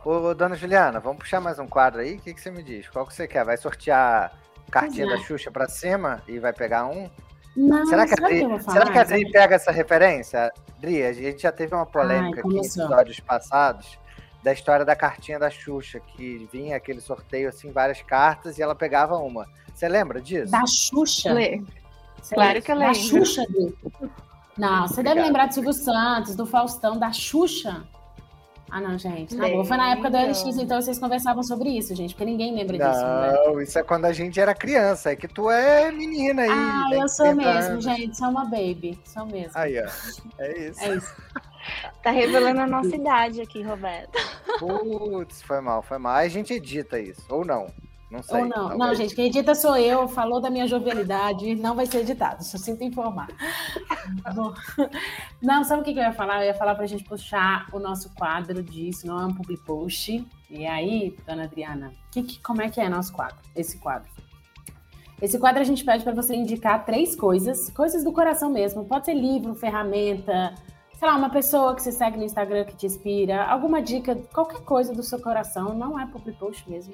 Ô, 0.05 0.35
dona 0.35 0.57
Juliana, 0.57 0.99
vamos 0.99 1.19
puxar 1.19 1.41
mais 1.41 1.59
um 1.59 1.67
quadro 1.67 2.01
aí? 2.01 2.17
O 2.17 2.21
que, 2.21 2.33
que 2.33 2.41
você 2.41 2.51
me 2.51 2.63
diz? 2.63 2.89
Qual 2.89 3.07
que 3.07 3.15
você 3.15 3.29
quer? 3.29 3.45
Vai 3.45 3.57
sortear 3.57 4.33
cartinha 4.71 5.07
da 5.07 5.19
Xuxa 5.19 5.51
pra 5.51 5.69
cima 5.69 6.23
e 6.27 6.39
vai 6.39 6.53
pegar 6.53 6.87
um? 6.87 7.11
Não, 7.57 7.85
será 7.87 8.07
que 8.07 8.15
a 8.15 8.25
Adri, 8.25 8.41
que 8.41 8.59
falar? 8.61 8.79
será 8.79 8.93
que 8.93 8.99
a 8.99 9.01
Adri 9.03 9.31
pega 9.31 9.57
essa 9.57 9.71
referência? 9.71 10.53
Adri, 10.79 11.03
a 11.03 11.13
gente 11.13 11.43
já 11.43 11.53
teve 11.53 11.75
uma 11.75 11.85
polêmica 11.85 12.41
Ai, 12.43 12.49
aqui 12.49 12.57
em 12.57 12.61
episódios 12.61 13.21
passados 13.21 13.99
da 14.43 14.53
história 14.53 14.85
da 14.85 14.97
cartinha 14.97 15.39
da 15.39 15.51
Xuxa, 15.51 16.01
que 16.01 16.49
vinha 16.53 16.77
aquele 16.77 17.01
sorteio 17.01 17.49
assim, 17.49 17.71
várias 17.71 18.01
cartas 18.03 18.59
e 18.59 18.63
ela 18.63 18.75
pegava 18.75 19.17
uma. 19.17 19.47
Você 19.75 19.89
lembra 19.89 20.21
disso? 20.21 20.51
Da 20.51 20.65
Xuxa? 20.67 21.33
Lê. 21.33 21.63
Claro 22.33 22.61
que 22.63 22.71
eu 22.73 22.77
Da 22.79 22.87
lembro. 22.91 23.01
Xuxa, 23.01 23.43
Adri. 23.43 23.75
Não, 24.59 24.83
você 24.89 24.97
deve 24.97 25.09
Obrigado. 25.11 25.27
lembrar 25.27 25.47
do 25.47 25.55
Silvio 25.55 25.73
Santos, 25.73 26.35
do 26.35 26.45
Faustão, 26.45 26.99
da 26.99 27.13
Xuxa. 27.13 27.83
Ah, 28.73 28.81
não, 28.81 28.97
gente. 28.97 29.37
Tá 29.37 29.49
bom. 29.49 29.65
Foi 29.65 29.77
na 29.77 29.91
época 29.93 30.11
do. 30.11 30.17
LX, 30.17 30.43
então 30.59 30.81
vocês 30.81 30.97
conversavam 30.99 31.43
sobre 31.43 31.71
isso, 31.71 31.93
gente, 31.95 32.15
porque 32.15 32.25
ninguém 32.25 32.55
lembra 32.55 32.79
disso, 32.79 33.05
né? 33.05 33.33
Não, 33.47 33.61
isso 33.61 33.77
é 33.79 33.83
quando 33.83 34.05
a 34.05 34.13
gente 34.13 34.39
era 34.39 34.55
criança. 34.55 35.11
É 35.11 35.17
que 35.17 35.27
tu 35.27 35.51
é 35.51 35.91
menina 35.91 36.43
aí. 36.43 36.49
Ah, 36.51 36.87
tem 36.89 37.01
eu 37.01 37.09
sou 37.09 37.27
30 37.27 37.43
mesmo, 37.53 37.71
anos. 37.73 37.85
gente. 37.85 38.17
Sou 38.17 38.29
uma 38.29 38.45
baby. 38.45 38.97
Sou 39.05 39.27
mesmo. 39.27 39.51
Aí, 39.55 39.77
ó. 39.83 39.89
É 40.39 40.59
isso. 40.69 40.85
É 40.85 40.95
isso. 40.95 41.15
Tá 42.03 42.11
revelando 42.11 42.61
a 42.61 42.67
nossa 42.67 42.95
idade 42.97 43.41
aqui, 43.41 43.63
Roberto. 43.63 44.19
Putz, 44.59 45.43
foi 45.43 45.61
mal, 45.61 45.83
foi 45.83 45.99
mal. 45.99 46.15
Aí 46.17 46.27
a 46.27 46.31
gente 46.31 46.53
edita 46.53 46.99
isso. 46.99 47.23
Ou 47.29 47.45
não. 47.45 47.67
Não 48.11 48.23
sei. 48.23 48.41
Ou 48.41 48.47
não. 48.49 48.55
talvez. 48.69 48.79
Não, 48.79 48.95
gente, 48.95 49.15
quem 49.15 49.27
edita 49.27 49.55
sou 49.55 49.77
eu. 49.77 50.09
Falou 50.09 50.41
da 50.41 50.51
minha 50.51 50.67
jovialidade. 50.67 51.55
Não 51.55 51.75
vai 51.77 51.87
ser 51.87 51.99
editado. 52.01 52.43
Só 52.43 52.59
sinto 52.59 52.83
informar. 52.83 53.29
Bom, 54.35 54.53
Não, 55.41 55.63
sabe 55.65 55.83
o 55.83 55.85
que 55.85 55.93
que 55.93 55.99
eu 55.99 56.05
ia 56.05 56.13
falar? 56.13 56.41
Eu 56.43 56.47
ia 56.49 56.55
falar 56.55 56.75
pra 56.75 56.87
gente 56.87 57.05
puxar 57.05 57.67
o 57.73 57.79
nosso 57.79 58.13
quadro 58.15 58.63
disso. 58.63 59.07
Não 59.07 59.21
é 59.21 59.27
um 59.27 59.35
public 59.35 59.63
post. 59.65 60.27
E 60.51 60.67
aí, 60.67 61.17
dona 61.27 61.45
Adriana, 61.45 61.93
que, 62.11 62.23
que- 62.25 62.41
como 62.41 62.61
é 62.63 62.69
que 62.69 62.81
é 62.81 62.89
nosso 62.89 63.13
quadro? 63.13 63.39
Esse 63.55 63.79
quadro. 63.79 64.11
Esse 65.23 65.39
quadro 65.39 65.61
a 65.61 65.65
gente 65.65 65.85
pede 65.85 66.03
para 66.03 66.15
você 66.15 66.35
indicar 66.35 66.85
três 66.85 67.15
coisas, 67.15 67.69
coisas 67.71 68.03
do 68.03 68.11
coração 68.11 68.51
mesmo. 68.51 68.85
Pode 68.87 69.05
ser 69.05 69.15
livro, 69.15 69.55
ferramenta, 69.55 70.55
sei 71.01 71.09
lá, 71.09 71.17
uma 71.17 71.31
pessoa 71.31 71.75
que 71.75 71.83
você 71.83 71.93
segue 71.93 72.19
no 72.19 72.25
Instagram 72.25 72.63
que 72.67 72.77
te 72.77 72.85
inspira, 72.85 73.45
alguma 73.45 73.81
dica, 73.81 74.15
qualquer 74.35 74.61
coisa 74.61 74.93
do 74.93 75.03
seu 75.03 75.19
coração, 75.19 75.73
não 75.73 75.99
é 75.99 76.05
public 76.05 76.39
post 76.39 76.69
mesmo. 76.69 76.93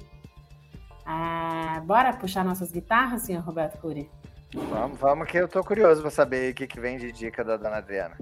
Ah, 1.05 1.83
bora 1.85 2.13
puxar 2.13 2.45
nossas 2.45 2.71
guitarras, 2.71 3.23
senhor 3.23 3.43
Roberto 3.43 3.81
Cury? 3.81 4.09
Vamos, 4.55 5.01
vamos, 5.01 5.27
que 5.27 5.37
eu 5.37 5.49
tô 5.49 5.61
curioso 5.65 6.03
pra 6.03 6.11
saber 6.13 6.53
o 6.53 6.55
que, 6.55 6.69
que 6.69 6.79
vem 6.79 6.99
de 6.99 7.11
dica 7.11 7.43
da 7.43 7.57
dona 7.57 7.79
Adriana. 7.79 8.17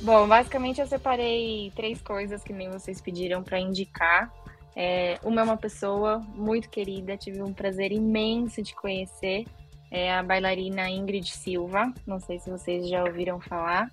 Bom, 0.00 0.26
basicamente 0.26 0.80
eu 0.80 0.86
separei 0.86 1.70
três 1.76 2.00
coisas 2.00 2.42
que 2.42 2.54
nem 2.54 2.70
vocês 2.70 2.98
pediram 2.98 3.42
para 3.42 3.60
indicar. 3.60 4.32
É, 4.80 5.18
uma 5.24 5.40
é 5.40 5.44
uma 5.44 5.56
pessoa 5.56 6.20
muito 6.36 6.70
querida, 6.70 7.16
tive 7.16 7.42
um 7.42 7.52
prazer 7.52 7.90
imenso 7.90 8.62
de 8.62 8.76
conhecer, 8.76 9.44
é 9.90 10.14
a 10.14 10.22
bailarina 10.22 10.88
Ingrid 10.88 11.28
Silva. 11.28 11.92
Não 12.06 12.20
sei 12.20 12.38
se 12.38 12.48
vocês 12.48 12.88
já 12.88 13.02
ouviram 13.02 13.40
falar. 13.40 13.90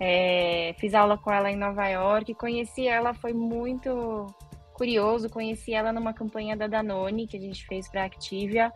É, 0.00 0.74
fiz 0.80 0.92
aula 0.92 1.16
com 1.16 1.30
ela 1.30 1.52
em 1.52 1.56
Nova 1.56 1.86
York, 1.86 2.34
conheci 2.34 2.88
ela, 2.88 3.14
foi 3.14 3.32
muito 3.32 4.26
curioso. 4.72 5.30
Conheci 5.30 5.72
ela 5.72 5.92
numa 5.92 6.12
campanha 6.12 6.56
da 6.56 6.66
Danone 6.66 7.28
que 7.28 7.36
a 7.36 7.40
gente 7.40 7.64
fez 7.68 7.88
para 7.88 8.04
Activia. 8.04 8.72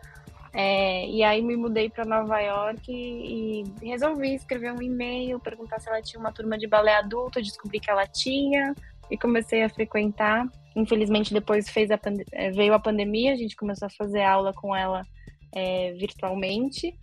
É, 0.53 1.05
e 1.07 1.23
aí 1.23 1.41
me 1.41 1.57
mudei 1.57 1.89
para 1.89 2.05
Nova 2.05 2.39
York 2.39 2.89
e, 2.89 3.63
e 3.81 3.89
resolvi 3.89 4.33
escrever 4.33 4.71
um 4.71 4.81
e-mail, 4.81 5.41
perguntar 5.41 5.81
se 5.81 5.89
ela 5.89 6.01
tinha 6.01 6.21
uma 6.21 6.31
turma 6.31 6.57
de 6.57 6.67
balé 6.67 6.95
adulto, 6.95 7.41
descobri 7.41 7.81
que 7.81 7.91
ela 7.91 8.07
tinha 8.07 8.73
e 9.11 9.17
comecei 9.17 9.61
a 9.61 9.69
frequentar. 9.69 10.47
Infelizmente 10.79 11.33
depois 11.33 11.69
fez 11.69 11.91
a 11.91 11.99
eh, 12.31 12.51
veio 12.51 12.73
a 12.73 12.79
pandemia, 12.79 13.33
a 13.33 13.35
gente 13.35 13.55
começou 13.55 13.87
a 13.87 13.91
fazer 13.91 14.21
aula 14.21 14.53
com 14.53 14.75
ela 14.75 15.05
eh, 15.53 15.93
virtualmente, 15.99 16.95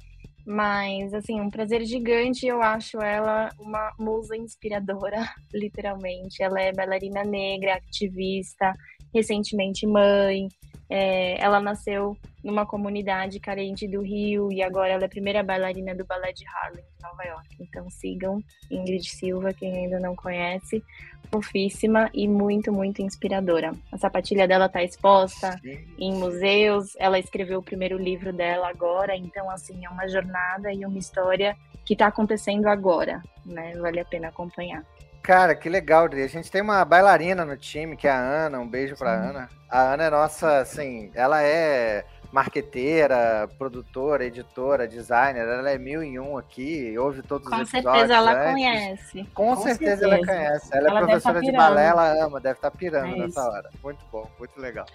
mas 0.47 1.13
assim 1.13 1.41
um 1.41 1.51
prazer 1.51 1.85
gigante. 1.85 2.47
Eu 2.47 2.63
acho 2.63 2.99
ela 3.03 3.51
uma 3.59 3.93
musa 3.99 4.37
inspiradora, 4.37 5.29
literalmente. 5.53 6.43
Ela 6.43 6.61
é 6.63 6.73
bailarina 6.73 7.23
negra, 7.25 7.75
ativista, 7.75 8.73
recentemente 9.15 9.87
mãe. 9.87 10.49
É, 10.89 11.41
ela 11.43 11.61
nasceu 11.61 12.17
numa 12.45 12.65
comunidade 12.65 13.41
carente 13.41 13.89
do 13.89 14.03
Rio 14.03 14.53
e 14.53 14.63
agora 14.63 14.91
ela 14.91 15.03
é 15.03 15.07
a 15.07 15.09
primeira 15.09 15.43
bailarina 15.43 15.95
do 15.95 16.05
Balé 16.05 16.33
de 16.33 16.45
Harlem, 16.47 16.85
de 16.85 17.03
Nova 17.03 17.25
York. 17.25 17.57
Então 17.61 17.91
sigam 17.91 18.41
Ingrid 18.71 19.05
Silva, 19.09 19.53
quem 19.53 19.77
ainda 19.77 19.99
não 19.99 20.15
conhece, 20.15 20.83
fofíssima 21.31 22.09
e 22.15 22.29
muito, 22.29 22.73
muito 22.73 23.03
inspiradora. 23.03 23.73
A 23.91 23.99
sapatilha 23.99 24.47
dela 24.47 24.67
está 24.67 24.83
exposta 24.83 25.61
em 25.99 26.15
museus, 26.15 26.95
ela 26.99 27.19
escreveu 27.19 27.59
o 27.59 27.65
primeiro 27.65 27.99
livro 27.99 28.33
dela 28.33 28.69
agora, 28.69 29.17
então 29.17 29.51
assim, 29.51 29.85
é 29.85 29.89
uma 29.89 30.09
jornada 30.09 30.73
e 30.73 30.87
uma 30.87 30.99
história 30.99 31.57
que 31.85 31.95
está 31.95 32.07
acontecendo 32.09 32.67
agora, 32.67 33.23
né? 33.45 33.75
Vale 33.77 34.01
a 34.01 34.05
pena 34.05 34.29
acompanhar. 34.29 34.85
Cara, 35.27 35.57
que 35.57 35.69
legal, 35.69 36.05
Adri. 36.05 36.23
A 36.23 36.29
gente 36.29 36.49
tem 36.53 36.63
uma 36.63 36.85
bailarina 36.85 37.45
no 37.45 37.57
time, 37.57 37.97
que 37.97 38.07
é 38.07 38.11
a 38.13 38.17
Ana. 38.17 38.61
Um 38.61 38.69
beijo 38.69 38.95
pra 38.97 39.21
Sim. 39.21 39.29
Ana. 39.31 39.49
A 39.69 39.81
Ana 39.95 40.05
é 40.05 40.11
nossa, 40.11 40.59
assim, 40.59 41.11
ela 41.15 41.43
é 41.43 42.05
marqueteira, 42.31 43.49
produtora, 43.59 44.25
editora, 44.25 44.87
designer. 44.87 45.41
Ela 45.49 45.69
é 45.73 45.79
mil 45.79 46.01
em 46.01 46.17
um 46.21 46.39
aqui, 46.39 46.97
ouve 46.97 47.23
todos 47.23 47.49
Com 47.49 47.57
os 47.57 47.75
episódios. 47.75 47.93
certeza 48.07 48.15
ela 48.15 48.33
antes. 48.35 48.53
conhece. 48.53 49.25
Com, 49.35 49.57
Com 49.57 49.63
certeza, 49.63 50.05
ela 50.05 50.17
certeza. 50.19 50.39
conhece. 50.39 50.69
Ela, 50.77 50.89
Ela 50.91 50.99
é 51.01 51.03
professora 51.03 51.35
tá 51.35 51.41
de 51.41 51.53
balé, 51.53 51.87
ela 51.89 52.25
ama, 52.25 52.39
deve 52.41 52.59
estar 52.59 52.71
pirando 52.71 53.15
É 53.17 53.19
nessa 53.19 53.43
hora. 53.51 53.69
Muito 53.83 54.05
bom, 54.13 54.31
muito 54.39 54.61
legal. 54.61 54.87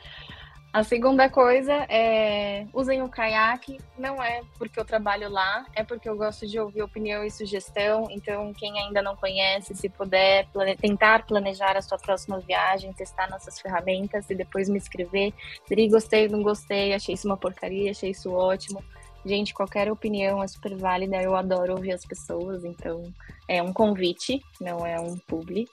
A 0.74 0.86
segunda 0.86 1.30
coisa 1.30 1.86
é 1.90 2.66
usem 2.74 3.02
o 3.02 3.10
caiaque. 3.10 3.78
Não 3.98 4.24
é 4.24 4.42
porque 4.58 4.80
eu 4.80 4.86
trabalho 4.86 5.30
lá, 5.30 5.66
é 5.76 5.84
porque 5.84 6.08
eu 6.08 6.16
gosto 6.16 6.48
de 6.48 6.58
ouvir 6.58 6.82
opinião 6.82 7.26
e 7.26 7.30
sugestão. 7.30 8.08
Então, 8.10 8.54
quem 8.54 8.80
ainda 8.80 9.02
não 9.02 9.18
conhece, 9.18 9.76
se 9.76 9.90
puder 9.90 10.48
plane- 10.48 10.78
tentar 10.78 11.26
planejar 11.26 11.76
a 11.76 11.82
sua 11.82 11.98
próxima 11.98 12.40
viagem, 12.40 12.94
testar 12.94 13.30
nossas 13.30 13.60
ferramentas 13.60 14.30
e 14.30 14.36
depois 14.36 14.70
me 14.70 14.78
escrever. 14.78 15.34
Dri, 15.70 15.90
gostei, 15.90 16.30
não 16.30 16.42
gostei, 16.42 16.94
achei 16.94 17.16
isso 17.16 17.28
uma 17.28 17.36
porcaria, 17.36 17.92
achei 17.92 18.12
isso 18.12 18.32
ótimo. 18.32 18.82
Gente, 19.26 19.54
qualquer 19.54 19.92
opinião 19.92 20.42
é 20.42 20.48
super 20.48 20.76
válida. 20.78 21.22
Eu 21.22 21.36
adoro 21.36 21.74
ouvir 21.74 21.92
as 21.92 22.06
pessoas, 22.06 22.64
então 22.64 23.14
é 23.46 23.62
um 23.62 23.74
convite, 23.74 24.42
não 24.60 24.86
é 24.86 25.00
um 25.00 25.18
publi. 25.18 25.68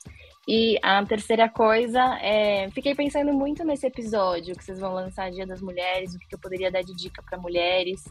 E 0.50 0.78
a 0.82 1.04
terceira 1.04 1.46
coisa 1.46 2.00
é, 2.22 2.70
fiquei 2.70 2.94
pensando 2.94 3.34
muito 3.34 3.62
nesse 3.66 3.86
episódio 3.86 4.56
que 4.56 4.64
vocês 4.64 4.80
vão 4.80 4.94
lançar 4.94 5.30
Dia 5.30 5.46
das 5.46 5.60
Mulheres, 5.60 6.14
o 6.14 6.18
que 6.18 6.34
eu 6.34 6.38
poderia 6.38 6.70
dar 6.70 6.82
de 6.82 6.96
dica 6.96 7.22
para 7.22 7.36
mulheres. 7.36 8.08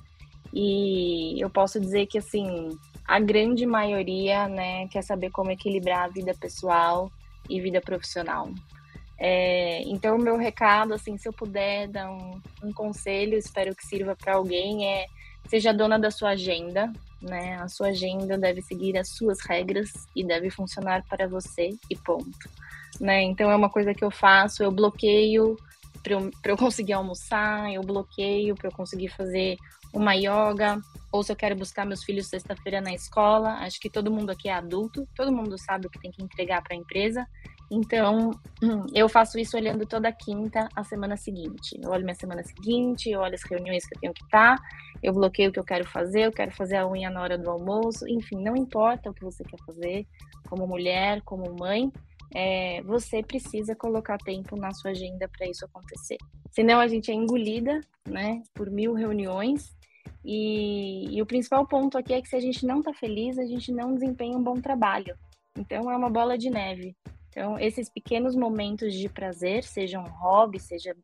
E 0.54 1.42
eu 1.42 1.50
posso 1.50 1.80
dizer 1.80 2.06
que 2.06 2.20
assim, 2.20 2.78
a 3.08 3.20
grande 3.20 3.66
maioria, 3.66 4.48
né, 4.48 4.88
quer 4.90 5.02
saber 5.02 5.32
como 5.32 5.50
equilibrar 5.50 6.04
a 6.04 6.10
vida 6.10 6.32
pessoal 6.40 7.12
e 7.50 7.60
vida 7.60 7.82
profissional. 7.82 8.52
É, 9.18 9.82
então, 9.88 10.16
o 10.16 10.22
meu 10.22 10.38
recado, 10.38 10.94
assim, 10.94 11.18
se 11.18 11.28
eu 11.28 11.34
puder 11.34 11.88
dar 11.88 12.12
um, 12.12 12.40
um 12.64 12.72
conselho, 12.72 13.36
espero 13.36 13.76
que 13.76 13.84
sirva 13.84 14.16
para 14.16 14.36
alguém, 14.36 14.88
é 14.88 15.08
seja 15.48 15.74
dona 15.74 15.98
da 15.98 16.12
sua 16.12 16.32
agenda, 16.32 16.94
né? 17.22 17.56
A 17.56 17.68
sua 17.68 17.88
agenda 17.88 18.38
deve 18.38 18.62
seguir 18.62 18.98
as 18.98 19.10
suas 19.10 19.40
regras 19.42 19.92
e 20.16 20.24
deve 20.24 20.50
funcionar 20.50 21.04
para 21.10 21.28
você 21.28 21.70
e 21.90 21.96
ponto. 21.96 22.50
Né? 23.00 23.24
Então 23.24 23.52
é 23.52 23.56
uma 23.56 23.70
coisa 23.70 23.94
que 23.94 24.04
eu 24.04 24.12
faço, 24.12 24.64
eu 24.64 24.72
bloqueio 24.72 25.56
para 26.02 26.14
eu, 26.14 26.32
eu 26.44 26.58
conseguir 26.58 26.94
almoçar, 26.94 27.72
eu 27.72 27.82
bloqueio 27.82 28.56
para 28.56 28.70
eu 28.70 28.72
conseguir 28.72 29.10
fazer 29.10 29.58
uma 29.94 30.14
yoga, 30.14 30.80
ou 31.12 31.24
se 31.24 31.32
eu 31.32 31.36
quero 31.36 31.56
buscar 31.56 31.86
meus 31.86 32.04
filhos 32.04 32.28
sexta-feira 32.28 32.82
na 32.82 32.94
escola, 32.94 33.54
acho 33.60 33.80
que 33.80 33.90
todo 33.90 34.12
mundo 34.12 34.30
aqui 34.30 34.50
é 34.50 34.54
adulto, 34.54 35.08
todo 35.16 35.32
mundo 35.32 35.58
sabe 35.58 35.88
o 35.88 35.90
que 35.90 36.00
tem 36.00 36.12
que 36.12 36.24
entregar 36.24 36.62
para 36.62 36.76
a 36.76 36.80
empresa. 36.80 37.26
Então, 37.70 38.32
eu 38.94 39.10
faço 39.10 39.38
isso 39.38 39.58
olhando 39.58 39.86
toda 39.86 40.12
quinta 40.12 40.70
a 40.76 40.84
semana 40.84 41.18
seguinte. 41.18 41.78
Eu 41.82 41.92
olho 41.92 42.04
minha 42.04 42.16
semana 42.16 42.42
seguinte, 42.44 43.10
eu 43.10 43.20
olho 43.20 43.36
as 43.36 43.44
reuniões 43.44 43.86
que 43.86 43.96
eu 43.96 44.00
tenho 44.00 44.14
que 44.14 44.24
estar, 44.24 44.58
eu 45.04 45.14
bloqueio 45.14 45.50
o 45.50 45.54
que 45.54 45.60
eu 45.60 45.66
quero 45.66 45.86
fazer, 45.86 46.22
eu 46.22 46.32
quero 46.32 46.52
fazer 46.52 46.78
a 46.78 46.88
unha 46.88 47.10
na 47.10 47.22
hora 47.22 47.38
do 47.38 47.50
almoço, 47.50 48.08
enfim, 48.08 48.42
não 48.42 48.56
importa 48.56 49.10
o 49.10 49.14
que 49.14 49.24
você 49.24 49.44
quer 49.44 49.60
fazer, 49.66 50.08
como 50.50 50.66
mulher, 50.66 51.22
como 51.24 51.54
mãe, 51.60 51.92
é, 52.34 52.82
você 52.84 53.22
precisa 53.22 53.76
colocar 53.76 54.18
tempo 54.18 54.56
na 54.56 54.72
sua 54.74 54.92
agenda 54.92 55.28
para 55.28 55.48
isso 55.48 55.66
acontecer. 55.66 56.18
Senão 56.52 56.80
a 56.80 56.88
gente 56.88 57.12
é 57.12 57.14
engolida, 57.14 57.82
né, 58.08 58.42
por 58.54 58.70
mil 58.70 58.94
reuniões. 58.94 59.76
E, 60.24 61.16
e 61.16 61.22
o 61.22 61.26
principal 61.26 61.66
ponto 61.68 61.98
aqui 61.98 62.14
é 62.14 62.22
que 62.22 62.28
se 62.28 62.36
a 62.36 62.40
gente 62.40 62.66
não 62.66 62.80
está 62.80 62.94
feliz, 62.94 63.38
a 63.38 63.46
gente 63.46 63.72
não 63.72 63.94
desempenha 63.94 64.38
um 64.38 64.44
bom 64.44 64.56
trabalho. 64.56 65.16
Então 65.58 65.90
é 65.92 65.96
uma 65.96 66.10
bola 66.10 66.38
de 66.38 66.50
neve. 66.50 66.96
Então 67.30 67.60
esses 67.60 67.90
pequenos 67.90 68.36
momentos 68.36 68.94
de 68.94 69.10
prazer, 69.10 69.64
seja 69.64 70.00
um 70.00 70.10
hobby, 70.10 70.60
seja 70.60 70.96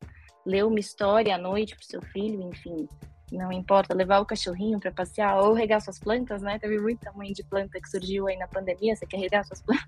ler 0.45 0.65
uma 0.65 0.79
história 0.79 1.35
à 1.35 1.37
noite 1.37 1.75
para 1.75 1.83
o 1.83 1.85
seu 1.85 2.01
filho, 2.01 2.41
enfim, 2.41 2.87
Não 3.31 3.51
importa 3.51 3.95
levar 3.95 4.19
o 4.19 4.25
cachorrinho 4.25 4.79
para 4.79 4.91
passear 4.91 5.41
ou 5.41 5.53
regar 5.53 5.81
suas 5.81 5.97
plantas, 5.97 6.41
né? 6.41 6.59
Teve 6.59 6.79
muito 6.79 6.99
tamanho 6.99 7.33
de 7.33 7.43
planta 7.43 7.79
que 7.81 7.89
surgiu 7.89 8.27
aí 8.27 8.37
na 8.37 8.47
pandemia, 8.47 8.95
você 8.95 9.07
quer 9.07 9.17
regar 9.17 9.43
suas 9.45 9.61
plantas. 9.63 9.87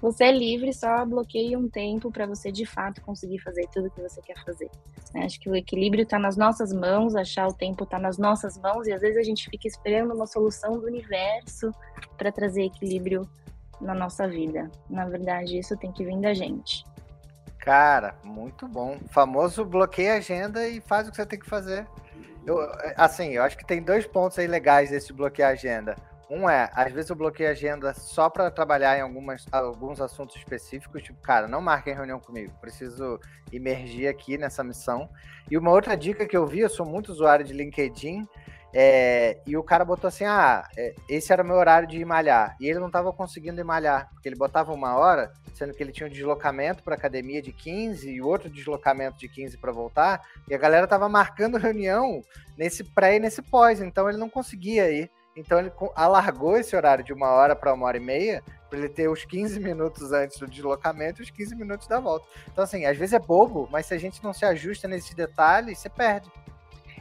Você 0.00 0.24
é 0.24 0.32
livre, 0.32 0.72
só 0.72 1.04
bloqueia 1.04 1.58
um 1.58 1.68
tempo 1.68 2.10
para 2.12 2.24
você 2.24 2.52
de 2.52 2.64
fato 2.64 3.00
conseguir 3.00 3.40
fazer 3.40 3.66
tudo 3.72 3.90
que 3.90 4.00
você 4.00 4.22
quer 4.22 4.38
fazer. 4.44 4.70
Né? 5.12 5.24
Acho 5.24 5.40
que 5.40 5.50
o 5.50 5.56
equilíbrio 5.56 6.04
está 6.04 6.20
nas 6.20 6.36
nossas 6.36 6.72
mãos, 6.72 7.16
achar 7.16 7.48
o 7.48 7.52
tempo 7.52 7.82
está 7.82 7.98
nas 7.98 8.16
nossas 8.16 8.56
mãos 8.58 8.86
e 8.86 8.92
às 8.92 9.00
vezes 9.00 9.16
a 9.16 9.24
gente 9.24 9.50
fica 9.50 9.66
esperando 9.66 10.14
uma 10.14 10.26
solução 10.26 10.78
do 10.78 10.86
universo 10.86 11.72
para 12.16 12.30
trazer 12.30 12.64
equilíbrio 12.64 13.28
na 13.80 13.94
nossa 13.94 14.28
vida. 14.28 14.70
Na 14.88 15.04
verdade, 15.06 15.58
isso 15.58 15.76
tem 15.76 15.92
que 15.92 16.04
vir 16.04 16.20
da 16.20 16.34
gente. 16.34 16.84
Cara, 17.58 18.14
muito 18.24 18.66
bom. 18.66 18.98
O 19.04 19.08
famoso 19.08 19.64
bloqueia 19.64 20.14
a 20.14 20.16
agenda 20.16 20.66
e 20.66 20.80
faz 20.80 21.06
o 21.06 21.10
que 21.10 21.16
você 21.16 21.26
tem 21.26 21.38
que 21.38 21.48
fazer. 21.48 21.86
Eu, 22.46 22.58
assim, 22.96 23.30
eu 23.30 23.42
acho 23.42 23.58
que 23.58 23.66
tem 23.66 23.82
dois 23.82 24.06
pontos 24.06 24.38
aí 24.38 24.46
legais 24.46 24.90
desse 24.90 25.12
bloquear 25.12 25.50
a 25.50 25.52
agenda. 25.52 25.96
Um 26.30 26.48
é, 26.48 26.70
às 26.74 26.92
vezes 26.92 27.08
eu 27.08 27.16
bloqueio 27.16 27.48
a 27.48 27.52
agenda 27.52 27.94
só 27.94 28.28
para 28.28 28.50
trabalhar 28.50 28.98
em 28.98 29.00
algumas, 29.00 29.46
alguns 29.50 29.98
assuntos 29.98 30.36
específicos, 30.36 31.02
tipo, 31.02 31.18
cara, 31.22 31.48
não 31.48 31.60
marquem 31.62 31.94
reunião 31.94 32.20
comigo, 32.20 32.52
preciso 32.60 33.18
emergir 33.50 34.08
aqui 34.08 34.36
nessa 34.36 34.62
missão. 34.62 35.08
E 35.50 35.56
uma 35.56 35.70
outra 35.70 35.96
dica 35.96 36.26
que 36.26 36.36
eu 36.36 36.46
vi, 36.46 36.60
eu 36.60 36.68
sou 36.68 36.84
muito 36.84 37.10
usuário 37.10 37.46
de 37.46 37.54
LinkedIn, 37.54 38.28
é, 38.72 39.40
e 39.46 39.56
o 39.56 39.62
cara 39.62 39.84
botou 39.84 40.08
assim: 40.08 40.24
ah, 40.24 40.66
é, 40.76 40.94
esse 41.08 41.32
era 41.32 41.42
o 41.42 41.46
meu 41.46 41.56
horário 41.56 41.88
de 41.88 41.98
ir 41.98 42.04
malhar. 42.04 42.56
E 42.60 42.68
ele 42.68 42.78
não 42.78 42.88
estava 42.88 43.12
conseguindo 43.12 43.60
ir 43.60 43.64
malhar, 43.64 44.08
porque 44.12 44.28
ele 44.28 44.36
botava 44.36 44.72
uma 44.72 44.96
hora, 44.96 45.32
sendo 45.54 45.72
que 45.72 45.82
ele 45.82 45.92
tinha 45.92 46.06
um 46.06 46.12
deslocamento 46.12 46.82
para 46.82 46.94
academia 46.94 47.40
de 47.40 47.52
15 47.52 48.10
e 48.10 48.20
outro 48.20 48.50
deslocamento 48.50 49.18
de 49.18 49.28
15 49.28 49.56
para 49.58 49.72
voltar, 49.72 50.22
e 50.48 50.54
a 50.54 50.58
galera 50.58 50.84
estava 50.84 51.08
marcando 51.08 51.56
reunião 51.58 52.22
nesse 52.56 52.84
pré 52.84 53.16
e 53.16 53.20
nesse 53.20 53.42
pós, 53.42 53.80
então 53.80 54.08
ele 54.08 54.18
não 54.18 54.28
conseguia 54.28 54.90
ir. 54.90 55.10
Então 55.36 55.60
ele 55.60 55.72
alargou 55.94 56.56
esse 56.56 56.74
horário 56.74 57.04
de 57.04 57.12
uma 57.12 57.28
hora 57.28 57.54
para 57.54 57.72
uma 57.72 57.86
hora 57.86 57.96
e 57.96 58.00
meia, 58.00 58.42
para 58.68 58.80
ele 58.80 58.88
ter 58.88 59.08
os 59.08 59.24
15 59.24 59.60
minutos 59.60 60.12
antes 60.12 60.36
do 60.36 60.48
deslocamento 60.48 61.22
e 61.22 61.24
os 61.24 61.30
15 61.30 61.54
minutos 61.54 61.86
da 61.86 62.00
volta. 62.00 62.26
Então, 62.52 62.64
assim, 62.64 62.84
às 62.84 62.96
vezes 62.98 63.12
é 63.12 63.20
bobo, 63.20 63.68
mas 63.70 63.86
se 63.86 63.94
a 63.94 63.98
gente 63.98 64.22
não 64.22 64.32
se 64.32 64.44
ajusta 64.44 64.88
nesse 64.88 65.14
detalhe, 65.14 65.76
você 65.76 65.88
perde 65.88 66.28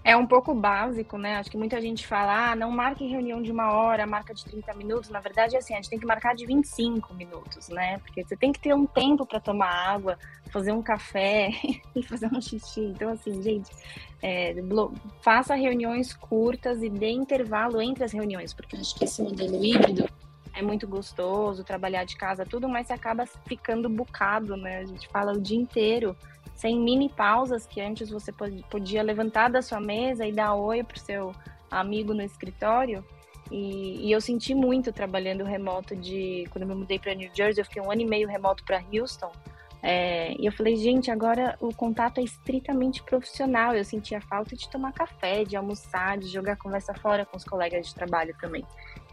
é 0.07 0.15
um 0.15 0.25
pouco 0.25 0.55
básico, 0.55 1.17
né? 1.17 1.35
Acho 1.35 1.51
que 1.51 1.57
muita 1.57 1.81
gente 1.81 2.07
fala, 2.07 2.51
ah, 2.51 2.55
não 2.55 2.71
marque 2.71 3.05
reunião 3.05 3.41
de 3.41 3.51
uma 3.51 3.73
hora, 3.73 4.07
marca 4.07 4.33
de 4.33 4.45
30 4.45 4.73
minutos. 4.75 5.09
Na 5.09 5.19
verdade, 5.19 5.55
é 5.55 5.59
assim, 5.59 5.73
a 5.73 5.75
gente 5.75 5.89
tem 5.89 5.99
que 5.99 6.05
marcar 6.05 6.33
de 6.33 6.45
25 6.45 7.13
minutos, 7.13 7.67
né? 7.67 7.97
Porque 7.97 8.23
você 8.23 8.37
tem 8.37 8.53
que 8.53 8.59
ter 8.61 8.73
um 8.73 8.85
tempo 8.85 9.25
para 9.25 9.41
tomar 9.41 9.69
água, 9.69 10.17
fazer 10.49 10.71
um 10.71 10.81
café 10.81 11.49
e 11.93 12.01
fazer 12.01 12.27
um 12.33 12.39
xixi. 12.39 12.85
Então, 12.85 13.09
assim, 13.09 13.43
gente, 13.43 13.69
é, 14.23 14.55
faça 15.21 15.55
reuniões 15.55 16.13
curtas 16.13 16.81
e 16.81 16.89
dê 16.89 17.09
intervalo 17.09 17.81
entre 17.81 18.05
as 18.05 18.13
reuniões, 18.13 18.53
porque 18.53 18.77
acho 18.77 18.95
que 18.95 19.03
esse 19.03 19.21
modelo 19.21 19.61
híbrido 19.61 20.07
é 20.53 20.61
muito 20.61 20.87
gostoso, 20.87 21.65
trabalhar 21.65 22.05
de 22.05 22.15
casa, 22.15 22.45
tudo, 22.45 22.69
mas 22.69 22.87
você 22.87 22.93
acaba 22.93 23.25
ficando 23.45 23.89
bucado, 23.89 24.55
né? 24.55 24.77
A 24.77 24.85
gente 24.85 25.05
fala 25.09 25.33
o 25.33 25.41
dia 25.41 25.57
inteiro 25.57 26.15
sem 26.57 26.79
mini 26.79 27.07
pausas 27.07 27.67
que 27.67 27.79
antes 27.79 28.09
você 28.09 28.33
podia 28.69 29.03
levantar 29.03 29.47
da 29.47 29.61
sua 29.61 29.79
mesa 29.79 30.25
e 30.25 30.31
dar 30.31 30.55
oi 30.55 30.83
para 30.83 30.97
o 30.97 30.99
seu 30.99 31.31
amigo 31.69 32.15
no 32.15 32.23
escritório. 32.23 33.05
E, 33.51 34.07
e, 34.07 34.11
eu 34.11 34.19
senti 34.19 34.53
muito 34.55 34.91
trabalhando 34.91 35.43
remoto 35.43 35.95
de 35.95 36.45
quando 36.49 36.63
eu 36.63 36.67
me 36.67 36.75
mudei 36.75 36.97
para 36.99 37.13
New 37.13 37.29
Jersey, 37.33 37.61
eu 37.61 37.65
fiquei 37.65 37.81
um 37.81 37.91
ano 37.91 38.01
e 38.01 38.05
meio 38.05 38.27
remoto 38.27 38.63
para 38.65 38.83
Houston. 38.91 39.31
É, 39.83 40.33
e 40.33 40.47
eu 40.47 40.51
falei, 40.51 40.75
gente, 40.75 41.11
agora 41.11 41.55
o 41.61 41.73
contato 41.73 42.19
é 42.19 42.23
estritamente 42.23 43.03
profissional. 43.03 43.75
Eu 43.75 43.85
sentia 43.85 44.19
falta 44.19 44.55
de 44.55 44.67
tomar 44.67 44.91
café, 44.93 45.43
de 45.43 45.55
almoçar, 45.55 46.17
de 46.17 46.27
jogar 46.27 46.57
conversa 46.57 46.93
fora 46.95 47.23
com 47.23 47.37
os 47.37 47.43
colegas 47.43 47.87
de 47.87 47.93
trabalho 47.93 48.35
também. 48.41 48.65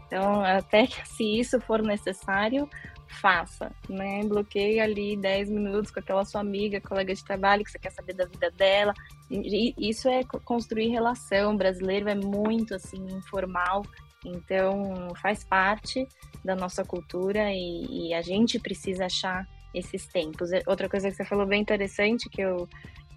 Então, 0.07 0.41
até 0.41 0.87
que 0.87 1.07
se 1.07 1.23
isso 1.39 1.61
for 1.61 1.81
necessário, 1.83 2.67
faça, 3.07 3.71
né? 3.89 4.23
Bloqueie 4.23 4.79
ali 4.79 5.15
10 5.17 5.49
minutos 5.49 5.91
com 5.91 5.99
aquela 5.99 6.25
sua 6.25 6.41
amiga, 6.41 6.81
colega 6.81 7.13
de 7.13 7.23
trabalho, 7.23 7.63
que 7.63 7.71
você 7.71 7.79
quer 7.79 7.91
saber 7.91 8.13
da 8.13 8.25
vida 8.25 8.51
dela. 8.51 8.93
E 9.29 9.73
isso 9.77 10.07
é 10.07 10.23
construir 10.23 10.89
relação. 10.89 11.53
O 11.53 11.57
brasileiro 11.57 12.09
é 12.09 12.15
muito 12.15 12.75
assim 12.75 13.05
informal, 13.11 13.83
então 14.23 15.13
faz 15.21 15.43
parte 15.43 16.07
da 16.43 16.55
nossa 16.55 16.83
cultura 16.83 17.51
e, 17.51 18.09
e 18.09 18.13
a 18.13 18.21
gente 18.21 18.59
precisa 18.59 19.05
achar 19.05 19.47
esses 19.73 20.07
tempos. 20.07 20.49
Outra 20.67 20.89
coisa 20.89 21.09
que 21.09 21.15
você 21.15 21.25
falou 21.25 21.45
bem 21.45 21.61
interessante 21.61 22.29
que 22.29 22.41
eu 22.41 22.67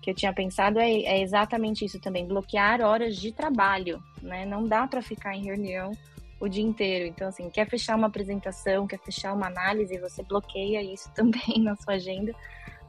que 0.01 0.13
eu 0.13 0.15
tinha 0.15 0.33
pensado 0.33 0.79
é, 0.79 0.89
é 0.89 1.21
exatamente 1.21 1.85
isso 1.85 1.99
também, 1.99 2.25
bloquear 2.25 2.81
horas 2.81 3.17
de 3.17 3.33
trabalho, 3.33 4.01
né? 4.23 4.47
Não 4.47 4.65
dá 4.65 4.87
para 4.87 5.03
ficar 5.03 5.35
em 5.35 5.45
reunião 5.45 5.91
o 6.41 6.49
dia 6.49 6.63
inteiro. 6.63 7.07
Então, 7.07 7.29
assim, 7.29 7.49
quer 7.51 7.69
fechar 7.69 7.97
uma 7.97 8.07
apresentação, 8.07 8.87
quer 8.87 8.99
fechar 9.01 9.33
uma 9.33 9.47
análise, 9.47 9.99
você 9.99 10.23
bloqueia 10.23 10.83
isso 10.83 11.11
também 11.15 11.63
na 11.63 11.77
sua 11.77 11.95
agenda 11.95 12.33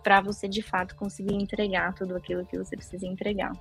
para 0.04 0.22
você 0.22 0.48
de 0.48 0.62
fato 0.62 0.96
conseguir 0.96 1.36
entregar 1.36 1.94
tudo 1.94 2.16
aquilo 2.16 2.46
que 2.46 2.58
você 2.58 2.76
precisa 2.76 3.06
entregar. 3.06 3.52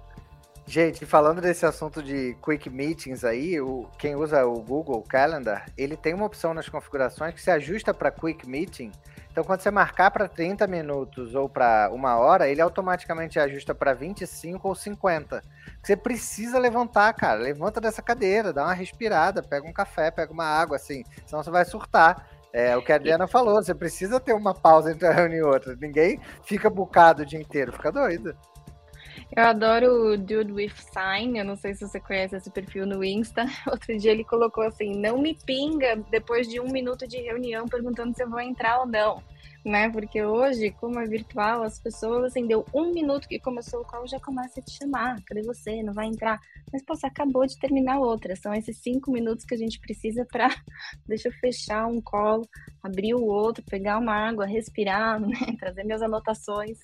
Gente, 0.66 1.06
falando 1.06 1.40
desse 1.40 1.64
assunto 1.64 2.02
de 2.02 2.36
quick 2.44 2.68
meetings 2.68 3.24
aí, 3.24 3.58
o, 3.58 3.88
quem 3.98 4.14
usa 4.14 4.44
o 4.44 4.60
Google 4.60 5.02
Calendar, 5.02 5.64
ele 5.78 5.96
tem 5.96 6.12
uma 6.12 6.26
opção 6.26 6.52
nas 6.52 6.68
configurações 6.68 7.34
que 7.34 7.40
se 7.40 7.50
ajusta 7.50 7.94
para 7.94 8.10
quick 8.10 8.46
meeting. 8.46 8.92
Então, 9.38 9.46
quando 9.46 9.60
você 9.60 9.70
marcar 9.70 10.10
para 10.10 10.26
30 10.26 10.66
minutos 10.66 11.32
ou 11.32 11.48
para 11.48 11.90
uma 11.92 12.16
hora, 12.16 12.48
ele 12.48 12.60
automaticamente 12.60 13.38
ajusta 13.38 13.72
para 13.72 13.94
25 13.94 14.66
ou 14.66 14.74
50. 14.74 15.44
Você 15.80 15.96
precisa 15.96 16.58
levantar, 16.58 17.12
cara. 17.12 17.38
Levanta 17.38 17.80
dessa 17.80 18.02
cadeira, 18.02 18.52
dá 18.52 18.64
uma 18.64 18.74
respirada, 18.74 19.40
pega 19.40 19.64
um 19.64 19.72
café, 19.72 20.10
pega 20.10 20.32
uma 20.32 20.44
água, 20.44 20.74
assim, 20.74 21.04
senão 21.24 21.40
você 21.40 21.52
vai 21.52 21.64
surtar. 21.64 22.26
É 22.52 22.76
o 22.76 22.82
que 22.82 22.90
a 22.90 22.96
Adriana 22.96 23.28
falou, 23.28 23.62
você 23.62 23.72
precisa 23.72 24.18
ter 24.18 24.32
uma 24.32 24.54
pausa 24.54 24.90
entre 24.90 25.06
uma 25.06 25.14
reunião 25.14 25.46
e 25.46 25.52
outra. 25.52 25.76
Ninguém 25.80 26.20
fica 26.42 26.68
bucado 26.68 27.22
o 27.22 27.26
dia 27.26 27.40
inteiro, 27.40 27.72
fica 27.72 27.92
doido. 27.92 28.36
Eu 29.36 29.44
adoro 29.44 30.12
o 30.12 30.16
Dude 30.16 30.52
with 30.52 30.72
Sign, 30.90 31.38
eu 31.38 31.44
não 31.44 31.54
sei 31.54 31.74
se 31.74 31.86
você 31.86 32.00
conhece 32.00 32.34
esse 32.34 32.50
perfil 32.50 32.86
no 32.86 33.04
Insta. 33.04 33.44
Outro 33.70 33.96
dia 33.98 34.10
ele 34.10 34.24
colocou 34.24 34.64
assim: 34.64 34.98
não 34.98 35.18
me 35.18 35.34
pinga 35.34 35.96
depois 36.10 36.48
de 36.48 36.58
um 36.58 36.68
minuto 36.68 37.06
de 37.06 37.18
reunião 37.18 37.66
perguntando 37.66 38.14
se 38.16 38.22
eu 38.22 38.30
vou 38.30 38.40
entrar 38.40 38.80
ou 38.80 38.86
não. 38.86 39.22
Né? 39.64 39.90
Porque 39.90 40.24
hoje, 40.24 40.70
como 40.70 40.98
é 40.98 41.04
virtual, 41.04 41.62
as 41.62 41.78
pessoas, 41.78 42.24
assim, 42.24 42.46
deu 42.46 42.64
um 42.72 42.90
minuto 42.92 43.28
que 43.28 43.38
começou 43.38 43.82
o 43.82 43.84
call, 43.84 44.06
já 44.06 44.18
começa 44.18 44.60
a 44.60 44.62
te 44.62 44.70
chamar. 44.70 45.22
Cadê 45.26 45.42
você? 45.42 45.82
Não 45.82 45.92
vai 45.92 46.06
entrar? 46.06 46.40
Mas, 46.72 46.82
pô, 46.82 46.94
você 46.94 47.06
acabou 47.06 47.44
de 47.44 47.58
terminar 47.58 47.98
outra. 47.98 48.34
São 48.34 48.54
esses 48.54 48.78
cinco 48.78 49.10
minutos 49.10 49.44
que 49.44 49.54
a 49.54 49.58
gente 49.58 49.78
precisa 49.78 50.24
para. 50.24 50.48
Deixa 51.06 51.28
eu 51.28 51.32
fechar 51.32 51.86
um 51.86 52.00
call, 52.00 52.48
abrir 52.82 53.14
o 53.14 53.26
outro, 53.26 53.62
pegar 53.64 53.98
uma 53.98 54.14
água, 54.14 54.46
respirar, 54.46 55.20
né? 55.20 55.36
trazer 55.58 55.84
minhas 55.84 56.00
anotações. 56.00 56.78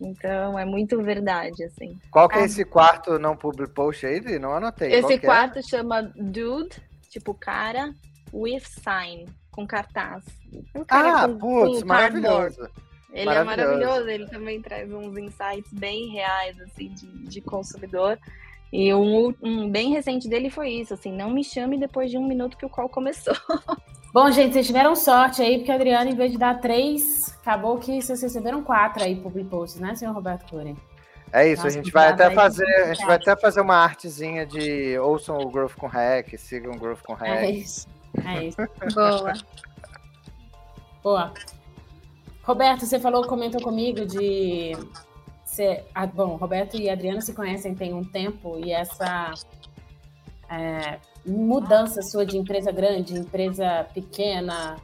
Então 0.00 0.58
é 0.58 0.64
muito 0.64 1.02
verdade, 1.02 1.64
assim. 1.64 1.98
Qual 2.10 2.28
que 2.28 2.38
é 2.38 2.42
ah. 2.42 2.44
esse 2.44 2.64
quarto 2.64 3.18
não 3.18 3.36
public 3.36 3.72
post 3.72 4.06
aí? 4.06 4.38
Não 4.38 4.52
anotei. 4.52 4.92
Esse 4.92 5.14
é? 5.14 5.18
quarto 5.18 5.58
é? 5.58 5.62
chama 5.62 6.02
Dude, 6.16 6.76
tipo 7.10 7.34
cara, 7.34 7.92
with 8.32 8.60
sign, 8.60 9.26
com 9.50 9.66
cartaz. 9.66 10.24
Um 10.74 10.84
cara 10.84 11.24
ah, 11.24 11.28
com, 11.28 11.38
putz, 11.38 11.80
com 11.82 11.88
maravilhoso. 11.88 12.68
Ele 13.12 13.24
maravilhoso. 13.24 13.40
é 13.40 13.44
maravilhoso, 13.44 14.08
ele 14.08 14.26
também 14.28 14.62
traz 14.62 14.92
uns 14.92 15.16
insights 15.16 15.72
bem 15.72 16.08
reais, 16.08 16.60
assim, 16.60 16.88
de, 16.92 17.06
de 17.26 17.40
consumidor. 17.40 18.18
E 18.72 18.92
um, 18.92 19.34
um, 19.42 19.70
bem 19.70 19.92
recente 19.92 20.28
dele 20.28 20.50
foi 20.50 20.70
isso, 20.70 20.92
assim, 20.92 21.10
não 21.10 21.30
me 21.30 21.42
chame 21.42 21.78
depois 21.78 22.10
de 22.10 22.18
um 22.18 22.26
minuto 22.26 22.56
que 22.56 22.66
o 22.66 22.68
call 22.68 22.88
começou. 22.88 23.34
Bom, 24.12 24.30
gente, 24.30 24.52
vocês 24.52 24.66
tiveram 24.66 24.94
sorte 24.96 25.42
aí, 25.42 25.58
porque 25.58 25.70
a 25.70 25.74
Adriana, 25.74 26.10
em 26.10 26.14
vez 26.14 26.32
de 26.32 26.38
dar 26.38 26.60
três, 26.60 27.36
acabou 27.40 27.78
que 27.78 28.00
vocês 28.00 28.20
receberam 28.20 28.62
quatro 28.62 29.02
aí 29.02 29.16
public 29.16 29.48
posts, 29.48 29.80
né, 29.80 29.94
senhor 29.94 30.12
Roberto 30.12 30.48
Cury? 30.50 30.76
É 31.32 31.46
isso, 31.46 31.62
Nossa, 31.62 31.68
a 31.68 31.82
gente 31.82 31.92
vai 31.92 32.08
até 32.08 32.30
fazer, 32.30 32.66
a 32.66 32.94
gente 32.94 33.04
vai 33.04 33.16
até 33.16 33.36
fazer 33.36 33.60
uma 33.60 33.76
artezinha 33.76 34.46
de 34.46 34.98
ouçam 34.98 35.36
o 35.38 35.50
Growth 35.50 35.74
com 35.74 35.86
Hack, 35.86 36.38
sigam 36.38 36.72
o 36.72 36.78
Growth 36.78 37.02
com 37.02 37.12
Hack. 37.12 37.28
É 37.28 37.50
isso. 37.50 37.86
É 38.24 38.44
isso. 38.44 38.56
Boa. 38.94 39.32
Boa. 41.02 41.34
Roberto, 42.42 42.86
você 42.86 42.98
falou, 42.98 43.26
comentou 43.26 43.60
comigo 43.60 44.06
de 44.06 44.72
bom, 46.14 46.36
Roberto 46.36 46.76
e 46.76 46.88
Adriana 46.88 47.20
se 47.20 47.34
conhecem 47.34 47.74
tem 47.74 47.92
um 47.92 48.04
tempo 48.04 48.58
e 48.58 48.72
essa 48.72 49.32
é, 50.50 50.98
mudança 51.26 52.02
sua 52.02 52.24
de 52.24 52.36
empresa 52.36 52.72
grande, 52.72 53.14
empresa 53.14 53.86
pequena, 53.92 54.76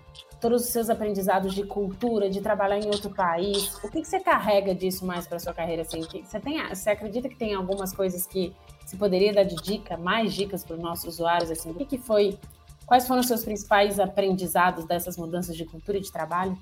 todos 0.45 0.65
os 0.65 0.69
seus 0.69 0.91
aprendizados 0.91 1.55
de 1.55 1.65
cultura, 1.65 2.29
de 2.29 2.41
trabalhar 2.43 2.79
em 2.79 2.87
outro 2.87 3.09
país, 3.09 3.75
o 3.83 3.91
que, 3.91 4.03
que 4.03 4.05
você 4.07 4.21
carrega 4.21 4.75
disso 4.75 5.07
mais 5.07 5.27
para 5.27 5.39
sua 5.39 5.55
carreira? 5.55 5.81
Assim? 5.83 6.03
Você, 6.03 6.39
tem, 6.39 6.69
você 6.69 6.91
acredita 6.91 7.31
que 7.31 7.37
tem 7.37 7.55
algumas 7.55 7.95
coisas 7.95 8.27
que 8.27 8.55
você 8.85 8.95
poderia 8.95 9.33
dar 9.33 9.45
de 9.45 9.57
dica, 9.57 9.97
mais 9.97 10.35
dicas 10.35 10.63
para 10.63 10.77
os 10.77 10.83
nossos 10.83 11.15
usuários? 11.15 11.51
Assim? 11.51 11.71
O 11.71 11.75
que, 11.75 11.87
que 11.87 11.97
foi, 11.97 12.39
quais 12.85 13.07
foram 13.07 13.21
os 13.21 13.27
seus 13.27 13.43
principais 13.43 13.99
aprendizados 13.99 14.85
dessas 14.85 15.17
mudanças 15.17 15.57
de 15.57 15.65
cultura 15.65 15.97
e 15.97 16.03
de 16.03 16.13
trabalho? 16.13 16.59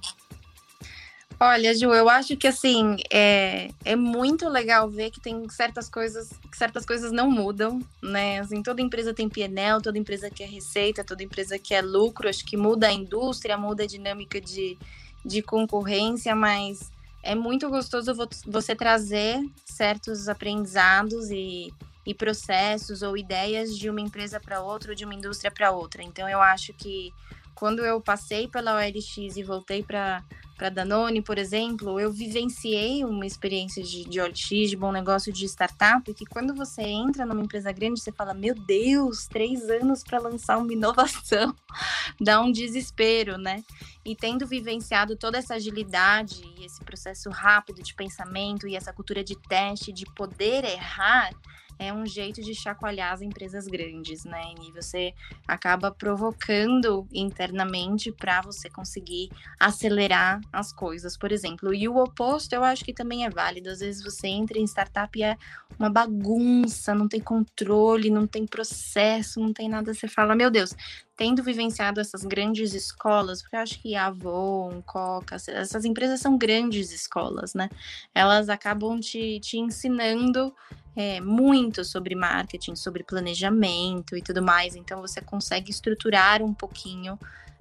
Olha, 1.45 1.75
Ju, 1.75 1.93
eu 1.93 2.09
acho 2.09 2.37
que 2.37 2.47
assim 2.47 2.95
é, 3.13 3.69
é 3.85 3.97
muito 3.97 4.49
legal 4.49 4.89
ver 4.89 5.11
que 5.11 5.19
tem 5.19 5.49
certas 5.49 5.89
coisas, 5.89 6.31
que 6.49 6.57
certas 6.57 6.87
coisas 6.87 7.11
não 7.11 7.29
mudam, 7.29 7.81
né? 8.01 8.39
Assim, 8.39 8.63
toda 8.63 8.81
empresa 8.81 9.13
tem 9.13 9.29
PNL, 9.29 9.83
toda 9.83 9.99
empresa 9.99 10.31
quer 10.31 10.49
receita, 10.49 11.03
toda 11.03 11.25
empresa 11.25 11.59
quer 11.59 11.83
lucro. 11.83 12.29
Acho 12.29 12.45
que 12.45 12.57
muda 12.57 12.87
a 12.87 12.93
indústria, 12.93 13.59
muda 13.59 13.83
a 13.83 13.89
dinâmica 13.89 14.41
de, 14.41 14.79
de 15.25 15.43
concorrência, 15.43 16.33
mas 16.37 16.93
é 17.25 17.35
muito 17.35 17.69
gostoso 17.69 18.15
você 18.47 18.77
trazer 18.77 19.45
certos 19.65 20.29
aprendizados 20.29 21.29
e, 21.29 21.75
e 22.07 22.15
processos 22.15 23.03
ou 23.03 23.17
ideias 23.17 23.77
de 23.77 23.91
uma 23.91 24.01
empresa 24.01 24.39
para 24.39 24.63
outra, 24.63 24.93
ou 24.93 24.95
de 24.95 25.05
uma 25.05 25.15
indústria 25.17 25.51
para 25.51 25.73
outra. 25.73 26.05
Então, 26.05 26.29
eu 26.29 26.41
acho 26.41 26.73
que 26.73 27.13
quando 27.53 27.85
eu 27.85 28.01
passei 28.01 28.47
pela 28.47 28.77
OLX 28.77 29.37
e 29.37 29.43
voltei 29.43 29.83
para 29.83 30.23
para 30.63 30.71
Danone, 30.71 31.21
por 31.21 31.39
exemplo, 31.39 31.99
eu 31.99 32.13
vivenciei 32.13 33.05
uma 33.05 33.27
experiência 33.27 33.83
de, 33.83 34.05
de 34.05 34.21
OLX, 34.21 34.71
de 34.71 34.77
bom 34.77 34.93
negócio 34.93 35.33
de 35.33 35.45
startup, 35.45 36.15
que 36.15 36.25
quando 36.25 36.55
você 36.55 36.83
entra 36.83 37.27
numa 37.27 37.43
empresa 37.43 37.73
grande, 37.73 38.01
você 38.01 38.13
fala, 38.13 38.33
meu 38.33 38.55
Deus, 38.55 39.27
três 39.27 39.69
anos 39.69 40.05
para 40.05 40.21
lançar 40.21 40.59
uma 40.59 40.73
inovação, 40.73 41.53
dá 42.21 42.41
um 42.41 42.53
desespero, 42.53 43.37
né? 43.37 43.65
E 44.05 44.15
tendo 44.15 44.47
vivenciado 44.47 45.17
toda 45.17 45.37
essa 45.37 45.55
agilidade 45.55 46.41
e 46.57 46.65
esse 46.65 46.81
processo 46.85 47.29
rápido 47.29 47.83
de 47.83 47.93
pensamento 47.93 48.69
e 48.69 48.77
essa 48.77 48.93
cultura 48.93 49.25
de 49.25 49.35
teste, 49.49 49.93
de 49.93 50.05
poder 50.15 50.65
errar, 50.65 51.33
é 51.79 51.93
um 51.93 52.07
jeito 52.07 52.41
de 52.43 52.55
chacoalhar 52.55 53.13
as 53.13 53.23
empresas 53.23 53.67
grandes, 53.67 54.25
né? 54.25 54.43
E 54.63 54.73
você 54.73 55.13
acaba 55.47 55.91
provocando 55.91 57.07
internamente 57.13 58.13
para 58.13 58.41
você 58.41 58.71
conseguir 58.71 59.31
acelerar 59.59 60.41
as 60.53 60.73
coisas, 60.73 61.17
por 61.17 61.33
exemplo. 61.33 61.75
E 61.75 61.89
o 61.89 61.97
oposto 61.97 62.53
eu 62.53 62.63
acho 62.65 62.85
que 62.85 62.93
também 62.93 63.25
é 63.25 63.31
válido. 63.31 63.71
Às 63.71 63.81
vezes 63.81 64.03
você 64.03 64.29
entra 64.29 64.59
em 64.59 64.65
startup 64.65 65.19
e 65.19 65.23
é 65.23 65.37
uma 65.79 65.91
bagunça, 65.91 66.95
não 66.95 67.09
tem 67.09 67.21
controle, 67.21 68.11
não 68.11 68.27
tem 68.27 68.47
processo, 68.47 69.41
não 69.41 69.53
tem 69.53 69.69
nada. 69.69 69.93
Você 69.93 70.07
fala, 70.07 70.35
meu 70.35 70.51
Deus, 70.51 70.75
tendo 71.17 71.43
vivenciado 71.43 72.01
essas 72.01 72.25
grandes 72.25 72.75
escolas, 72.75 73.43
porque 73.43 73.57
eu 73.57 73.61
acho 73.61 73.81
que 73.81 73.95
Avon, 73.95 74.83
Coca, 74.85 75.37
essas 75.37 75.85
empresas 75.85 76.21
são 76.21 76.37
grandes 76.37 76.93
escolas, 76.93 77.55
né? 77.55 77.69
Elas 78.15 78.49
acabam 78.49 78.99
te, 78.99 79.39
te 79.41 79.59
ensinando 79.59 80.55
é, 80.95 81.21
muito 81.21 81.85
sobre 81.85 82.15
marketing, 82.15 82.75
sobre 82.77 83.03
planejamento 83.03 84.17
e 84.17 84.23
tudo 84.23 84.43
mais. 84.43 84.77
Então 84.77 85.01
você 85.01 85.21
consegue 85.21 85.71
estruturar 85.71 86.43
um 86.43 86.53
pouquinho 86.53 87.19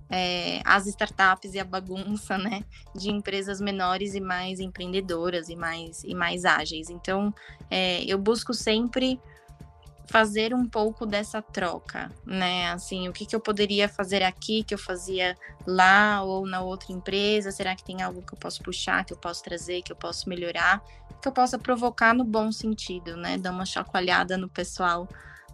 é, 0.10 0.62
as 0.66 0.88
startups 0.88 1.54
e 1.54 1.60
a 1.60 1.64
bagunça, 1.64 2.38
né, 2.38 2.66
de 2.94 3.10
empresas 3.10 3.62
menores 3.62 4.14
e 4.14 4.20
mais 4.20 4.60
empreendedoras 4.60 5.48
e 5.48 5.56
mais 5.56 6.04
e 6.04 6.14
mais 6.14 6.44
ágeis. 6.44 6.90
Então 6.90 7.34
é, 7.70 8.04
eu 8.04 8.18
busco 8.18 8.54
sempre 8.54 9.20
fazer 10.12 10.54
um 10.54 10.68
pouco 10.68 11.06
dessa 11.06 11.42
troca, 11.42 12.12
né? 12.26 12.70
Assim, 12.72 13.08
o 13.08 13.14
que, 13.14 13.26
que 13.26 13.34
eu 13.36 13.40
poderia 13.40 13.88
fazer 13.88 14.22
aqui 14.24 14.62
que 14.62 14.74
eu 14.74 14.78
fazia 14.78 15.38
lá 15.66 16.22
ou 16.22 16.46
na 16.46 16.62
outra 16.62 16.92
empresa? 16.92 17.50
Será 17.50 17.74
que 17.76 17.84
tem 17.84 18.02
algo 18.02 18.22
que 18.22 18.34
eu 18.34 18.38
posso 18.38 18.62
puxar, 18.62 19.06
que 19.06 19.14
eu 19.14 19.18
posso 19.18 19.42
trazer, 19.42 19.82
que 19.82 19.92
eu 19.92 19.96
posso 19.96 20.28
melhorar, 20.28 20.84
que 21.22 21.28
eu 21.28 21.32
possa 21.32 21.58
provocar 21.58 22.14
no 22.14 22.26
bom 22.26 22.52
sentido, 22.52 23.16
né? 23.16 23.38
Dar 23.38 23.52
uma 23.52 23.66
chacoalhada 23.66 24.38
no 24.38 24.50
pessoal 24.50 25.08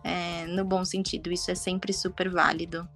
é, 0.03 0.47
no 0.47 0.65
bom 0.65 0.83
sentido. 0.83 1.31
Isso 1.31 1.51
é 1.51 1.55
sempre 1.55 1.93
super 1.93 2.27
válido. 2.27 2.87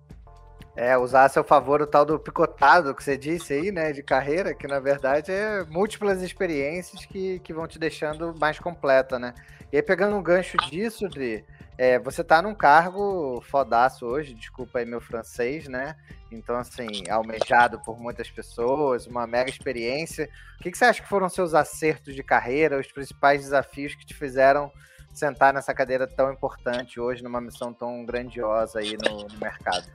É, 0.76 0.98
usar 0.98 1.26
a 1.26 1.30
seu 1.30 1.44
favor 1.44 1.82
o 1.82 1.86
tal 1.86 2.06
do 2.06 2.18
picotado 2.18 2.96
que 2.96 3.04
você 3.04 3.18
disse 3.18 3.54
aí, 3.54 3.72
né, 3.72 3.92
de 3.92 4.02
carreira, 4.02 4.56
que 4.56 4.66
na 4.68 4.80
verdade 4.80 5.30
é 5.30 5.66
múltiplas 5.66 6.22
experiências 6.22 7.06
que, 7.06 7.40
que 7.40 7.54
vão 7.54 7.68
te 7.68 7.78
deixando 7.78 8.34
mais 8.40 8.58
completa, 8.58 9.20
né? 9.20 9.34
E 9.72 9.78
aí, 9.78 9.82
pegando 9.82 10.16
um 10.16 10.24
gancho 10.24 10.58
disso, 10.70 11.08
Dri, 11.08 11.46
é, 11.78 11.98
você 11.98 12.24
tá 12.24 12.42
num 12.42 12.54
cargo 12.54 13.42
fodaço 13.42 14.06
hoje, 14.06 14.34
desculpa 14.34 14.80
aí 14.80 14.86
meu 14.86 15.00
francês, 15.00 15.68
né? 15.68 15.96
Então, 16.32 16.58
assim, 16.58 17.10
almejado 17.10 17.80
por 17.80 18.00
muitas 18.00 18.30
pessoas, 18.30 19.08
uma 19.08 19.26
mega 19.26 19.50
experiência. 19.50 20.30
O 20.60 20.64
que, 20.64 20.72
que 20.72 20.78
você 20.78 20.86
acha 20.86 21.02
que 21.02 21.08
foram 21.08 21.30
seus 21.30 21.54
acertos 21.54 22.14
de 22.14 22.22
carreira, 22.22 22.80
os 22.80 22.92
principais 22.92 23.42
desafios 23.42 23.96
que 23.96 24.06
te 24.06 24.14
fizeram 24.14 24.72
sentar 25.14 25.54
nessa 25.54 25.74
cadeira 25.74 26.08
tão 26.08 26.32
importante 26.32 27.00
hoje, 27.00 27.24
numa 27.24 27.42
missão 27.42 27.74
tão 27.74 28.06
grandiosa 28.06 28.80
aí 28.80 28.98
no, 28.98 29.28
no 29.28 29.40
mercado? 29.40 29.88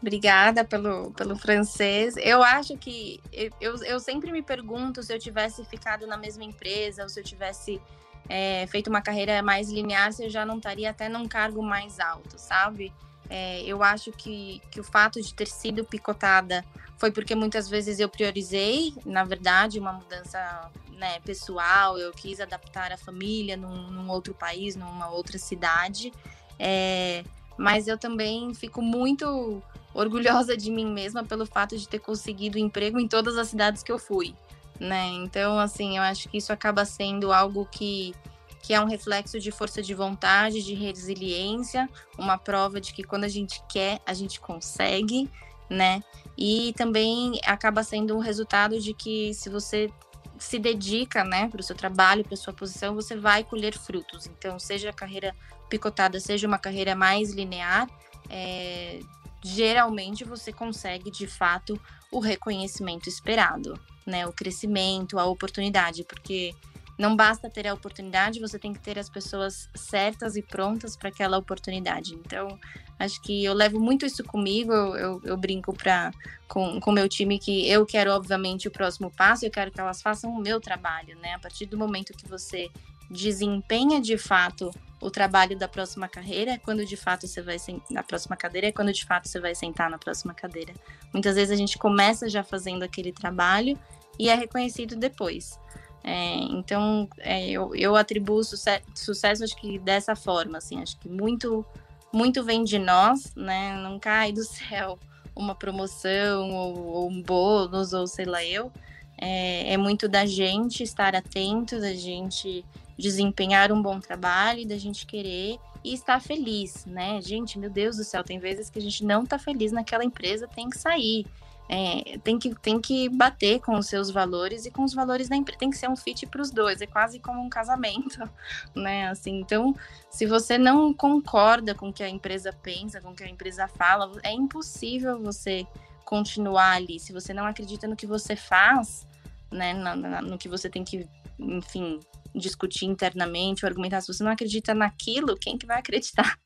Obrigada 0.00 0.64
pelo, 0.64 1.10
pelo 1.12 1.36
francês. 1.36 2.16
Eu 2.16 2.42
acho 2.42 2.76
que 2.76 3.20
eu, 3.60 3.76
eu 3.84 3.98
sempre 3.98 4.30
me 4.30 4.42
pergunto 4.42 5.02
se 5.02 5.12
eu 5.12 5.18
tivesse 5.18 5.64
ficado 5.64 6.06
na 6.06 6.16
mesma 6.16 6.44
empresa 6.44 7.02
ou 7.02 7.08
se 7.08 7.18
eu 7.18 7.24
tivesse 7.24 7.80
é, 8.28 8.66
feito 8.66 8.88
uma 8.88 9.00
carreira 9.00 9.42
mais 9.42 9.70
linear, 9.70 10.10
eu 10.18 10.30
já 10.30 10.44
não 10.44 10.56
estaria 10.56 10.90
até 10.90 11.08
num 11.08 11.26
cargo 11.26 11.62
mais 11.62 12.00
alto, 12.00 12.38
sabe? 12.38 12.92
É, 13.28 13.62
eu 13.62 13.82
acho 13.82 14.12
que, 14.12 14.60
que 14.70 14.80
o 14.80 14.84
fato 14.84 15.20
de 15.20 15.34
ter 15.34 15.46
sido 15.46 15.84
picotada 15.84 16.64
foi 16.98 17.10
porque 17.10 17.34
muitas 17.34 17.68
vezes 17.68 17.98
eu 17.98 18.08
priorizei, 18.08 18.94
na 19.04 19.24
verdade, 19.24 19.78
uma 19.78 19.92
mudança 19.92 20.70
né, 20.92 21.20
pessoal, 21.20 21.98
eu 21.98 22.12
quis 22.12 22.40
adaptar 22.40 22.90
a 22.90 22.96
família 22.96 23.56
num, 23.56 23.90
num 23.90 24.10
outro 24.10 24.32
país, 24.32 24.76
numa 24.76 25.10
outra 25.10 25.38
cidade. 25.38 26.12
É, 26.58 27.22
mas 27.56 27.86
eu 27.86 27.98
também 27.98 28.54
fico 28.54 28.80
muito 28.80 29.62
orgulhosa 29.92 30.56
de 30.56 30.70
mim 30.70 30.86
mesma 30.86 31.24
pelo 31.24 31.46
fato 31.46 31.76
de 31.76 31.88
ter 31.88 31.98
conseguido 31.98 32.58
emprego 32.58 32.98
em 32.98 33.08
todas 33.08 33.36
as 33.36 33.48
cidades 33.48 33.82
que 33.82 33.90
eu 33.90 33.98
fui, 33.98 34.34
né? 34.80 35.06
Então, 35.08 35.58
assim, 35.58 35.96
eu 35.96 36.02
acho 36.02 36.28
que 36.28 36.38
isso 36.38 36.52
acaba 36.52 36.84
sendo 36.84 37.32
algo 37.32 37.66
que 37.66 38.14
que 38.62 38.74
é 38.74 38.80
um 38.80 38.86
reflexo 38.86 39.38
de 39.38 39.52
força 39.52 39.80
de 39.80 39.94
vontade, 39.94 40.60
de 40.60 40.74
resiliência, 40.74 41.88
uma 42.18 42.36
prova 42.36 42.80
de 42.80 42.92
que 42.92 43.04
quando 43.04 43.22
a 43.22 43.28
gente 43.28 43.62
quer, 43.68 44.00
a 44.04 44.12
gente 44.12 44.40
consegue, 44.40 45.30
né? 45.70 46.02
E 46.36 46.74
também 46.76 47.38
acaba 47.44 47.84
sendo 47.84 48.16
um 48.16 48.18
resultado 48.18 48.80
de 48.80 48.92
que 48.92 49.32
se 49.34 49.48
você 49.48 49.88
se 50.36 50.58
dedica, 50.58 51.22
né, 51.22 51.48
para 51.48 51.60
o 51.60 51.62
seu 51.62 51.76
trabalho, 51.76 52.24
para 52.24 52.36
sua 52.36 52.52
posição, 52.52 52.94
você 52.94 53.16
vai 53.16 53.44
colher 53.44 53.78
frutos. 53.78 54.26
Então, 54.26 54.58
seja 54.58 54.90
a 54.90 54.92
carreira 54.92 55.32
picotada, 55.70 56.18
seja 56.18 56.48
uma 56.48 56.58
carreira 56.58 56.96
mais 56.96 57.32
linear, 57.32 57.88
é, 58.28 58.98
geralmente 59.44 60.24
você 60.24 60.52
consegue 60.52 61.08
de 61.08 61.26
fato 61.26 61.80
o 62.10 62.20
reconhecimento 62.20 63.08
esperado, 63.08 63.78
né? 64.06 64.26
O 64.26 64.32
crescimento, 64.32 65.18
a 65.18 65.26
oportunidade, 65.26 66.04
porque 66.04 66.54
não 66.98 67.14
basta 67.14 67.50
ter 67.50 67.66
a 67.66 67.74
oportunidade, 67.74 68.40
você 68.40 68.58
tem 68.58 68.72
que 68.72 68.80
ter 68.80 68.98
as 68.98 69.10
pessoas 69.10 69.68
certas 69.74 70.34
e 70.34 70.42
prontas 70.42 70.96
para 70.96 71.10
aquela 71.10 71.36
oportunidade. 71.36 72.14
Então, 72.14 72.58
acho 72.98 73.20
que 73.20 73.44
eu 73.44 73.52
levo 73.52 73.78
muito 73.78 74.06
isso 74.06 74.24
comigo. 74.24 74.72
Eu, 74.72 74.96
eu, 74.96 75.20
eu 75.24 75.36
brinco 75.36 75.74
pra, 75.74 76.10
com 76.48 76.80
o 76.84 76.92
meu 76.92 77.08
time 77.08 77.38
que 77.38 77.68
eu 77.68 77.84
quero, 77.84 78.10
obviamente, 78.12 78.66
o 78.66 78.70
próximo 78.70 79.10
passo, 79.10 79.44
eu 79.44 79.50
quero 79.50 79.70
que 79.70 79.80
elas 79.80 80.00
façam 80.00 80.30
o 80.30 80.40
meu 80.40 80.58
trabalho, 80.58 81.16
né? 81.18 81.34
A 81.34 81.38
partir 81.38 81.66
do 81.66 81.76
momento 81.76 82.14
que 82.14 82.26
você 82.26 82.70
desempenha 83.10 84.00
de 84.00 84.18
fato 84.18 84.70
o 85.00 85.10
trabalho 85.10 85.56
da 85.56 85.68
próxima 85.68 86.08
carreira 86.08 86.52
é 86.52 86.58
quando 86.58 86.84
de 86.84 86.96
fato 86.96 87.26
você 87.26 87.42
vai 87.42 87.56
na 87.90 88.02
próxima 88.02 88.36
cadeira 88.36 88.68
é 88.68 88.72
quando 88.72 88.92
de 88.92 89.04
fato 89.04 89.28
você 89.28 89.38
vai 89.38 89.54
sentar 89.54 89.90
na 89.90 89.98
próxima 89.98 90.32
cadeira. 90.32 90.72
Muitas 91.12 91.36
vezes 91.36 91.52
a 91.52 91.56
gente 91.56 91.76
começa 91.76 92.28
já 92.28 92.42
fazendo 92.42 92.82
aquele 92.82 93.12
trabalho 93.12 93.78
e 94.18 94.28
é 94.28 94.34
reconhecido 94.34 94.96
depois. 94.96 95.60
É, 96.02 96.36
então 96.50 97.08
é, 97.18 97.48
eu, 97.48 97.74
eu 97.74 97.96
atribuo 97.96 98.42
sucesso, 98.42 98.84
sucesso 98.94 99.44
acho 99.44 99.56
que 99.56 99.78
dessa 99.78 100.14
forma, 100.14 100.58
assim, 100.58 100.80
acho 100.80 100.96
que 100.98 101.08
muito 101.08 101.64
muito 102.12 102.42
vem 102.42 102.64
de 102.64 102.78
nós, 102.78 103.34
né? 103.34 103.76
Não 103.82 103.98
cai 103.98 104.32
do 104.32 104.42
céu 104.44 104.98
uma 105.34 105.54
promoção 105.54 106.50
ou, 106.50 106.86
ou 106.86 107.10
um 107.10 107.22
bônus 107.22 107.92
ou 107.92 108.06
sei 108.06 108.24
lá 108.24 108.42
eu. 108.44 108.72
É, 109.18 109.74
é 109.74 109.76
muito 109.76 110.08
da 110.08 110.24
gente 110.24 110.82
estar 110.82 111.14
atento, 111.14 111.78
da 111.80 111.92
gente 111.92 112.64
desempenhar 112.96 113.70
um 113.72 113.82
bom 113.82 114.00
trabalho, 114.00 114.66
da 114.66 114.76
gente 114.76 115.06
querer 115.06 115.58
e 115.84 115.94
estar 115.94 116.20
feliz, 116.20 116.84
né? 116.86 117.20
Gente, 117.22 117.58
meu 117.58 117.70
Deus 117.70 117.96
do 117.96 118.04
céu, 118.04 118.24
tem 118.24 118.38
vezes 118.38 118.68
que 118.68 118.78
a 118.78 118.82
gente 118.82 119.04
não 119.04 119.24
tá 119.24 119.38
feliz 119.38 119.70
naquela 119.70 120.04
empresa, 120.04 120.48
tem 120.48 120.68
que 120.68 120.78
sair. 120.78 121.26
É, 121.68 122.16
tem, 122.18 122.38
que, 122.38 122.54
tem 122.54 122.80
que 122.80 123.08
bater 123.08 123.60
com 123.60 123.76
os 123.76 123.88
seus 123.88 124.08
valores 124.08 124.66
e 124.66 124.70
com 124.70 124.84
os 124.84 124.94
valores 124.94 125.28
da 125.28 125.34
empresa. 125.34 125.58
Tem 125.58 125.70
que 125.70 125.76
ser 125.76 125.88
um 125.88 125.96
fit 125.96 126.26
para 126.26 126.40
os 126.40 126.50
dois, 126.50 126.80
é 126.80 126.86
quase 126.86 127.18
como 127.18 127.40
um 127.40 127.48
casamento, 127.48 128.18
né? 128.74 129.08
Assim, 129.08 129.40
então, 129.40 129.74
se 130.10 130.26
você 130.26 130.56
não 130.56 130.94
concorda 130.94 131.74
com 131.74 131.88
o 131.88 131.92
que 131.92 132.02
a 132.02 132.08
empresa 132.08 132.52
pensa, 132.52 133.00
com 133.00 133.10
o 133.10 133.14
que 133.14 133.24
a 133.24 133.28
empresa 133.28 133.66
fala, 133.68 134.12
é 134.22 134.32
impossível 134.32 135.20
você 135.20 135.66
continuar 136.04 136.76
ali. 136.76 137.00
Se 137.00 137.12
você 137.12 137.34
não 137.34 137.44
acredita 137.46 137.88
no 137.88 137.96
que 137.96 138.06
você 138.06 138.36
faz, 138.36 139.06
né, 139.50 139.74
no 139.74 140.38
que 140.38 140.48
você 140.48 140.70
tem 140.70 140.84
que, 140.84 141.08
enfim, 141.38 142.00
discutir 142.36 142.86
internamente 142.86 143.64
ou 143.64 143.68
argumentar. 143.68 144.00
Se 144.00 144.12
você 144.12 144.22
não 144.22 144.30
acredita 144.30 144.74
naquilo, 144.74 145.36
quem 145.36 145.56
que 145.56 145.66
vai 145.66 145.78
acreditar? 145.78 146.38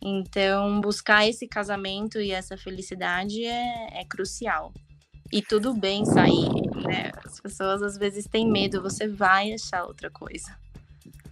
Então, 0.00 0.80
buscar 0.80 1.26
esse 1.26 1.48
casamento 1.48 2.20
e 2.20 2.30
essa 2.30 2.56
felicidade 2.56 3.44
é, 3.44 4.00
é 4.00 4.04
crucial. 4.04 4.72
E 5.32 5.42
tudo 5.42 5.74
bem 5.74 6.04
sair, 6.04 6.48
né? 6.86 7.10
As 7.24 7.40
pessoas 7.40 7.82
às 7.82 7.96
vezes 7.96 8.26
têm 8.26 8.48
medo, 8.48 8.82
você 8.82 9.08
vai 9.08 9.52
achar 9.52 9.84
outra 9.84 10.10
coisa. 10.10 10.56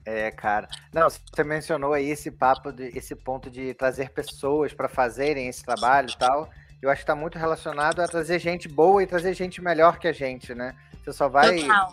É, 0.05 0.31
cara. 0.31 0.69
Não, 0.93 1.09
você 1.09 1.45
mencionou 1.45 1.93
aí 1.93 2.11
esse 2.11 2.31
papo, 2.31 2.73
de, 2.73 2.89
esse 2.97 3.15
ponto 3.15 3.51
de 3.51 3.73
trazer 3.75 4.11
pessoas 4.11 4.75
para 4.75 4.89
fazerem 4.89 5.49
esse 5.49 5.63
trabalho 5.63 6.11
e 6.11 6.19
tal. 6.19 6.51
Eu 6.83 6.91
acho 6.91 7.01
que 7.01 7.05
está 7.05 7.15
muito 7.15 7.39
relacionado 7.39 8.01
a 8.01 8.09
trazer 8.09 8.39
gente 8.39 8.69
boa 8.69 9.03
e 9.03 9.07
trazer 9.07 9.33
gente 9.35 9.63
melhor 9.63 9.99
que 9.99 10.09
a 10.09 10.13
gente, 10.13 10.55
né? 10.55 10.77
Você 11.03 11.13
só 11.13 11.29
vai 11.29 11.61
Total. 11.61 11.93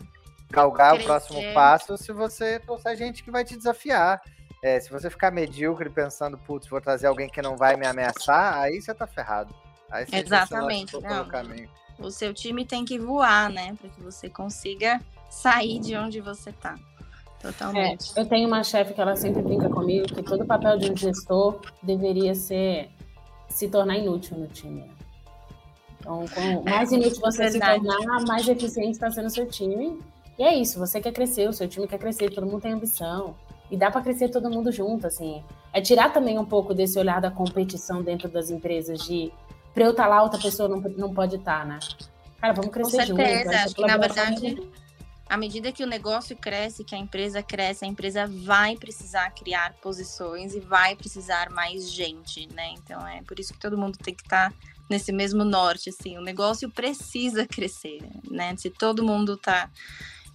Galgar 0.52 0.92
Crescer. 0.92 1.04
o 1.04 1.08
próximo 1.08 1.54
passo 1.54 1.98
se 1.98 2.12
você 2.12 2.60
trouxer 2.60 2.96
gente 2.96 3.24
que 3.24 3.32
vai 3.32 3.44
te 3.44 3.56
desafiar. 3.56 4.22
É, 4.64 4.80
se 4.80 4.92
você 4.92 5.10
ficar 5.10 5.32
medíocre 5.32 5.90
pensando, 5.90 6.38
putz, 6.38 6.68
vou 6.68 6.80
trazer 6.80 7.08
alguém 7.08 7.28
que 7.28 7.42
não 7.42 7.58
vai 7.58 7.76
me 7.76 7.88
ameaçar, 7.88 8.60
aí 8.60 8.80
você 8.80 8.94
tá 8.94 9.08
ferrado. 9.08 9.56
Aí 9.90 10.06
você 10.06 10.18
Exatamente. 10.18 10.96
Não. 11.02 12.06
O 12.06 12.12
seu 12.12 12.34
time 12.34 12.66
tem 12.66 12.86
que 12.86 13.00
voar, 13.00 13.50
né? 13.50 13.76
Para 13.80 13.90
que 13.90 14.02
você 14.02 14.30
consiga 14.30 15.02
sair 15.30 15.80
de 15.80 15.96
onde 15.96 16.22
você 16.22 16.52
tá. 16.52 16.76
Totalmente. 17.42 18.12
É, 18.16 18.22
eu 18.22 18.26
tenho 18.28 18.48
uma 18.48 18.64
chefe 18.64 18.94
que 18.94 19.02
ela 19.02 19.16
sempre 19.16 19.42
brinca 19.42 19.68
comigo 19.68 20.06
que 20.14 20.22
todo 20.22 20.46
papel 20.46 20.78
de 20.78 20.92
um 20.92 20.96
gestor 20.96 21.60
deveria 21.82 22.36
ser 22.36 22.92
se 23.50 23.68
tornar 23.68 23.98
inútil 23.98 24.38
no 24.38 24.48
time. 24.48 24.90
Então, 26.00 26.26
com 26.28 26.64
mais 26.70 26.92
inútil 26.92 27.20
você 27.20 27.46
é 27.46 27.52
se 27.52 27.60
tornar, 27.60 28.26
mais 28.28 28.48
eficiente 28.48 28.92
está 28.92 29.10
sendo 29.10 29.28
o 29.28 29.30
seu 29.30 29.48
time. 29.48 30.00
E 30.38 30.44
é 30.44 30.56
isso, 30.56 30.80
você 30.80 31.00
quer 31.00 31.12
crescer, 31.12 31.48
o 31.48 31.54
seu 31.54 31.68
time 31.68 31.88
quer 31.88 32.00
crescer, 32.00 32.30
todo 32.30 32.48
mundo 32.48 32.62
tem 32.62 32.74
ambição. 32.74 33.36
E 33.70 33.78
dá 33.78 33.90
para 33.90 34.02
crescer 34.02 34.30
todo 34.30 34.50
mundo 34.50 34.72
junto, 34.72 35.08
assim. 35.08 35.44
É 35.72 35.80
tirar 35.80 36.12
também 36.12 36.38
um 36.38 36.46
pouco 36.46 36.74
desse 36.74 37.00
olhar 37.00 37.22
da 37.22 37.32
competição 37.32 38.02
dentro 38.02 38.28
das 38.28 38.50
empresas, 38.50 39.00
de 39.04 39.32
para 39.74 39.86
eu 39.86 39.92
estar 39.92 40.04
tá 40.04 40.10
lá, 40.10 40.24
outra 40.24 40.40
pessoa 40.40 40.68
não, 40.68 40.82
não 40.82 41.14
pode 41.14 41.38
estar, 41.38 41.60
tá, 41.60 41.66
né? 41.66 41.80
Cara, 42.40 42.54
vamos 42.54 42.72
crescer 42.72 43.06
juntos. 43.06 43.24
Com 43.24 43.30
certeza, 43.30 43.64
acho 43.64 43.76
que 43.76 43.86
na 43.86 43.98
verdade 43.98 44.58
à 45.32 45.38
medida 45.38 45.72
que 45.72 45.82
o 45.82 45.88
negócio 45.88 46.36
cresce, 46.36 46.84
que 46.84 46.94
a 46.94 46.98
empresa 46.98 47.42
cresce, 47.42 47.86
a 47.86 47.88
empresa 47.88 48.28
vai 48.28 48.76
precisar 48.76 49.30
criar 49.32 49.74
posições 49.82 50.54
e 50.54 50.60
vai 50.60 50.94
precisar 50.94 51.50
mais 51.50 51.90
gente, 51.90 52.50
né? 52.54 52.74
Então 52.74 53.08
é 53.08 53.24
por 53.24 53.40
isso 53.40 53.54
que 53.54 53.60
todo 53.60 53.78
mundo 53.78 53.98
tem 53.98 54.14
que 54.14 54.24
estar 54.24 54.50
tá 54.50 54.56
nesse 54.90 55.14
mesmo 55.14 55.46
norte, 55.46 55.90
assim, 55.90 56.18
o 56.18 56.22
negócio 56.22 56.70
precisa 56.70 57.48
crescer, 57.48 58.02
né? 58.30 58.54
Se 58.58 58.70
todo 58.70 59.06
mundo 59.06 59.36
está 59.36 59.70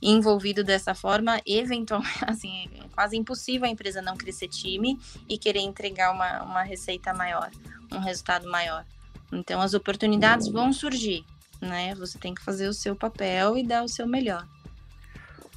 envolvido 0.01 0.63
dessa 0.63 0.95
forma, 0.95 1.41
eventualmente, 1.47 2.25
assim, 2.27 2.69
é 2.75 2.89
quase 2.95 3.17
impossível 3.17 3.67
a 3.67 3.71
empresa 3.71 4.03
não 4.03 4.17
crescer 4.17 4.49
time 4.49 4.99
e 5.29 5.39
querer 5.39 5.61
entregar 5.61 6.13
uma, 6.13 6.43
uma 6.43 6.63
receita 6.63 7.13
maior, 7.15 7.51
um 7.93 7.99
resultado 7.99 8.49
maior. 8.51 8.85
Então 9.33 9.61
as 9.61 9.75
oportunidades 9.75 10.49
vão 10.49 10.73
surgir, 10.73 11.25
né? 11.61 11.95
Você 11.97 12.19
tem 12.19 12.35
que 12.35 12.43
fazer 12.43 12.69
o 12.69 12.75
seu 12.75 12.95
papel 12.95 13.57
e 13.59 13.67
dar 13.67 13.83
o 13.83 13.89
seu 13.89 14.07
melhor. 14.07 14.47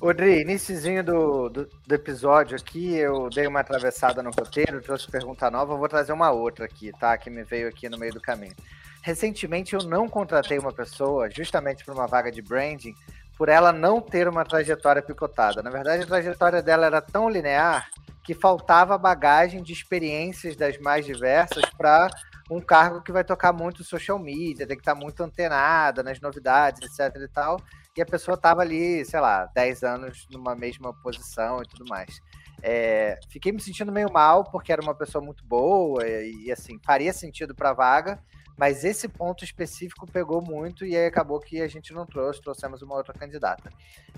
Odri, 0.02 0.42
iníciozinho 0.42 1.04
do, 1.04 1.50
do, 1.50 1.70
do, 1.86 1.94
episódio 1.94 2.56
aqui, 2.56 2.96
eu 2.96 3.30
dei 3.30 3.46
uma 3.46 3.60
atravessada 3.60 4.24
no 4.24 4.32
roteiro, 4.32 4.82
trouxe 4.82 5.12
pergunta 5.12 5.52
nova, 5.52 5.76
vou 5.76 5.90
trazer 5.90 6.14
uma 6.14 6.32
outra 6.32 6.64
aqui, 6.64 6.90
tá? 6.98 7.18
Que 7.18 7.30
me 7.30 7.44
veio 7.44 7.68
aqui 7.68 7.90
no 7.90 7.98
meio 7.98 8.14
do 8.14 8.22
caminho. 8.22 8.56
Recentemente 9.02 9.74
eu 9.74 9.84
não 9.84 10.08
contratei 10.08 10.58
uma 10.58 10.72
pessoa, 10.72 11.30
justamente 11.30 11.84
por 11.84 11.94
uma 11.94 12.08
vaga 12.08 12.32
de 12.32 12.42
branding, 12.42 12.96
por 13.40 13.50
ela 13.50 13.72
não 13.72 14.00
ter 14.00 14.28
uma 14.28 14.46
trajetória 14.46 15.02
picotada. 15.02 15.64
Na 15.64 15.72
verdade, 15.72 16.04
a 16.04 16.06
trajetória 16.06 16.62
dela 16.62 16.86
era 16.86 17.02
tão 17.02 17.28
linear 17.28 17.90
que 18.24 18.36
faltava 18.36 18.96
bagagem 18.98 19.64
de 19.64 19.74
experiências 19.74 20.56
das 20.56 20.78
mais 20.78 21.06
diversas 21.06 21.64
para 21.76 22.10
um 22.52 22.62
cargo 22.62 23.02
que 23.02 23.12
vai 23.12 23.24
tocar 23.24 23.52
muito 23.52 23.84
social 23.84 24.20
media, 24.20 24.68
tem 24.68 24.76
que 24.76 24.82
estar 24.82 24.94
muito 24.94 25.24
antenada 25.24 26.04
nas 26.04 26.20
novidades, 26.20 26.82
etc 26.82 27.16
e 27.16 27.28
tal 27.28 27.58
e 28.00 28.02
a 28.02 28.06
pessoa 28.06 28.36
estava 28.36 28.62
ali, 28.62 29.04
sei 29.04 29.20
lá, 29.20 29.46
10 29.54 29.84
anos 29.84 30.28
numa 30.32 30.56
mesma 30.56 30.94
posição 31.02 31.62
e 31.62 31.68
tudo 31.68 31.86
mais. 31.90 32.22
É, 32.62 33.20
fiquei 33.30 33.52
me 33.52 33.62
sentindo 33.62 33.92
meio 33.92 34.12
mal, 34.12 34.46
porque 34.46 34.72
era 34.72 34.82
uma 34.82 34.96
pessoa 34.96 35.24
muito 35.24 35.44
boa 35.46 36.08
e, 36.08 36.46
e 36.46 36.52
assim, 36.52 36.80
faria 36.86 37.12
sentido 37.12 37.54
para 37.54 37.72
a 37.72 37.74
vaga, 37.74 38.20
mas 38.60 38.84
esse 38.84 39.08
ponto 39.08 39.42
específico 39.42 40.06
pegou 40.06 40.42
muito 40.42 40.86
e 40.86 40.94
aí 40.94 41.06
acabou 41.06 41.40
que 41.40 41.62
a 41.62 41.68
gente 41.70 41.94
não 41.94 42.06
trouxe, 42.06 42.42
trouxemos 42.42 42.82
uma 42.82 42.94
outra 42.94 43.14
candidata. 43.14 43.72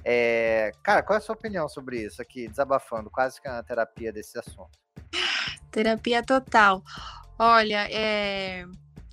É, 0.03 0.71
cara, 0.81 1.03
qual 1.03 1.15
é 1.15 1.19
a 1.19 1.21
sua 1.21 1.35
opinião 1.35 1.69
sobre 1.69 2.01
isso 2.01 2.19
aqui, 2.19 2.47
desabafando, 2.47 3.07
quase 3.11 3.39
que 3.39 3.47
é 3.47 3.51
uma 3.51 3.61
terapia 3.61 4.11
desse 4.11 4.39
assunto? 4.39 4.79
Terapia 5.69 6.23
total. 6.23 6.81
Olha, 7.37 7.87
é... 7.91 8.65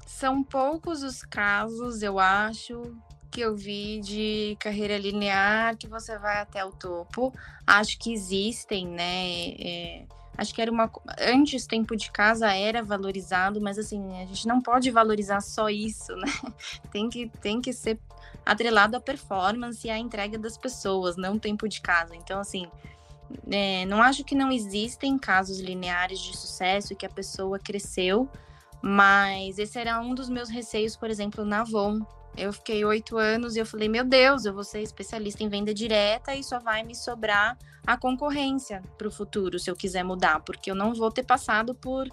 são 0.07 0.43
poucos 0.43 1.03
os 1.03 1.23
casos, 1.23 2.03
eu 2.03 2.19
acho, 2.19 2.97
que 3.31 3.43
eu 3.43 3.55
vi 3.55 4.01
de 4.01 4.57
carreira 4.59 4.97
linear 4.97 5.77
que 5.77 5.87
você 5.87 6.19
vai 6.19 6.39
até 6.39 6.65
o 6.65 6.73
topo. 6.73 7.35
Acho 7.67 7.99
que 7.99 8.15
existem, 8.15 8.89
né? 8.89 9.51
É, 9.61 10.07
acho 10.39 10.55
que 10.55 10.63
era 10.63 10.71
uma. 10.71 10.91
Antes, 11.21 11.67
tempo 11.67 11.97
de 11.97 12.11
casa 12.13 12.53
era 12.53 12.83
valorizado, 12.83 13.61
mas 13.61 13.77
assim, 13.79 14.23
a 14.23 14.25
gente 14.25 14.47
não 14.47 14.61
pode 14.61 14.89
valorizar 14.91 15.41
só 15.41 15.69
isso, 15.69 16.15
né? 16.15 16.33
Tem 16.93 17.11
que, 17.11 17.29
tem 17.43 17.61
que 17.61 17.73
ser 17.73 17.99
atrelado 18.47 18.97
à 18.97 19.01
performance 19.01 19.87
e 19.87 19.91
à 19.91 19.99
entrega 19.99 20.39
das 20.39 20.57
pessoas, 20.57 21.17
não 21.17 21.39
tempo 21.39 21.69
de 21.69 21.81
casa. 21.81 22.15
Então, 22.15 22.41
assim. 22.41 22.71
É, 23.51 23.85
não 23.85 24.03
acho 24.03 24.25
que 24.25 24.35
não 24.35 24.51
existem 24.51 25.19
casos 25.19 25.61
lineares 25.61 26.19
de 26.19 26.35
sucesso 26.35 26.95
e 26.95 26.97
que 26.97 27.05
a 27.05 27.11
pessoa 27.11 27.59
cresceu, 27.59 28.27
mas 28.81 29.59
esse 29.59 29.79
era 29.79 30.01
um 30.01 30.15
dos 30.15 30.31
meus 30.31 30.49
receios, 30.49 30.97
por 30.97 31.11
exemplo, 31.11 31.45
na 31.45 31.61
Avon, 31.61 32.07
eu 32.37 32.53
fiquei 32.53 32.85
oito 32.85 33.17
anos 33.17 33.57
e 33.57 33.59
eu 33.59 33.67
falei, 33.67 33.89
meu 33.89 34.05
Deus, 34.05 34.45
eu 34.45 34.55
vou 34.55 34.65
ser 34.65 34.81
especialista 34.81 35.43
em 35.43 35.49
venda 35.49 35.75
direta 35.75 36.35
e 36.35 36.43
só 36.43 36.59
vai 36.59 36.83
me 36.83 36.95
sobrar 36.95 37.57
a 37.87 37.97
concorrência 37.97 38.83
para 38.97 39.09
o 39.09 39.11
futuro, 39.11 39.59
se 39.59 39.71
eu 39.71 39.77
quiser 39.77 40.05
mudar, 40.05 40.41
porque 40.41 40.71
eu 40.71 40.75
não 40.75 40.95
vou 40.95 41.11
ter 41.11 41.25
passado 41.25 41.75
por, 41.75 42.07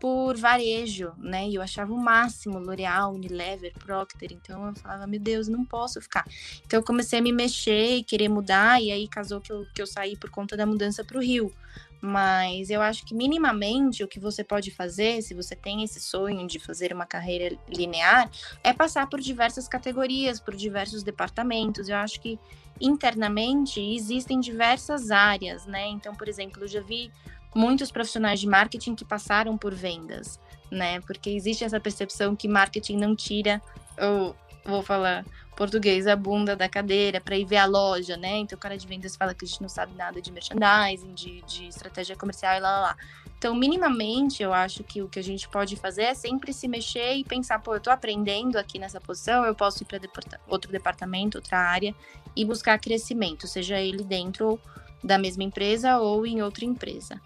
por 0.00 0.36
varejo, 0.36 1.12
né? 1.18 1.46
E 1.46 1.54
eu 1.54 1.62
achava 1.62 1.92
o 1.92 1.98
máximo 1.98 2.58
L'Oreal, 2.58 3.12
Unilever, 3.12 3.72
Procter. 3.78 4.32
Então 4.32 4.66
eu 4.66 4.74
falava, 4.74 5.06
meu 5.06 5.20
Deus, 5.20 5.46
não 5.46 5.64
posso 5.64 6.00
ficar. 6.00 6.26
Então 6.64 6.80
eu 6.80 6.84
comecei 6.84 7.18
a 7.18 7.22
me 7.22 7.32
mexer 7.32 7.96
e 7.96 8.02
querer 8.02 8.28
mudar, 8.28 8.82
e 8.82 8.90
aí 8.90 9.06
casou 9.06 9.40
que 9.40 9.52
eu, 9.52 9.66
que 9.74 9.82
eu 9.82 9.86
saí 9.86 10.16
por 10.16 10.30
conta 10.30 10.56
da 10.56 10.64
mudança 10.64 11.04
para 11.04 11.18
o 11.18 11.22
Rio. 11.22 11.52
Mas 12.00 12.70
eu 12.70 12.80
acho 12.80 13.04
que 13.04 13.14
minimamente 13.14 14.02
o 14.02 14.08
que 14.08 14.18
você 14.18 14.42
pode 14.42 14.70
fazer, 14.70 15.20
se 15.20 15.34
você 15.34 15.54
tem 15.54 15.84
esse 15.84 16.00
sonho 16.00 16.46
de 16.46 16.58
fazer 16.58 16.94
uma 16.94 17.04
carreira 17.04 17.58
linear, 17.68 18.30
é 18.64 18.72
passar 18.72 19.06
por 19.06 19.20
diversas 19.20 19.68
categorias, 19.68 20.40
por 20.40 20.56
diversos 20.56 21.02
departamentos. 21.02 21.90
Eu 21.90 21.96
acho 21.96 22.18
que 22.22 22.38
internamente 22.80 23.78
existem 23.80 24.40
diversas 24.40 25.10
áreas, 25.10 25.66
né? 25.66 25.88
Então, 25.88 26.14
por 26.14 26.26
exemplo, 26.26 26.64
eu 26.64 26.68
já 26.68 26.80
vi 26.80 27.12
muitos 27.54 27.90
profissionais 27.90 28.40
de 28.40 28.46
marketing 28.46 28.94
que 28.94 29.04
passaram 29.04 29.56
por 29.56 29.74
vendas, 29.74 30.38
né? 30.70 31.00
Porque 31.00 31.30
existe 31.30 31.64
essa 31.64 31.80
percepção 31.80 32.36
que 32.36 32.48
marketing 32.48 32.96
não 32.96 33.14
tira, 33.14 33.60
ou 33.98 34.36
vou 34.64 34.82
falar 34.82 35.24
português 35.56 36.06
a 36.06 36.16
bunda 36.16 36.56
da 36.56 36.68
cadeira 36.68 37.20
para 37.20 37.36
ir 37.36 37.44
ver 37.44 37.58
a 37.58 37.66
loja, 37.66 38.16
né? 38.16 38.38
Então 38.38 38.56
o 38.56 38.60
cara 38.60 38.78
de 38.78 38.86
vendas 38.86 39.14
fala 39.14 39.34
que 39.34 39.44
a 39.44 39.48
gente 39.48 39.60
não 39.60 39.68
sabe 39.68 39.94
nada 39.94 40.20
de 40.20 40.32
merchandising, 40.32 41.12
de, 41.12 41.42
de 41.42 41.68
estratégia 41.68 42.16
comercial 42.16 42.56
e 42.56 42.60
lá, 42.60 42.70
lá, 42.70 42.80
lá. 42.80 42.96
Então, 43.36 43.54
minimamente, 43.54 44.42
eu 44.42 44.52
acho 44.52 44.84
que 44.84 45.00
o 45.00 45.08
que 45.08 45.18
a 45.18 45.22
gente 45.22 45.48
pode 45.48 45.74
fazer 45.74 46.02
é 46.02 46.14
sempre 46.14 46.52
se 46.52 46.68
mexer 46.68 47.14
e 47.14 47.24
pensar, 47.24 47.58
pô, 47.58 47.74
eu 47.74 47.80
tô 47.80 47.90
aprendendo 47.90 48.58
aqui 48.58 48.78
nessa 48.78 49.00
posição, 49.00 49.46
eu 49.46 49.54
posso 49.54 49.82
ir 49.82 49.86
para 49.86 49.98
outro 50.46 50.70
departamento, 50.70 51.38
outra 51.38 51.58
área 51.58 51.94
e 52.36 52.44
buscar 52.44 52.78
crescimento, 52.78 53.46
seja 53.46 53.80
ele 53.80 54.04
dentro 54.04 54.60
da 55.02 55.18
mesma 55.18 55.44
empresa 55.44 55.98
ou 55.98 56.26
em 56.26 56.42
outra 56.42 56.64
empresa. 56.64 57.20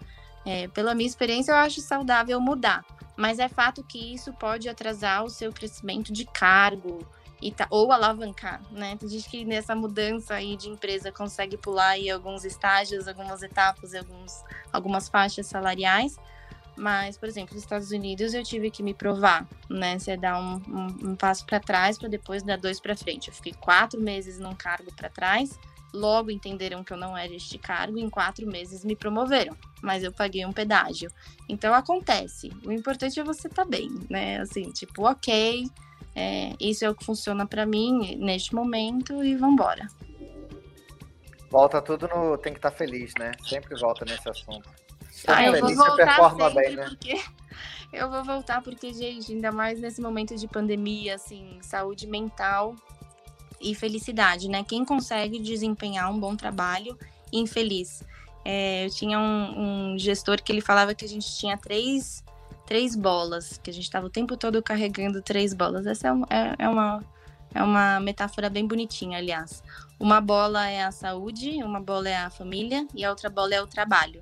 É, 0.45 0.67
pela 0.67 0.93
minha 0.93 1.07
experiência, 1.07 1.51
eu 1.51 1.55
acho 1.55 1.81
saudável 1.81 2.39
mudar, 2.39 2.85
mas 3.17 3.39
é 3.39 3.49
fato 3.49 3.83
que 3.83 4.13
isso 4.13 4.31
pode 4.33 4.69
atrasar 4.69 5.23
o 5.23 5.29
seu 5.29 5.51
crescimento 5.51 6.13
de 6.13 6.25
cargo, 6.25 7.05
e 7.41 7.51
tá, 7.51 7.67
ou 7.69 7.91
alavancar, 7.91 8.61
né? 8.71 8.95
Tem 8.97 9.09
gente 9.09 9.29
que 9.29 9.45
nessa 9.45 9.75
mudança 9.75 10.33
aí 10.33 10.55
de 10.55 10.69
empresa 10.69 11.11
consegue 11.11 11.57
pular 11.57 11.89
aí 11.89 12.09
alguns 12.09 12.45
estágios, 12.45 13.07
algumas 13.07 13.43
etapas, 13.43 13.93
alguns, 13.93 14.43
algumas 14.71 15.09
faixas 15.09 15.45
salariais. 15.45 16.17
Mas, 16.77 17.17
por 17.17 17.29
exemplo, 17.29 17.53
nos 17.53 17.63
Estados 17.63 17.91
Unidos 17.91 18.33
eu 18.33 18.43
tive 18.43 18.69
que 18.69 18.83
me 18.83 18.93
provar, 18.93 19.47
né? 19.69 19.97
Você 19.97 20.17
dá 20.17 20.39
um, 20.39 20.55
um, 20.67 21.09
um 21.11 21.15
passo 21.15 21.45
para 21.45 21.59
trás 21.59 21.97
para 21.97 22.09
depois 22.09 22.43
dar 22.43 22.57
dois 22.57 22.79
para 22.79 22.97
frente. 22.97 23.27
Eu 23.27 23.33
fiquei 23.33 23.53
quatro 23.53 23.99
meses 23.99 24.39
num 24.39 24.55
cargo 24.55 24.91
para 24.93 25.09
trás, 25.09 25.57
logo 25.95 26.29
entenderam 26.29 26.83
que 26.83 26.93
eu 26.93 26.97
não 26.97 27.17
era 27.17 27.33
este 27.33 27.57
cargo, 27.57 27.97
e 27.97 28.01
em 28.01 28.09
quatro 28.09 28.45
meses 28.45 28.83
me 28.83 28.95
promoveram, 28.95 29.55
mas 29.81 30.03
eu 30.03 30.11
paguei 30.11 30.45
um 30.45 30.53
pedágio. 30.53 31.09
Então 31.49 31.73
acontece. 31.73 32.51
O 32.65 32.71
importante 32.71 33.19
é 33.19 33.23
você 33.23 33.47
estar 33.47 33.63
tá 33.63 33.69
bem, 33.69 33.89
né? 34.09 34.39
Assim, 34.39 34.69
tipo, 34.71 35.09
ok, 35.09 35.65
é, 36.15 36.53
isso 36.59 36.85
é 36.85 36.89
o 36.89 36.95
que 36.95 37.05
funciona 37.05 37.45
para 37.45 37.65
mim 37.65 38.15
neste 38.17 38.53
momento 38.53 39.23
e 39.23 39.35
vambora. 39.35 39.87
Volta 41.49 41.81
tudo 41.81 42.07
no. 42.07 42.37
Tem 42.37 42.51
que 42.51 42.59
estar 42.59 42.71
tá 42.71 42.77
feliz, 42.77 43.13
né? 43.17 43.31
Sempre 43.47 43.79
volta 43.79 44.03
nesse 44.03 44.27
assunto. 44.29 44.69
ah, 45.27 45.45
eu 45.45 45.53
feliz, 45.53 45.77
vou 45.77 45.85
voltar 45.87 46.29
sempre, 46.29 46.53
bem, 46.53 46.75
né? 46.75 46.85
Porque 46.89 47.21
Eu 47.95 48.09
vou 48.09 48.23
voltar 48.23 48.61
porque, 48.61 48.93
gente, 48.93 49.31
ainda 49.31 49.53
mais 49.53 49.79
nesse 49.79 50.01
momento 50.01 50.35
de 50.35 50.47
pandemia, 50.47 51.15
assim, 51.15 51.57
saúde 51.61 52.07
mental 52.07 52.75
e 53.61 53.73
felicidade, 53.73 54.49
né? 54.49 54.63
Quem 54.63 54.83
consegue 54.85 55.39
desempenhar 55.39 56.11
um 56.11 56.19
bom 56.19 56.35
trabalho 56.35 56.97
infeliz? 57.31 58.03
É, 58.43 58.85
eu 58.85 58.89
tinha 58.91 59.19
um, 59.19 59.93
um, 59.93 59.99
gestor 59.99 60.41
que 60.41 60.51
ele 60.51 60.61
falava 60.61 60.93
que 60.93 61.03
a 61.03 61.07
gente 61.07 61.35
tinha 61.35 61.57
três, 61.57 62.23
três 62.67 62.95
bolas, 62.95 63.57
que 63.57 63.69
a 63.69 63.73
gente 63.73 63.85
estava 63.85 64.05
o 64.05 64.09
tempo 64.09 64.37
todo 64.37 64.61
carregando 64.61 65.21
três 65.21 65.53
bolas. 65.53 65.87
Essa 65.87 66.09
é, 66.09 66.11
é, 66.11 66.55
é, 66.59 66.69
uma, 66.69 67.03
é 67.53 67.63
uma 67.63 67.99
metáfora 67.99 68.49
bem 68.49 68.67
bonitinha, 68.67 69.17
aliás. 69.17 69.63
Uma 69.99 70.21
bola 70.21 70.69
é 70.69 70.83
a 70.83 70.91
saúde, 70.91 71.63
uma 71.63 71.79
bola 71.79 72.09
é 72.09 72.17
a 72.17 72.29
família 72.29 72.87
e 72.93 73.03
a 73.03 73.09
outra 73.09 73.29
bola 73.29 73.55
é 73.55 73.61
o 73.61 73.67
trabalho. 73.67 74.21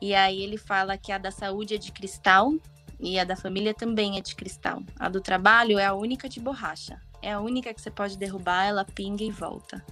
E 0.00 0.14
aí 0.14 0.42
ele 0.42 0.58
fala 0.58 0.98
que 0.98 1.12
a 1.12 1.16
da 1.16 1.30
saúde 1.30 1.76
é 1.76 1.78
de 1.78 1.92
cristal 1.92 2.52
e 3.00 3.18
a 3.18 3.24
da 3.24 3.36
família 3.36 3.72
também 3.72 4.18
é 4.18 4.20
de 4.20 4.34
cristal. 4.34 4.82
A 4.98 5.08
do 5.08 5.20
trabalho 5.20 5.78
é 5.78 5.86
a 5.86 5.94
única 5.94 6.28
de 6.28 6.38
borracha. 6.38 7.00
É 7.22 7.32
a 7.32 7.40
única 7.40 7.72
que 7.72 7.80
você 7.80 7.90
pode 7.90 8.18
derrubar, 8.18 8.64
ela 8.64 8.84
pinga 8.84 9.22
e 9.22 9.30
volta, 9.30 9.84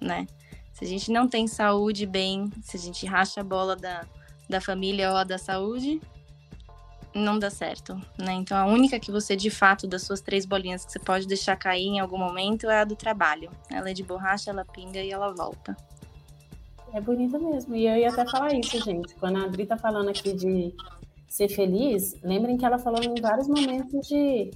né? 0.00 0.26
Se 0.72 0.84
a 0.84 0.88
gente 0.88 1.10
não 1.10 1.28
tem 1.28 1.46
saúde 1.46 2.06
bem, 2.06 2.50
se 2.62 2.76
a 2.76 2.80
gente 2.80 3.04
racha 3.06 3.40
a 3.40 3.44
bola 3.44 3.74
da, 3.74 4.06
da 4.48 4.60
família 4.60 5.12
ou 5.12 5.24
da 5.24 5.36
saúde, 5.36 6.00
não 7.14 7.38
dá 7.38 7.50
certo, 7.50 7.94
né? 8.18 8.34
Então 8.34 8.56
a 8.56 8.66
única 8.66 9.00
que 9.00 9.10
você 9.10 9.34
de 9.34 9.50
fato 9.50 9.86
das 9.86 10.02
suas 10.02 10.20
três 10.20 10.44
bolinhas 10.44 10.84
que 10.84 10.92
você 10.92 10.98
pode 10.98 11.26
deixar 11.26 11.56
cair 11.56 11.86
em 11.86 11.98
algum 11.98 12.18
momento 12.18 12.68
é 12.68 12.80
a 12.80 12.84
do 12.84 12.94
trabalho. 12.94 13.50
Ela 13.70 13.90
é 13.90 13.94
de 13.94 14.02
borracha, 14.02 14.50
ela 14.50 14.64
pinga 14.64 15.00
e 15.00 15.10
ela 15.10 15.32
volta. 15.32 15.76
É 16.92 17.00
bonita 17.00 17.38
mesmo. 17.38 17.74
E 17.74 17.86
eu 17.86 17.96
ia 17.96 18.10
até 18.10 18.26
falar 18.26 18.52
isso, 18.54 18.78
gente. 18.82 19.14
Quando 19.16 19.38
a 19.38 19.44
Adri 19.44 19.66
tá 19.66 19.76
falando 19.76 20.10
aqui 20.10 20.32
de 20.32 20.74
ser 21.28 21.48
feliz, 21.48 22.16
lembrem 22.22 22.56
que 22.56 22.64
ela 22.64 22.78
falou 22.78 23.02
em 23.02 23.20
vários 23.20 23.48
momentos 23.48 24.06
de 24.06 24.50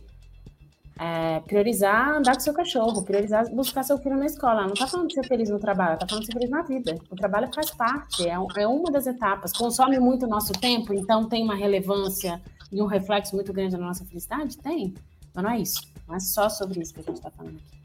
é, 1.01 1.40
priorizar 1.40 2.16
andar 2.16 2.34
com 2.34 2.40
seu 2.40 2.53
cachorro, 2.53 3.03
priorizar 3.03 3.48
buscar 3.55 3.82
seu 3.82 3.96
filho 3.96 4.18
na 4.18 4.26
escola. 4.26 4.66
Não 4.66 4.74
está 4.74 4.86
falando 4.86 5.09
de 5.09 5.14
ser 5.14 5.26
feliz 5.26 5.48
no 5.48 5.59
trabalho, 5.59 5.94
está 5.94 6.07
falando 6.07 6.24
de 6.24 6.26
ser 6.26 6.34
feliz 6.34 6.51
na 6.51 6.61
vida. 6.61 6.98
O 7.11 7.16
trabalho 7.16 7.48
faz 7.55 7.70
parte, 7.70 8.28
é, 8.28 8.34
é 8.59 8.66
uma 8.66 8.92
das 8.92 9.07
etapas. 9.07 9.51
Consome 9.51 9.98
muito 9.98 10.26
o 10.26 10.28
nosso 10.28 10.53
tempo, 10.53 10.92
então 10.92 11.26
tem 11.26 11.42
uma 11.42 11.55
relevância 11.55 12.40
e 12.70 12.82
um 12.82 12.86
reflexo 12.86 13.34
muito 13.34 13.51
grande 13.51 13.78
na 13.78 13.86
nossa 13.86 14.05
felicidade? 14.05 14.59
Tem, 14.59 14.92
mas 15.34 15.42
não 15.42 15.51
é 15.51 15.59
isso. 15.59 15.88
Não 16.07 16.16
é 16.16 16.20
só 16.20 16.51
sobre 16.51 16.80
isso 16.80 16.92
que 16.92 17.01
a 17.01 17.05
gente 17.05 17.16
está 17.16 17.30
falando 17.30 17.57
aqui. 17.57 17.80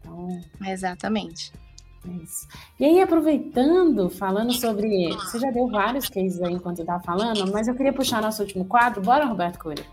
Então, 0.00 0.42
Exatamente. 0.66 1.52
É 2.08 2.22
isso. 2.22 2.48
E 2.80 2.84
aí, 2.84 3.00
aproveitando, 3.00 4.08
falando 4.10 4.52
sobre. 4.52 5.12
Você 5.14 5.38
já 5.38 5.50
deu 5.50 5.68
vários 5.68 6.08
cases 6.08 6.40
aí 6.42 6.54
enquanto 6.54 6.78
eu 6.78 6.84
estava 6.84 7.02
falando, 7.02 7.52
mas 7.52 7.68
eu 7.68 7.74
queria 7.74 7.92
puxar 7.92 8.22
nosso 8.22 8.42
último 8.42 8.64
quadro. 8.64 9.02
Bora, 9.02 9.24
Roberto 9.24 9.58
Coelho? 9.58 9.84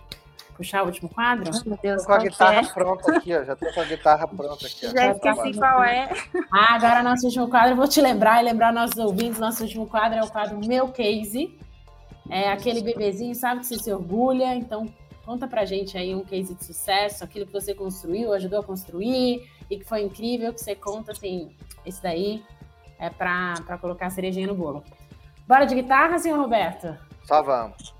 Puxar 0.56 0.84
o 0.84 0.88
último 0.88 1.10
quadro? 1.10 1.52
Meu 1.66 1.78
Deus, 1.82 2.02
tô 2.02 2.08
com 2.08 2.14
a 2.14 2.18
guitarra 2.20 2.60
é? 2.60 2.66
pronta 2.66 3.18
aqui, 3.18 3.36
ó. 3.36 3.44
Já 3.44 3.56
tô 3.56 3.74
com 3.74 3.82
a 3.82 3.86
guitarra 3.86 4.28
pronta 4.28 4.68
aqui, 4.68 4.88
ó. 4.88 4.92
Já 4.92 5.12
esqueci 5.12 5.54
qual 5.58 5.84
é. 5.84 6.10
Ah, 6.52 6.76
agora 6.76 7.04
nosso 7.04 7.26
último 7.26 7.50
quadro, 7.50 7.72
eu 7.72 7.76
vou 7.76 7.88
te 7.88 8.02
lembrar 8.02 8.42
e 8.42 8.46
lembrar 8.46 8.74
nossos 8.74 8.98
ouvintes. 8.98 9.40
Nosso 9.40 9.64
último 9.64 9.88
quadro 9.88 10.20
é 10.20 10.24
o 10.24 10.30
quadro 10.30 10.60
Meu 10.66 10.88
Case. 10.90 11.58
É 12.30 12.52
aquele 12.52 12.82
bebezinho, 12.82 13.36
sabe 13.36 13.62
que 13.62 13.68
você 13.68 13.78
se 13.78 13.94
orgulha. 13.94 14.56
Então, 14.56 14.92
conta 15.26 15.48
pra 15.48 15.66
gente 15.66 15.98
aí 15.98 16.16
um 16.16 16.24
case 16.24 16.54
de 16.54 16.64
sucesso, 16.64 17.24
aquilo 17.24 17.46
que 17.46 17.54
você 17.54 17.74
construiu, 17.74 18.34
ajudou 18.34 18.60
a 18.60 18.64
construir 18.64 19.50
e 19.70 19.78
que 19.78 19.84
foi 19.84 20.04
incrível, 20.04 20.54
que 20.54 20.62
você 20.62 20.76
conta 20.76 21.12
assim, 21.12 21.56
esse 21.86 22.02
daí 22.02 22.44
é 23.00 23.10
pra, 23.10 23.56
pra 23.66 23.78
colocar 23.78 24.08
a 24.08 24.10
cerejinha 24.10 24.48
no 24.48 24.56
bolo. 24.56 24.84
Bora 25.48 25.66
de 25.66 25.76
guitarra, 25.76 26.18
senhor 26.18 26.40
Roberto? 26.40 26.96
Só 27.24 27.42
vamos. 27.42 27.94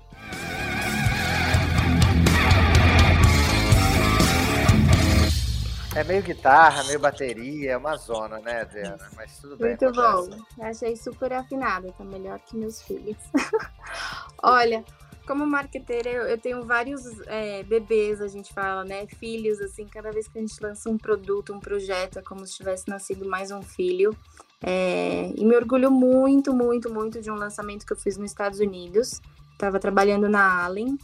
É 5.96 6.04
meio 6.04 6.22
guitarra, 6.22 6.84
meio 6.84 7.00
bateria, 7.00 7.72
é 7.72 7.76
uma 7.76 7.96
zona, 7.96 8.38
né, 8.40 8.60
Adriana? 8.60 9.08
Mas 9.16 9.38
tudo 9.38 9.56
bem. 9.56 9.68
Muito 9.68 9.90
bom. 9.92 10.28
Achei 10.60 10.94
super 10.94 11.32
afinada, 11.32 11.90
tá 11.92 12.04
melhor 12.04 12.38
que 12.40 12.54
meus 12.54 12.82
filhos. 12.82 13.16
Olha, 14.42 14.84
como 15.26 15.46
marqueteira, 15.46 16.10
eu, 16.10 16.24
eu 16.24 16.36
tenho 16.36 16.62
vários 16.64 17.02
é, 17.26 17.62
bebês, 17.62 18.20
a 18.20 18.28
gente 18.28 18.52
fala, 18.52 18.84
né? 18.84 19.06
Filhos, 19.06 19.58
assim, 19.58 19.86
cada 19.86 20.12
vez 20.12 20.28
que 20.28 20.36
a 20.36 20.40
gente 20.42 20.62
lança 20.62 20.90
um 20.90 20.98
produto, 20.98 21.54
um 21.54 21.60
projeto, 21.60 22.18
é 22.18 22.22
como 22.22 22.46
se 22.46 22.56
tivesse 22.56 22.86
nascido 22.88 23.26
mais 23.26 23.50
um 23.50 23.62
filho. 23.62 24.14
É, 24.62 25.32
e 25.34 25.46
me 25.46 25.56
orgulho 25.56 25.90
muito, 25.90 26.52
muito, 26.52 26.92
muito 26.92 27.22
de 27.22 27.30
um 27.30 27.36
lançamento 27.36 27.86
que 27.86 27.94
eu 27.94 27.96
fiz 27.96 28.18
nos 28.18 28.30
Estados 28.30 28.60
Unidos. 28.60 29.18
Estava 29.52 29.80
trabalhando 29.80 30.28
na 30.28 30.62
Allen, 30.62 30.98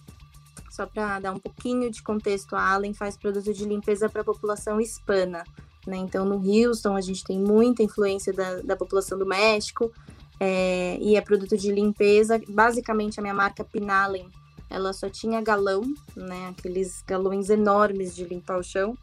só 0.72 0.86
para 0.86 1.20
dar 1.20 1.32
um 1.32 1.38
pouquinho 1.38 1.90
de 1.90 2.02
contexto, 2.02 2.56
a 2.56 2.72
Allen 2.72 2.94
faz 2.94 3.14
produto 3.14 3.52
de 3.52 3.66
limpeza 3.66 4.08
para 4.08 4.22
a 4.22 4.24
população 4.24 4.80
hispana. 4.80 5.44
Né? 5.86 5.98
Então, 5.98 6.24
no 6.24 6.36
Houston, 6.36 6.96
a 6.96 7.00
gente 7.02 7.22
tem 7.22 7.38
muita 7.38 7.82
influência 7.82 8.32
da, 8.32 8.62
da 8.62 8.74
população 8.74 9.18
do 9.18 9.26
México, 9.26 9.92
é, 10.40 10.96
e 10.98 11.14
é 11.14 11.20
produto 11.20 11.58
de 11.58 11.70
limpeza. 11.70 12.40
Basicamente, 12.48 13.20
a 13.20 13.22
minha 13.22 13.34
marca 13.34 13.62
Pinalen, 13.62 14.26
ela 14.70 14.94
só 14.94 15.10
tinha 15.10 15.42
galão, 15.42 15.82
né? 16.16 16.48
aqueles 16.48 17.02
galões 17.06 17.50
enormes 17.50 18.16
de 18.16 18.24
limpar 18.24 18.58
o 18.58 18.62
chão. 18.62 18.96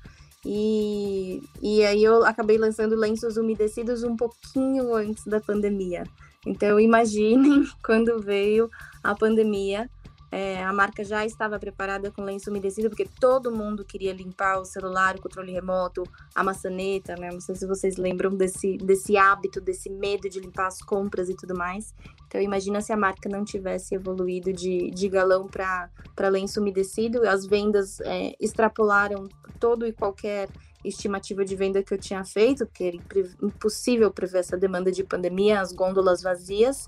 E, 0.43 1.43
e 1.61 1.83
aí 1.83 2.03
eu 2.03 2.25
acabei 2.25 2.57
lançando 2.57 2.95
lenços 2.95 3.37
umedecidos 3.37 4.03
um 4.03 4.17
pouquinho 4.17 4.95
antes 4.95 5.23
da 5.27 5.39
pandemia. 5.39 6.03
Então 6.47 6.79
imaginem 6.79 7.63
quando 7.85 8.19
veio 8.19 8.71
a 9.03 9.13
pandemia, 9.13 9.87
é, 10.31 10.63
a 10.63 10.71
marca 10.71 11.03
já 11.03 11.25
estava 11.25 11.57
preparada 11.57 12.11
com 12.11 12.21
lenço 12.21 12.49
umedecido, 12.49 12.89
porque 12.89 13.07
todo 13.19 13.51
mundo 13.51 13.83
queria 13.83 14.13
limpar 14.13 14.59
o 14.59 14.65
celular, 14.65 15.15
o 15.15 15.21
controle 15.21 15.51
remoto, 15.51 16.03
a 16.35 16.43
maçaneta, 16.43 17.15
né? 17.15 17.31
Não 17.31 17.41
sei 17.41 17.55
se 17.55 17.65
vocês 17.65 17.97
lembram 17.97 18.35
desse, 18.35 18.77
desse 18.77 19.17
hábito, 19.17 19.59
desse 19.59 19.89
medo 19.89 20.29
de 20.29 20.39
limpar 20.39 20.67
as 20.67 20.81
compras 20.81 21.29
e 21.29 21.35
tudo 21.35 21.57
mais. 21.57 21.93
Então, 22.27 22.39
imagina 22.39 22.79
se 22.79 22.93
a 22.93 22.97
marca 22.97 23.27
não 23.27 23.43
tivesse 23.43 23.95
evoluído 23.95 24.53
de, 24.53 24.91
de 24.91 25.09
galão 25.09 25.47
para 25.47 26.29
lenço 26.29 26.61
umedecido, 26.61 27.27
as 27.27 27.45
vendas 27.45 27.99
é, 28.01 28.35
extrapolaram 28.39 29.27
todo 29.59 29.85
e 29.87 29.91
qualquer 29.91 30.47
estimativa 30.85 31.43
de 31.43 31.55
venda 31.55 31.83
que 31.83 31.93
eu 31.93 31.97
tinha 31.97 32.23
feito, 32.23 32.65
porque 32.65 32.83
era 32.83 32.97
impossível 33.41 34.11
prever 34.11 34.39
essa 34.39 34.55
demanda 34.55 34.91
de 34.91 35.03
pandemia, 35.03 35.59
as 35.59 35.73
gôndolas 35.73 36.21
vazias, 36.21 36.87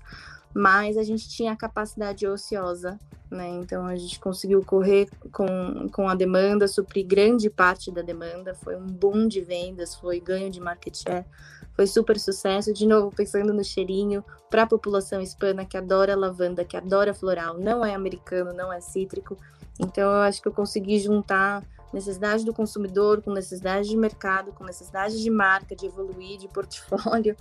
mas 0.54 0.96
a 0.96 1.02
gente 1.02 1.28
tinha 1.28 1.52
a 1.52 1.56
capacidade 1.56 2.26
ociosa 2.26 2.98
né? 3.32 3.48
Então 3.48 3.86
a 3.86 3.96
gente 3.96 4.20
conseguiu 4.20 4.62
correr 4.62 5.08
com, 5.32 5.88
com 5.88 6.08
a 6.08 6.14
demanda, 6.14 6.68
suprir 6.68 7.06
grande 7.06 7.48
parte 7.48 7.90
da 7.90 8.02
demanda, 8.02 8.54
foi 8.54 8.76
um 8.76 8.86
boom 8.86 9.26
de 9.26 9.40
vendas, 9.40 9.94
foi 9.94 10.20
ganho 10.20 10.50
de 10.50 10.60
market 10.60 10.94
share, 10.94 11.24
foi 11.74 11.86
super 11.86 12.18
sucesso. 12.20 12.72
De 12.72 12.86
novo, 12.86 13.10
pensando 13.14 13.52
no 13.52 13.64
cheirinho, 13.64 14.22
para 14.50 14.64
a 14.64 14.66
população 14.66 15.20
hispana 15.20 15.64
que 15.64 15.76
adora 15.76 16.14
lavanda, 16.14 16.64
que 16.64 16.76
adora 16.76 17.14
floral, 17.14 17.58
não 17.58 17.84
é 17.84 17.94
americano, 17.94 18.52
não 18.52 18.72
é 18.72 18.80
cítrico. 18.80 19.36
Então 19.80 20.04
eu 20.04 20.20
acho 20.20 20.42
que 20.42 20.48
eu 20.48 20.52
consegui 20.52 20.98
juntar 20.98 21.64
necessidade 21.92 22.44
do 22.44 22.54
consumidor 22.54 23.20
com 23.22 23.32
necessidade 23.32 23.88
de 23.88 23.96
mercado, 23.96 24.52
com 24.52 24.64
necessidade 24.64 25.22
de 25.22 25.30
marca, 25.30 25.74
de 25.74 25.86
evoluir, 25.86 26.38
de 26.38 26.48
portfólio. 26.48 27.36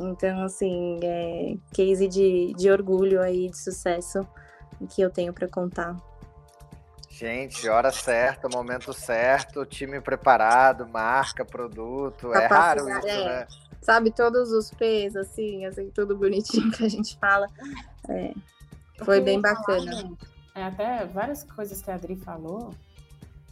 Então, 0.00 0.42
assim, 0.42 0.98
é 1.02 1.54
case 1.72 2.08
de, 2.08 2.52
de 2.54 2.70
orgulho 2.70 3.20
aí, 3.20 3.48
de 3.48 3.58
sucesso 3.58 4.26
que 4.90 5.00
eu 5.00 5.10
tenho 5.10 5.32
para 5.32 5.48
contar. 5.48 5.96
Gente, 7.08 7.68
hora 7.68 7.92
certa, 7.92 8.48
momento 8.48 8.92
certo, 8.92 9.64
time 9.66 10.00
preparado, 10.00 10.88
marca, 10.88 11.44
produto. 11.44 12.32
É 12.34 12.46
raro 12.46 12.88
isso, 12.88 13.06
é. 13.06 13.24
né? 13.24 13.46
Sabe, 13.80 14.10
todos 14.10 14.50
os 14.50 14.70
P's, 14.70 15.14
assim, 15.16 15.66
assim, 15.66 15.90
tudo 15.90 16.16
bonitinho 16.16 16.70
que 16.72 16.84
a 16.84 16.88
gente 16.88 17.18
fala. 17.18 17.46
É, 18.08 18.32
foi 19.04 19.20
bem 19.20 19.40
bacana. 19.40 20.16
é, 20.54 20.64
até 20.64 21.04
várias 21.06 21.44
coisas 21.44 21.82
que 21.82 21.90
a 21.90 21.94
Adri 21.94 22.16
falou. 22.16 22.74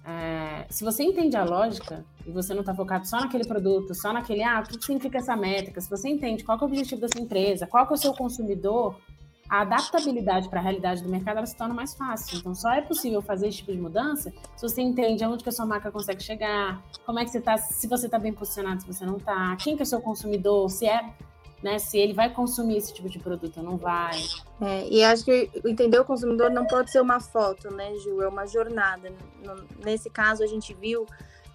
É, 0.05 0.67
se 0.71 0.83
você 0.85 1.03
entende 1.03 1.37
a 1.37 1.45
lógica 1.45 2.05
e 2.27 2.31
você 2.31 2.55
não 2.55 2.61
está 2.61 2.75
focado 2.75 3.07
só 3.07 3.21
naquele 3.21 3.45
produto, 3.45 3.95
só 3.95 4.13
naquele, 4.13 4.43
ah, 4.43 4.61
o 4.61 4.69
que 4.69 4.83
significa 4.83 5.19
essa 5.19 5.37
métrica? 5.37 5.81
Se 5.81 5.91
você 5.91 6.09
entende 6.09 6.43
qual 6.43 6.59
é 6.59 6.63
o 6.63 6.65
objetivo 6.65 7.01
da 7.01 7.09
sua 7.09 7.21
empresa, 7.21 7.67
qual 7.67 7.87
é 7.87 7.93
o 7.93 7.97
seu 7.97 8.15
consumidor, 8.15 8.97
a 9.51 9.63
adaptabilidade 9.63 10.49
para 10.49 10.61
a 10.61 10.63
realidade 10.63 11.03
do 11.03 11.09
mercado 11.09 11.45
se 11.45 11.57
torna 11.57 11.75
mais 11.75 11.93
fácil. 11.95 12.39
Então, 12.39 12.55
só 12.55 12.73
é 12.73 12.81
possível 12.81 13.21
fazer 13.21 13.49
esse 13.49 13.59
tipo 13.59 13.73
de 13.73 13.81
mudança 13.81 14.33
se 14.55 14.63
você 14.63 14.81
entende 14.81 15.25
aonde 15.25 15.43
que 15.43 15.49
a 15.49 15.53
sua 15.53 15.67
marca 15.67 15.91
consegue 15.91 16.23
chegar, 16.23 16.81
como 17.05 17.19
é 17.19 17.25
que 17.25 17.31
você 17.31 17.39
está, 17.39 17.57
se 17.59 17.89
você 17.89 18.07
está 18.07 18.19
bem 18.19 18.33
posicionado, 18.33 18.81
se 18.81 18.87
você 18.87 19.05
não 19.05 19.17
está, 19.17 19.57
quem 19.57 19.75
que 19.75 19.83
é 19.83 19.85
o 19.85 19.87
seu 19.87 20.01
consumidor, 20.01 20.71
se 20.71 20.87
é 20.87 21.13
né, 21.63 21.79
se 21.79 21.99
ele 21.99 22.13
vai 22.15 22.31
consumir 22.31 22.79
esse 22.79 22.93
tipo 22.93 23.09
de 23.09 23.19
produto 23.19 23.59
ou 23.59 23.63
não 23.63 23.77
vai. 23.77 24.19
É, 24.61 24.89
e 24.89 25.05
acho 25.05 25.25
que 25.25 25.51
entender 25.65 25.99
o 25.99 26.05
consumidor 26.05 26.51
não 26.51 26.67
pode 26.67 26.91
ser 26.91 27.01
uma 27.01 27.21
foto, 27.21 27.73
né, 27.73 27.95
Ju? 27.97 28.23
É 28.23 28.29
uma 28.29 28.47
jornada. 28.47 29.13
Nesse 29.85 30.09
caso, 30.09 30.43
a 30.43 30.47
gente 30.47 30.73
viu 30.75 31.07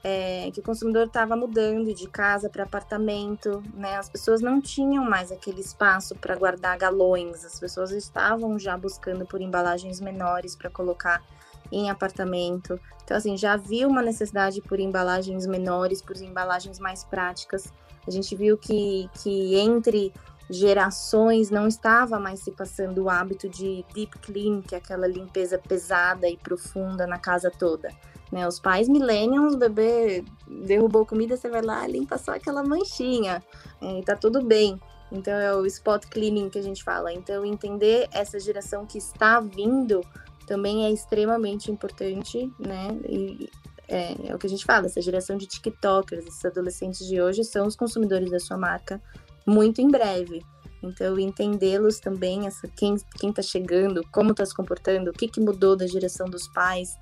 é, 0.04 0.52
que 0.52 0.60
o 0.60 0.64
consumidor 0.64 1.08
estava 1.08 1.36
mudando 1.36 1.92
de 1.92 2.08
casa 2.08 2.48
para 2.48 2.64
apartamento, 2.64 3.64
né? 3.74 3.98
As 3.98 4.08
pessoas 4.08 4.40
não 4.40 4.62
tinham 4.62 5.04
mais 5.04 5.32
aquele 5.32 5.62
espaço 5.62 6.14
para 6.16 6.36
guardar 6.36 6.78
galões, 6.78 7.44
as 7.44 7.60
pessoas 7.60 7.90
estavam 7.90 8.60
já 8.60 8.78
buscando 8.78 9.26
por 9.26 9.42
embalagens 9.42 10.00
menores 10.00 10.56
para 10.56 10.70
colocar 10.70 11.24
em 11.72 11.90
apartamento. 11.90 12.80
Então, 13.04 13.18
assim, 13.18 13.36
já 13.36 13.54
havia 13.54 13.88
uma 13.88 14.04
necessidade 14.04 14.62
por 14.62 14.80
embalagens 14.80 15.48
menores, 15.48 16.04
por 16.04 16.16
embalagens 16.18 16.78
mais 16.78 17.04
práticas. 17.04 17.74
A 18.08 18.12
gente 18.12 18.36
viu 18.36 18.58
que, 18.58 19.10
que 19.22 19.56
entre 19.56 20.14
gerações 20.50 21.50
não 21.50 21.68
estava 21.68 22.20
mais 22.20 22.40
se 22.40 22.52
passando 22.52 23.04
o 23.04 23.10
hábito 23.10 23.50
de 23.50 23.84
deep 23.94 24.20
clean, 24.20 24.62
que 24.62 24.76
é 24.76 24.78
aquela 24.78 25.08
limpeza 25.08 25.58
pesada 25.58 26.30
e 26.30 26.38
profunda 26.38 27.08
na 27.08 27.18
casa 27.18 27.50
toda. 27.50 27.90
Né? 28.32 28.48
Os 28.48 28.60
pais 28.60 28.88
millennials, 28.88 29.56
o 29.56 29.58
bebê 29.58 30.24
derrubou 30.48 31.06
comida, 31.06 31.36
você 31.36 31.50
vai 31.50 31.62
lá, 31.62 31.88
limpa 31.88 32.18
só 32.18 32.36
aquela 32.36 32.64
manchinha, 32.64 33.44
é, 33.82 34.00
e 34.00 34.04
tá 34.04 34.16
tudo 34.16 34.44
bem. 34.44 34.80
Então 35.12 35.34
é 35.34 35.56
o 35.56 35.66
spot 35.66 36.06
cleaning 36.08 36.50
que 36.50 36.60
a 36.60 36.64
gente 36.64 36.84
fala. 36.84 37.14
Então 37.14 37.46
entender 37.46 38.08
essa 38.12 38.40
geração 38.40 38.86
que 38.86 38.98
está 38.98 39.40
vindo 39.40 40.02
também 40.46 40.86
é 40.86 40.92
extremamente 40.92 41.72
importante, 41.72 42.52
né? 42.60 42.88
E 43.08 43.50
é, 43.88 44.30
é, 44.30 44.36
o 44.36 44.38
que 44.38 44.48
a 44.48 44.50
gente 44.50 44.66
fala, 44.66 44.86
essa 44.86 45.02
geração 45.02 45.38
de 45.38 45.46
TikTokers, 45.46 46.26
esses 46.26 46.46
adolescentes 46.46 47.06
de 47.08 47.22
hoje 47.22 47.44
são 47.44 47.68
os 47.68 47.76
consumidores 47.76 48.32
da 48.32 48.40
sua 48.40 48.58
marca 48.58 49.02
muito 49.46 49.82
em 49.82 49.90
breve. 49.90 50.44
Então, 50.82 51.20
entendê-los 51.20 52.00
também, 52.00 52.46
essa, 52.46 52.68
quem 52.68 52.96
está 52.96 53.42
chegando, 53.42 54.06
como 54.12 54.32
está 54.32 54.46
se 54.46 54.54
comportando, 54.54 55.10
o 55.10 55.14
que, 55.14 55.28
que 55.28 55.40
mudou 55.40 55.76
da 55.76 55.88
geração 55.88 56.28
dos 56.28 56.48
pais 56.48 56.98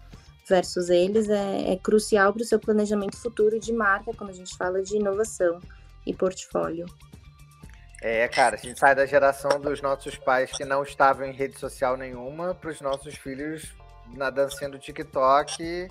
versus 0.47 0.89
eles, 0.89 1.29
é, 1.29 1.73
é 1.73 1.77
crucial 1.77 2.33
para 2.33 2.41
o 2.41 2.45
seu 2.45 2.59
planejamento 2.59 3.17
futuro 3.17 3.59
de 3.59 3.73
marca, 3.73 4.11
quando 4.15 4.29
a 4.29 4.33
gente 4.33 4.55
fala 4.55 4.81
de 4.81 4.95
inovação 4.95 5.59
e 6.05 6.13
portfólio. 6.13 6.85
É, 8.01 8.27
cara, 8.27 8.55
a 8.55 8.59
gente 8.59 8.77
sai 8.77 8.93
da 8.93 9.05
geração 9.05 9.59
dos 9.61 9.81
nossos 9.81 10.17
pais 10.17 10.51
que 10.51 10.65
não 10.65 10.83
estavam 10.83 11.25
em 11.25 11.31
rede 11.31 11.57
social 11.57 11.95
nenhuma 11.95 12.53
para 12.53 12.69
os 12.69 12.81
nossos 12.81 13.15
filhos 13.15 13.73
na 14.13 14.29
dancinha 14.29 14.69
do 14.69 14.77
TikTok, 14.77 15.87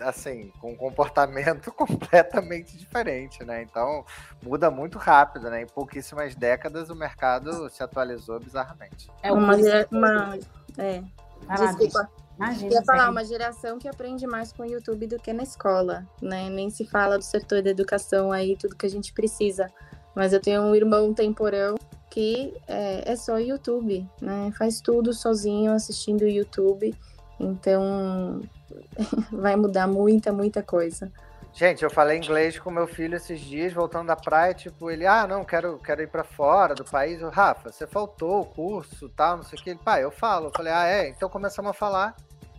assim, 0.00 0.52
com 0.60 0.72
um 0.72 0.76
comportamento 0.76 1.70
completamente 1.74 2.76
diferente, 2.76 3.44
né? 3.44 3.62
Então, 3.62 4.04
muda 4.42 4.70
muito 4.70 4.98
rápido, 4.98 5.50
né? 5.50 5.62
Em 5.62 5.66
pouquíssimas 5.66 6.34
décadas 6.34 6.90
o 6.90 6.94
mercado 6.94 7.68
se 7.70 7.82
atualizou 7.82 8.38
bizarramente. 8.40 9.10
É 9.22 9.32
uma, 9.32 9.56
uma 9.90 10.38
é, 10.78 11.02
desculpa. 11.48 12.10
Imagina, 12.36 12.72
ia 12.72 12.82
falar 12.84 13.10
uma 13.10 13.24
geração 13.24 13.78
que 13.78 13.86
aprende 13.86 14.26
mais 14.26 14.52
com 14.52 14.62
o 14.62 14.66
YouTube 14.66 15.06
do 15.06 15.18
que 15.18 15.32
na 15.32 15.42
escola, 15.42 16.06
né? 16.20 16.48
Nem 16.48 16.70
se 16.70 16.84
fala 16.86 17.18
do 17.18 17.24
setor 17.24 17.62
da 17.62 17.70
educação 17.70 18.32
aí, 18.32 18.56
tudo 18.56 18.74
que 18.74 18.86
a 18.86 18.90
gente 18.90 19.12
precisa 19.12 19.70
mas 20.14 20.32
eu 20.32 20.40
tenho 20.40 20.62
um 20.62 20.74
irmão 20.74 21.12
temporão 21.14 21.76
que 22.10 22.54
é, 22.68 23.12
é 23.12 23.16
só 23.16 23.38
YouTube, 23.38 24.06
né? 24.20 24.52
Faz 24.58 24.80
tudo 24.80 25.14
sozinho 25.14 25.72
assistindo 25.72 26.28
YouTube. 26.28 26.94
Então 27.38 28.40
vai 29.32 29.56
mudar 29.56 29.86
muita, 29.86 30.32
muita 30.32 30.62
coisa. 30.62 31.10
Gente, 31.54 31.84
eu 31.84 31.90
falei 31.90 32.16
inglês 32.16 32.58
com 32.58 32.70
meu 32.70 32.86
filho 32.86 33.14
esses 33.14 33.38
dias, 33.38 33.74
voltando 33.74 34.06
da 34.06 34.16
praia, 34.16 34.54
tipo, 34.54 34.90
ele, 34.90 35.04
ah, 35.06 35.26
não, 35.26 35.44
quero, 35.44 35.78
quero 35.78 36.00
ir 36.00 36.08
para 36.08 36.24
fora 36.24 36.74
do 36.74 36.82
país. 36.82 37.20
Eu, 37.20 37.28
Rafa, 37.28 37.70
você 37.70 37.86
faltou 37.86 38.40
o 38.40 38.46
curso, 38.46 39.06
tal, 39.10 39.36
não 39.36 39.44
sei 39.44 39.58
o 39.58 39.62
que. 39.62 39.70
Ele, 39.70 39.78
pai, 39.78 40.02
eu 40.02 40.10
falo. 40.10 40.46
Eu 40.46 40.52
falei, 40.56 40.72
ah, 40.72 40.86
é? 40.86 41.08
Então 41.08 41.28
começamos 41.28 41.70
a 41.70 41.74
falar. 41.74 42.16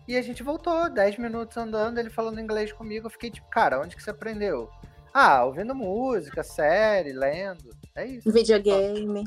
E 0.08 0.16
a 0.16 0.22
gente 0.22 0.44
voltou, 0.44 0.90
10 0.90 1.18
minutos 1.18 1.58
andando, 1.58 1.98
ele 1.98 2.12
falando 2.12 2.40
inglês 2.40 2.72
comigo. 2.72 3.08
Eu 3.08 3.12
fiquei 3.12 3.32
tipo, 3.32 3.50
cara, 3.50 3.80
onde 3.80 3.96
que 3.96 4.04
você 4.04 4.12
aprendeu? 4.12 4.70
Ah, 5.14 5.46
ouvindo 5.46 5.76
música, 5.76 6.42
série, 6.42 7.14
lendo. 7.14 7.70
É 7.96 8.08
isso. 8.08 8.32
Videogame. 8.32 9.26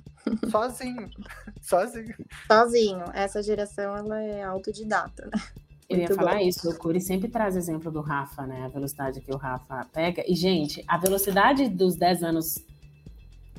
Sozinho. 0.51 1.09
Sozinho. 1.62 2.14
Sozinho. 2.49 3.05
Essa 3.14 3.41
geração 3.41 3.97
ela 3.97 4.20
é 4.20 4.43
autodidata, 4.43 5.26
né? 5.26 5.41
Eu 5.89 5.99
ia 5.99 6.09
falar 6.09 6.39
bom. 6.39 6.41
isso, 6.41 6.68
o 6.68 6.76
Curi 6.76 7.01
sempre 7.01 7.28
traz 7.28 7.55
exemplo 7.55 7.93
do 7.93 8.01
Rafa, 8.01 8.45
né? 8.45 8.64
A 8.64 8.68
velocidade 8.68 9.20
que 9.20 9.32
o 9.32 9.37
Rafa 9.37 9.87
pega. 9.93 10.24
E, 10.26 10.34
gente, 10.34 10.82
a 10.89 10.99
velocidade 10.99 11.68
dos 11.68 11.95
10 11.95 12.24
anos 12.24 12.59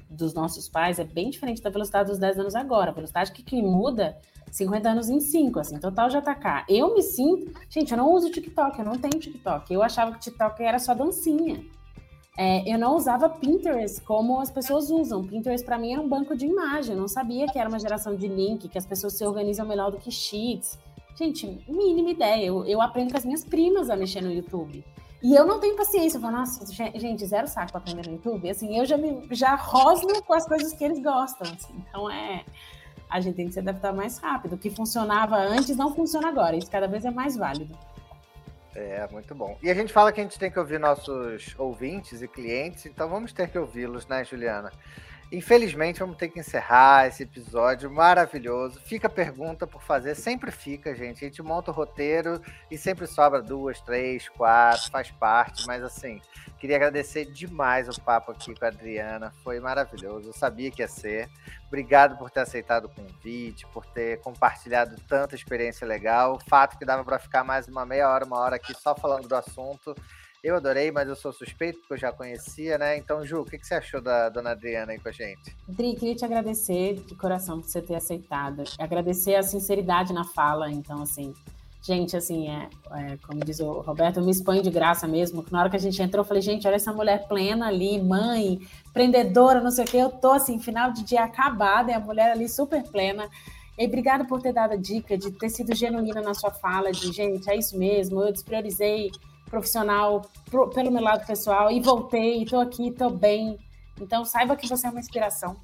dos 0.09 0.34
nossos 0.34 0.67
pais 0.67 0.99
é 0.99 1.05
bem 1.05 1.30
diferente 1.30 1.61
da 1.61 1.69
velocidade 1.69 2.09
dos 2.09 2.19
10 2.19 2.39
anos 2.39 2.55
agora. 2.55 2.91
A 2.91 2.93
velocidade 2.93 3.32
que, 3.32 3.41
que 3.41 3.61
muda 3.61 4.17
50 4.51 4.89
anos 4.89 5.07
em 5.07 5.21
5, 5.21 5.59
assim, 5.59 5.80
total 5.80 6.09
já 6.09 6.21
tá 6.21 6.36
cá. 6.36 6.65
Eu 6.67 6.93
me 6.93 7.01
sinto. 7.01 7.53
Gente, 7.69 7.91
eu 7.91 7.97
não 7.97 8.11
uso 8.11 8.30
TikTok, 8.30 8.78
eu 8.78 8.86
não 8.86 8.97
tenho 8.97 9.17
TikTok. 9.17 9.73
Eu 9.73 9.82
achava 9.82 10.11
que 10.11 10.19
TikTok 10.19 10.61
era 10.61 10.80
só 10.80 10.93
dancinha. 10.93 11.63
É, 12.38 12.71
eu 12.71 12.77
não 12.77 12.95
usava 12.95 13.27
Pinterest 13.27 13.99
como 14.01 14.39
as 14.39 14.51
pessoas 14.51 14.91
usam. 14.91 15.25
Pinterest 15.25 15.65
para 15.65 15.77
mim 15.79 15.93
era 15.93 16.01
um 16.01 16.07
banco 16.07 16.38
de 16.38 16.45
imagem. 16.45 16.93
Eu 16.93 17.01
não 17.01 17.07
sabia 17.07 17.47
que 17.47 17.57
era 17.57 17.67
uma 17.67 17.79
geração 17.79 18.15
de 18.15 18.27
link, 18.27 18.69
que 18.69 18.77
as 18.77 18.85
pessoas 18.85 19.13
se 19.13 19.25
organizam 19.25 19.65
melhor 19.65 19.89
do 19.89 19.97
que 19.97 20.11
Sheets. 20.11 20.77
Gente, 21.15 21.65
mínima 21.67 22.11
ideia. 22.11 22.45
Eu, 22.45 22.63
eu 22.65 22.79
aprendo 22.79 23.11
com 23.11 23.17
as 23.17 23.25
minhas 23.25 23.43
primas 23.43 23.89
a 23.89 23.95
mexer 23.95 24.21
no 24.21 24.31
YouTube. 24.31 24.85
E 25.23 25.33
eu 25.33 25.47
não 25.47 25.59
tenho 25.59 25.75
paciência. 25.75 26.17
Eu 26.17 26.21
falo, 26.21 26.38
nossa, 26.38 26.63
gente, 26.71 27.25
zero 27.25 27.47
saco 27.47 27.71
para 27.71 27.81
aprender 27.81 28.07
no 28.07 28.17
YouTube. 28.17 28.47
Assim, 28.47 28.77
eu 28.77 28.85
já 28.85 28.97
me 28.97 29.27
já 29.31 29.55
rosno 29.55 30.21
com 30.21 30.33
as 30.33 30.45
coisas 30.47 30.73
que 30.73 30.83
eles 30.83 31.01
gostam. 31.01 31.51
Assim. 31.51 31.73
Então 31.89 32.07
é. 32.09 32.45
A 33.09 33.19
gente 33.19 33.35
tem 33.35 33.47
que 33.47 33.53
se 33.53 33.59
adaptar 33.59 33.93
mais 33.93 34.19
rápido. 34.19 34.53
O 34.53 34.57
que 34.57 34.69
funcionava 34.69 35.38
antes 35.38 35.75
não 35.75 35.95
funciona 35.95 36.27
agora. 36.27 36.55
Isso 36.55 36.69
cada 36.69 36.88
vez 36.88 37.03
é 37.03 37.09
mais 37.09 37.35
válido. 37.35 37.75
É, 38.80 39.07
muito 39.11 39.34
bom. 39.34 39.57
E 39.63 39.71
a 39.71 39.73
gente 39.73 39.91
fala 39.91 40.11
que 40.11 40.21
a 40.21 40.23
gente 40.23 40.38
tem 40.38 40.51
que 40.51 40.59
ouvir 40.59 40.80
nossos 40.80 41.55
ouvintes 41.57 42.21
e 42.21 42.28
clientes, 42.28 42.86
então 42.86 43.09
vamos 43.09 43.34
ter 43.34 43.49
que 43.49 43.57
ouvi-los, 43.57 44.05
né, 44.05 44.23
Juliana? 44.23 44.71
Infelizmente, 45.30 45.99
vamos 45.99 46.15
ter 46.15 46.30
que 46.30 46.39
encerrar 46.39 47.07
esse 47.07 47.23
episódio 47.23 47.91
maravilhoso. 47.91 48.80
Fica 48.80 49.09
pergunta 49.09 49.67
por 49.67 49.82
fazer, 49.82 50.15
sempre 50.15 50.51
fica, 50.51 50.95
gente. 50.95 51.25
A 51.25 51.28
gente 51.28 51.41
monta 51.41 51.69
o 51.69 51.73
roteiro 51.73 52.41
e 52.71 52.78
sempre 52.78 53.05
sobra 53.05 53.41
duas, 53.41 53.82
três, 53.82 54.30
quatro, 54.30 54.89
faz 54.89 55.11
parte. 55.11 55.67
Mas 55.67 55.84
assim, 55.84 56.21
queria 56.57 56.78
agradecer 56.78 57.25
demais 57.25 57.89
o 57.89 58.01
papo 58.01 58.32
aqui 58.32 58.55
com 58.55 58.63
a 58.63 58.69
Adriana. 58.69 59.34
Foi 59.43 59.59
maravilhoso. 59.59 60.30
Eu 60.30 60.34
sabia 60.34 60.71
que 60.71 60.82
ia 60.82 60.88
ser. 60.88 61.30
Obrigado 61.67 62.17
por 62.17 62.32
ter 62.32 62.39
aceitado 62.39 62.86
o 62.86 62.89
convite, 62.89 63.67
por 63.73 63.86
ter 63.86 64.21
compartilhado 64.21 64.95
tanta 65.09 65.36
experiência 65.36 65.86
legal. 65.86 66.36
O 66.36 66.49
fato 66.49 66.78
que 66.78 66.86
dava 66.86 67.03
para 67.03 67.19
ficar 67.19 67.43
mais 67.43 67.67
uma 67.67 67.86
meia 67.86 68.09
hora, 68.09 68.23
uma 68.23 68.39
hora 68.39 68.55
aqui 68.55 68.73
só 68.73 68.95
falando 68.95 69.28
do 69.28 69.36
assunto 69.36 69.93
eu 70.47 70.55
adorei, 70.55 70.91
mas 70.91 71.07
eu 71.07 71.15
sou 71.15 71.33
suspeito, 71.33 71.79
porque 71.79 71.95
eu 71.95 71.97
já 71.97 72.11
conhecia, 72.11 72.77
né? 72.77 72.97
Então, 72.97 73.25
Ju, 73.25 73.41
o 73.41 73.45
que, 73.45 73.57
você 73.57 73.75
achou 73.75 74.01
da 74.01 74.29
dona 74.29 74.51
Adriana 74.51 74.93
aí 74.93 74.99
com 74.99 75.09
a 75.09 75.11
gente? 75.11 75.55
Dri, 75.67 75.95
queria 75.95 76.15
te 76.15 76.23
agradecer 76.23 76.95
de 76.95 77.15
coração 77.15 77.59
por 77.59 77.67
você 77.67 77.81
ter 77.81 77.95
aceitado. 77.95 78.63
Agradecer 78.79 79.35
a 79.35 79.43
sinceridade 79.43 80.13
na 80.13 80.23
fala. 80.23 80.71
Então, 80.71 81.01
assim, 81.01 81.33
gente, 81.81 82.15
assim, 82.15 82.49
é, 82.49 82.69
é, 82.91 83.17
como 83.17 83.43
diz 83.43 83.59
o 83.59 83.81
Roberto, 83.81 84.17
eu 84.17 84.23
me 84.23 84.31
exponho 84.31 84.61
de 84.61 84.69
graça 84.69 85.05
mesmo. 85.07 85.45
Na 85.51 85.59
hora 85.59 85.69
que 85.69 85.75
a 85.75 85.79
gente 85.79 86.01
entrou, 86.01 86.23
eu 86.23 86.27
falei, 86.27 86.41
gente, 86.41 86.65
olha 86.65 86.75
essa 86.75 86.93
mulher 86.93 87.27
plena 87.27 87.67
ali, 87.67 88.01
mãe, 88.01 88.59
empreendedora, 88.87 89.59
não 89.59 89.71
sei 89.71 89.83
o 89.83 89.87
quê. 89.87 89.97
Eu 89.97 90.09
tô, 90.09 90.31
assim, 90.31 90.59
final 90.59 90.93
de 90.93 91.03
dia 91.03 91.23
acabada, 91.23 91.91
e 91.91 91.93
a 91.93 91.99
mulher 91.99 92.31
ali 92.31 92.47
super 92.47 92.83
plena. 92.83 93.27
E 93.77 93.85
obrigada 93.85 94.25
por 94.25 94.41
ter 94.41 94.53
dado 94.53 94.73
a 94.73 94.77
dica, 94.77 95.17
de 95.17 95.29
ter 95.29 95.49
sido 95.49 95.75
genuína 95.75 96.21
na 96.21 96.33
sua 96.33 96.51
fala, 96.51 96.91
de, 96.91 97.11
gente, 97.11 97.47
é 97.49 97.55
isso 97.55 97.77
mesmo, 97.77 98.23
eu 98.23 98.31
despriorizei 98.31 99.11
profissional 99.49 100.21
pro, 100.49 100.69
pelo 100.69 100.91
meu 100.91 101.01
lado 101.01 101.25
pessoal 101.25 101.71
e 101.71 101.79
voltei, 101.79 102.43
estou 102.43 102.59
aqui, 102.59 102.89
estou 102.89 103.09
bem. 103.09 103.57
Então 103.99 104.23
saiba 104.23 104.55
que 104.55 104.67
você 104.67 104.87
é 104.87 104.89
uma 104.89 104.99
inspiração. 104.99 105.55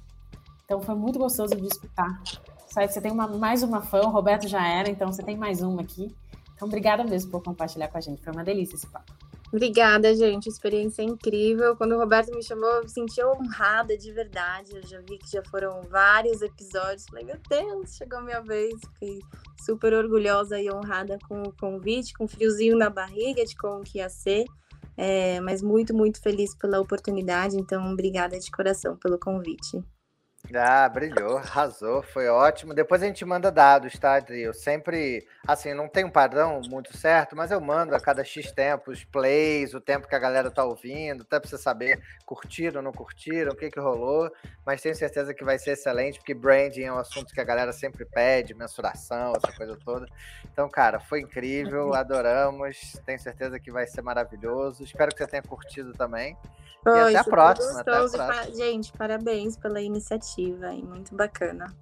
Então 0.66 0.82
foi 0.82 0.96
muito 0.96 1.20
gostoso 1.20 1.56
de 1.56 1.68
escutar. 1.68 2.22
Você 2.68 3.00
tem 3.00 3.12
uma, 3.12 3.28
mais 3.28 3.62
uma 3.62 3.82
fã, 3.82 4.02
o 4.02 4.10
Roberto 4.10 4.48
já 4.48 4.68
era, 4.68 4.90
então 4.90 5.12
você 5.12 5.22
tem 5.22 5.38
mais 5.38 5.62
uma 5.62 5.82
aqui. 5.82 6.16
Então 6.56 6.68
obrigada 6.68 7.04
mesmo 7.04 7.30
por 7.30 7.44
compartilhar 7.44 7.88
com 7.88 7.98
a 7.98 8.02
gente. 8.02 8.24
Foi 8.24 8.34
uma 8.34 8.44
delícia 8.44 8.76
esse 8.76 8.88
papo. 8.88 9.23
Obrigada, 9.54 10.16
gente. 10.16 10.50
Experiência 10.50 11.04
incrível. 11.04 11.76
Quando 11.78 11.94
o 11.94 12.00
Roberto 12.00 12.34
me 12.34 12.42
chamou, 12.42 12.68
eu 12.72 12.82
me 12.82 12.90
senti 12.90 13.24
honrada 13.24 13.96
de 13.96 14.12
verdade. 14.12 14.76
Eu 14.76 14.82
já 14.82 15.00
vi 15.02 15.20
que 15.20 15.32
já 15.32 15.44
foram 15.44 15.84
vários 15.84 16.42
episódios. 16.42 17.06
Falei, 17.06 17.24
meu 17.24 17.38
Deus, 17.48 17.96
chegou 17.96 18.18
a 18.18 18.24
minha 18.24 18.42
vez. 18.42 18.74
Fiquei 18.94 19.20
super 19.64 19.94
orgulhosa 19.94 20.60
e 20.60 20.72
honrada 20.72 21.20
com 21.30 21.44
o 21.44 21.54
convite, 21.54 22.16
com 22.16 22.24
um 22.24 22.28
friozinho 22.28 22.76
na 22.76 22.90
barriga 22.90 23.46
de 23.46 23.56
como 23.56 23.84
que 23.84 24.00
ia 24.00 24.10
ser. 24.10 24.44
É, 24.98 25.40
mas 25.42 25.62
muito, 25.62 25.94
muito 25.94 26.20
feliz 26.20 26.56
pela 26.56 26.82
oportunidade. 26.82 27.56
Então, 27.56 27.94
obrigada 27.94 28.40
de 28.40 28.50
coração 28.50 28.98
pelo 28.98 29.20
convite. 29.20 29.84
Ah, 30.52 30.88
brilhou, 30.90 31.38
arrasou, 31.38 32.04
foi 32.04 32.28
ótimo. 32.28 32.74
Depois 32.74 33.02
a 33.02 33.06
gente 33.06 33.24
manda 33.24 33.50
dados, 33.50 33.98
tá, 33.98 34.16
Adri? 34.16 34.42
Eu 34.42 34.54
sempre, 34.54 35.26
assim, 35.48 35.74
não 35.74 35.88
tem 35.88 36.04
um 36.04 36.10
padrão 36.10 36.62
muito 36.70 36.96
certo, 36.96 37.36
mas 37.36 37.50
eu 37.50 37.62
mando 37.62 37.96
a 37.96 38.00
cada 38.00 38.24
X 38.26 38.52
tempo 38.52 38.92
os 38.92 39.04
plays, 39.06 39.74
o 39.74 39.80
tempo 39.80 40.08
que 40.08 40.14
a 40.14 40.20
galera 40.20 40.52
tá 40.52 40.64
ouvindo, 40.64 41.22
até 41.22 41.40
pra 41.40 41.50
você 41.50 41.58
saber 41.58 42.00
curtiram, 42.26 42.82
não 42.82 42.92
curtiram, 42.92 43.54
o 43.54 43.56
que 43.56 43.72
que 43.72 43.80
rolou. 43.80 44.30
Mas 44.66 44.82
tenho 44.82 44.94
certeza 44.96 45.34
que 45.34 45.46
vai 45.46 45.58
ser 45.58 45.72
excelente, 45.72 46.20
porque 46.20 46.34
branding 46.34 46.84
é 46.84 46.94
um 46.94 47.00
assunto 47.00 47.34
que 47.34 47.42
a 47.42 47.46
galera 47.46 47.72
sempre 47.72 48.06
pede, 48.06 48.54
mensuração, 48.54 49.34
essa 49.36 49.56
coisa 49.56 49.78
toda. 49.84 50.06
Então, 50.52 50.70
cara, 50.70 51.00
foi 51.00 51.22
incrível, 51.22 51.94
adoramos. 51.94 52.94
Tenho 53.06 53.20
certeza 53.20 53.60
que 53.60 53.72
vai 53.72 53.88
ser 53.88 54.02
maravilhoso. 54.02 54.84
Espero 54.84 55.12
que 55.12 55.18
você 55.18 55.28
tenha 55.28 55.42
curtido 55.42 55.94
também. 55.94 56.38
Foi, 56.84 57.14
e 57.14 57.16
até 57.16 57.18
a 57.18 57.24
próxima. 57.24 57.80
Até 57.80 57.80
a 57.80 57.84
próxima. 57.84 58.44
Gente, 58.56 58.92
parabéns 58.94 59.58
pela 59.58 59.82
iniciativa, 59.82 60.74
hein? 60.74 60.84
muito 60.88 61.16
bacana. 61.16 61.74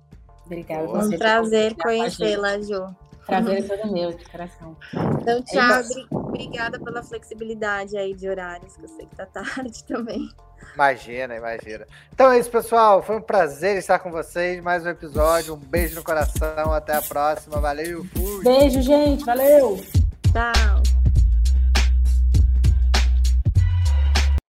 Obrigada. 0.46 0.88
Foi 0.88 1.00
um 1.00 1.18
prazer 1.18 1.76
conhecê-la, 1.76 2.62
Ju. 2.62 2.96
Prazer 3.26 3.64
é 3.64 3.78
todo 3.78 3.92
meu, 3.92 4.12
de 4.12 4.26
coração. 4.26 4.76
Então, 4.94 5.38
é 5.38 5.42
tchau. 5.42 5.84
Obrigada 6.12 6.80
pela 6.80 7.04
flexibilidade 7.04 7.98
aí 7.98 8.14
de 8.14 8.28
horários, 8.28 8.76
que 8.76 8.84
eu 8.84 8.90
sei 8.90 9.06
que 9.06 9.16
tá 9.16 9.26
tarde 9.32 9.84
também. 9.86 10.30
Imagina, 10.74 11.36
imagina. 11.36 11.86
Então 12.14 12.32
é 12.32 12.40
isso, 12.40 12.50
pessoal. 12.50 13.02
Foi 13.02 13.18
um 13.18 13.22
prazer 13.22 13.78
estar 13.78 14.00
com 14.00 14.12
vocês. 14.12 14.62
Mais 14.62 14.86
um 14.86 14.90
episódio. 14.90 15.56
Um 15.56 15.58
beijo 15.58 15.96
no 15.96 16.04
coração. 16.04 16.72
Até 16.74 16.96
a 16.96 17.02
próxima. 17.02 17.60
Valeu. 17.60 18.06
Fui. 18.06 18.44
Beijo, 18.44 18.82
gente. 18.82 19.26
Valeu. 19.26 19.78
Tchau. 20.32 21.01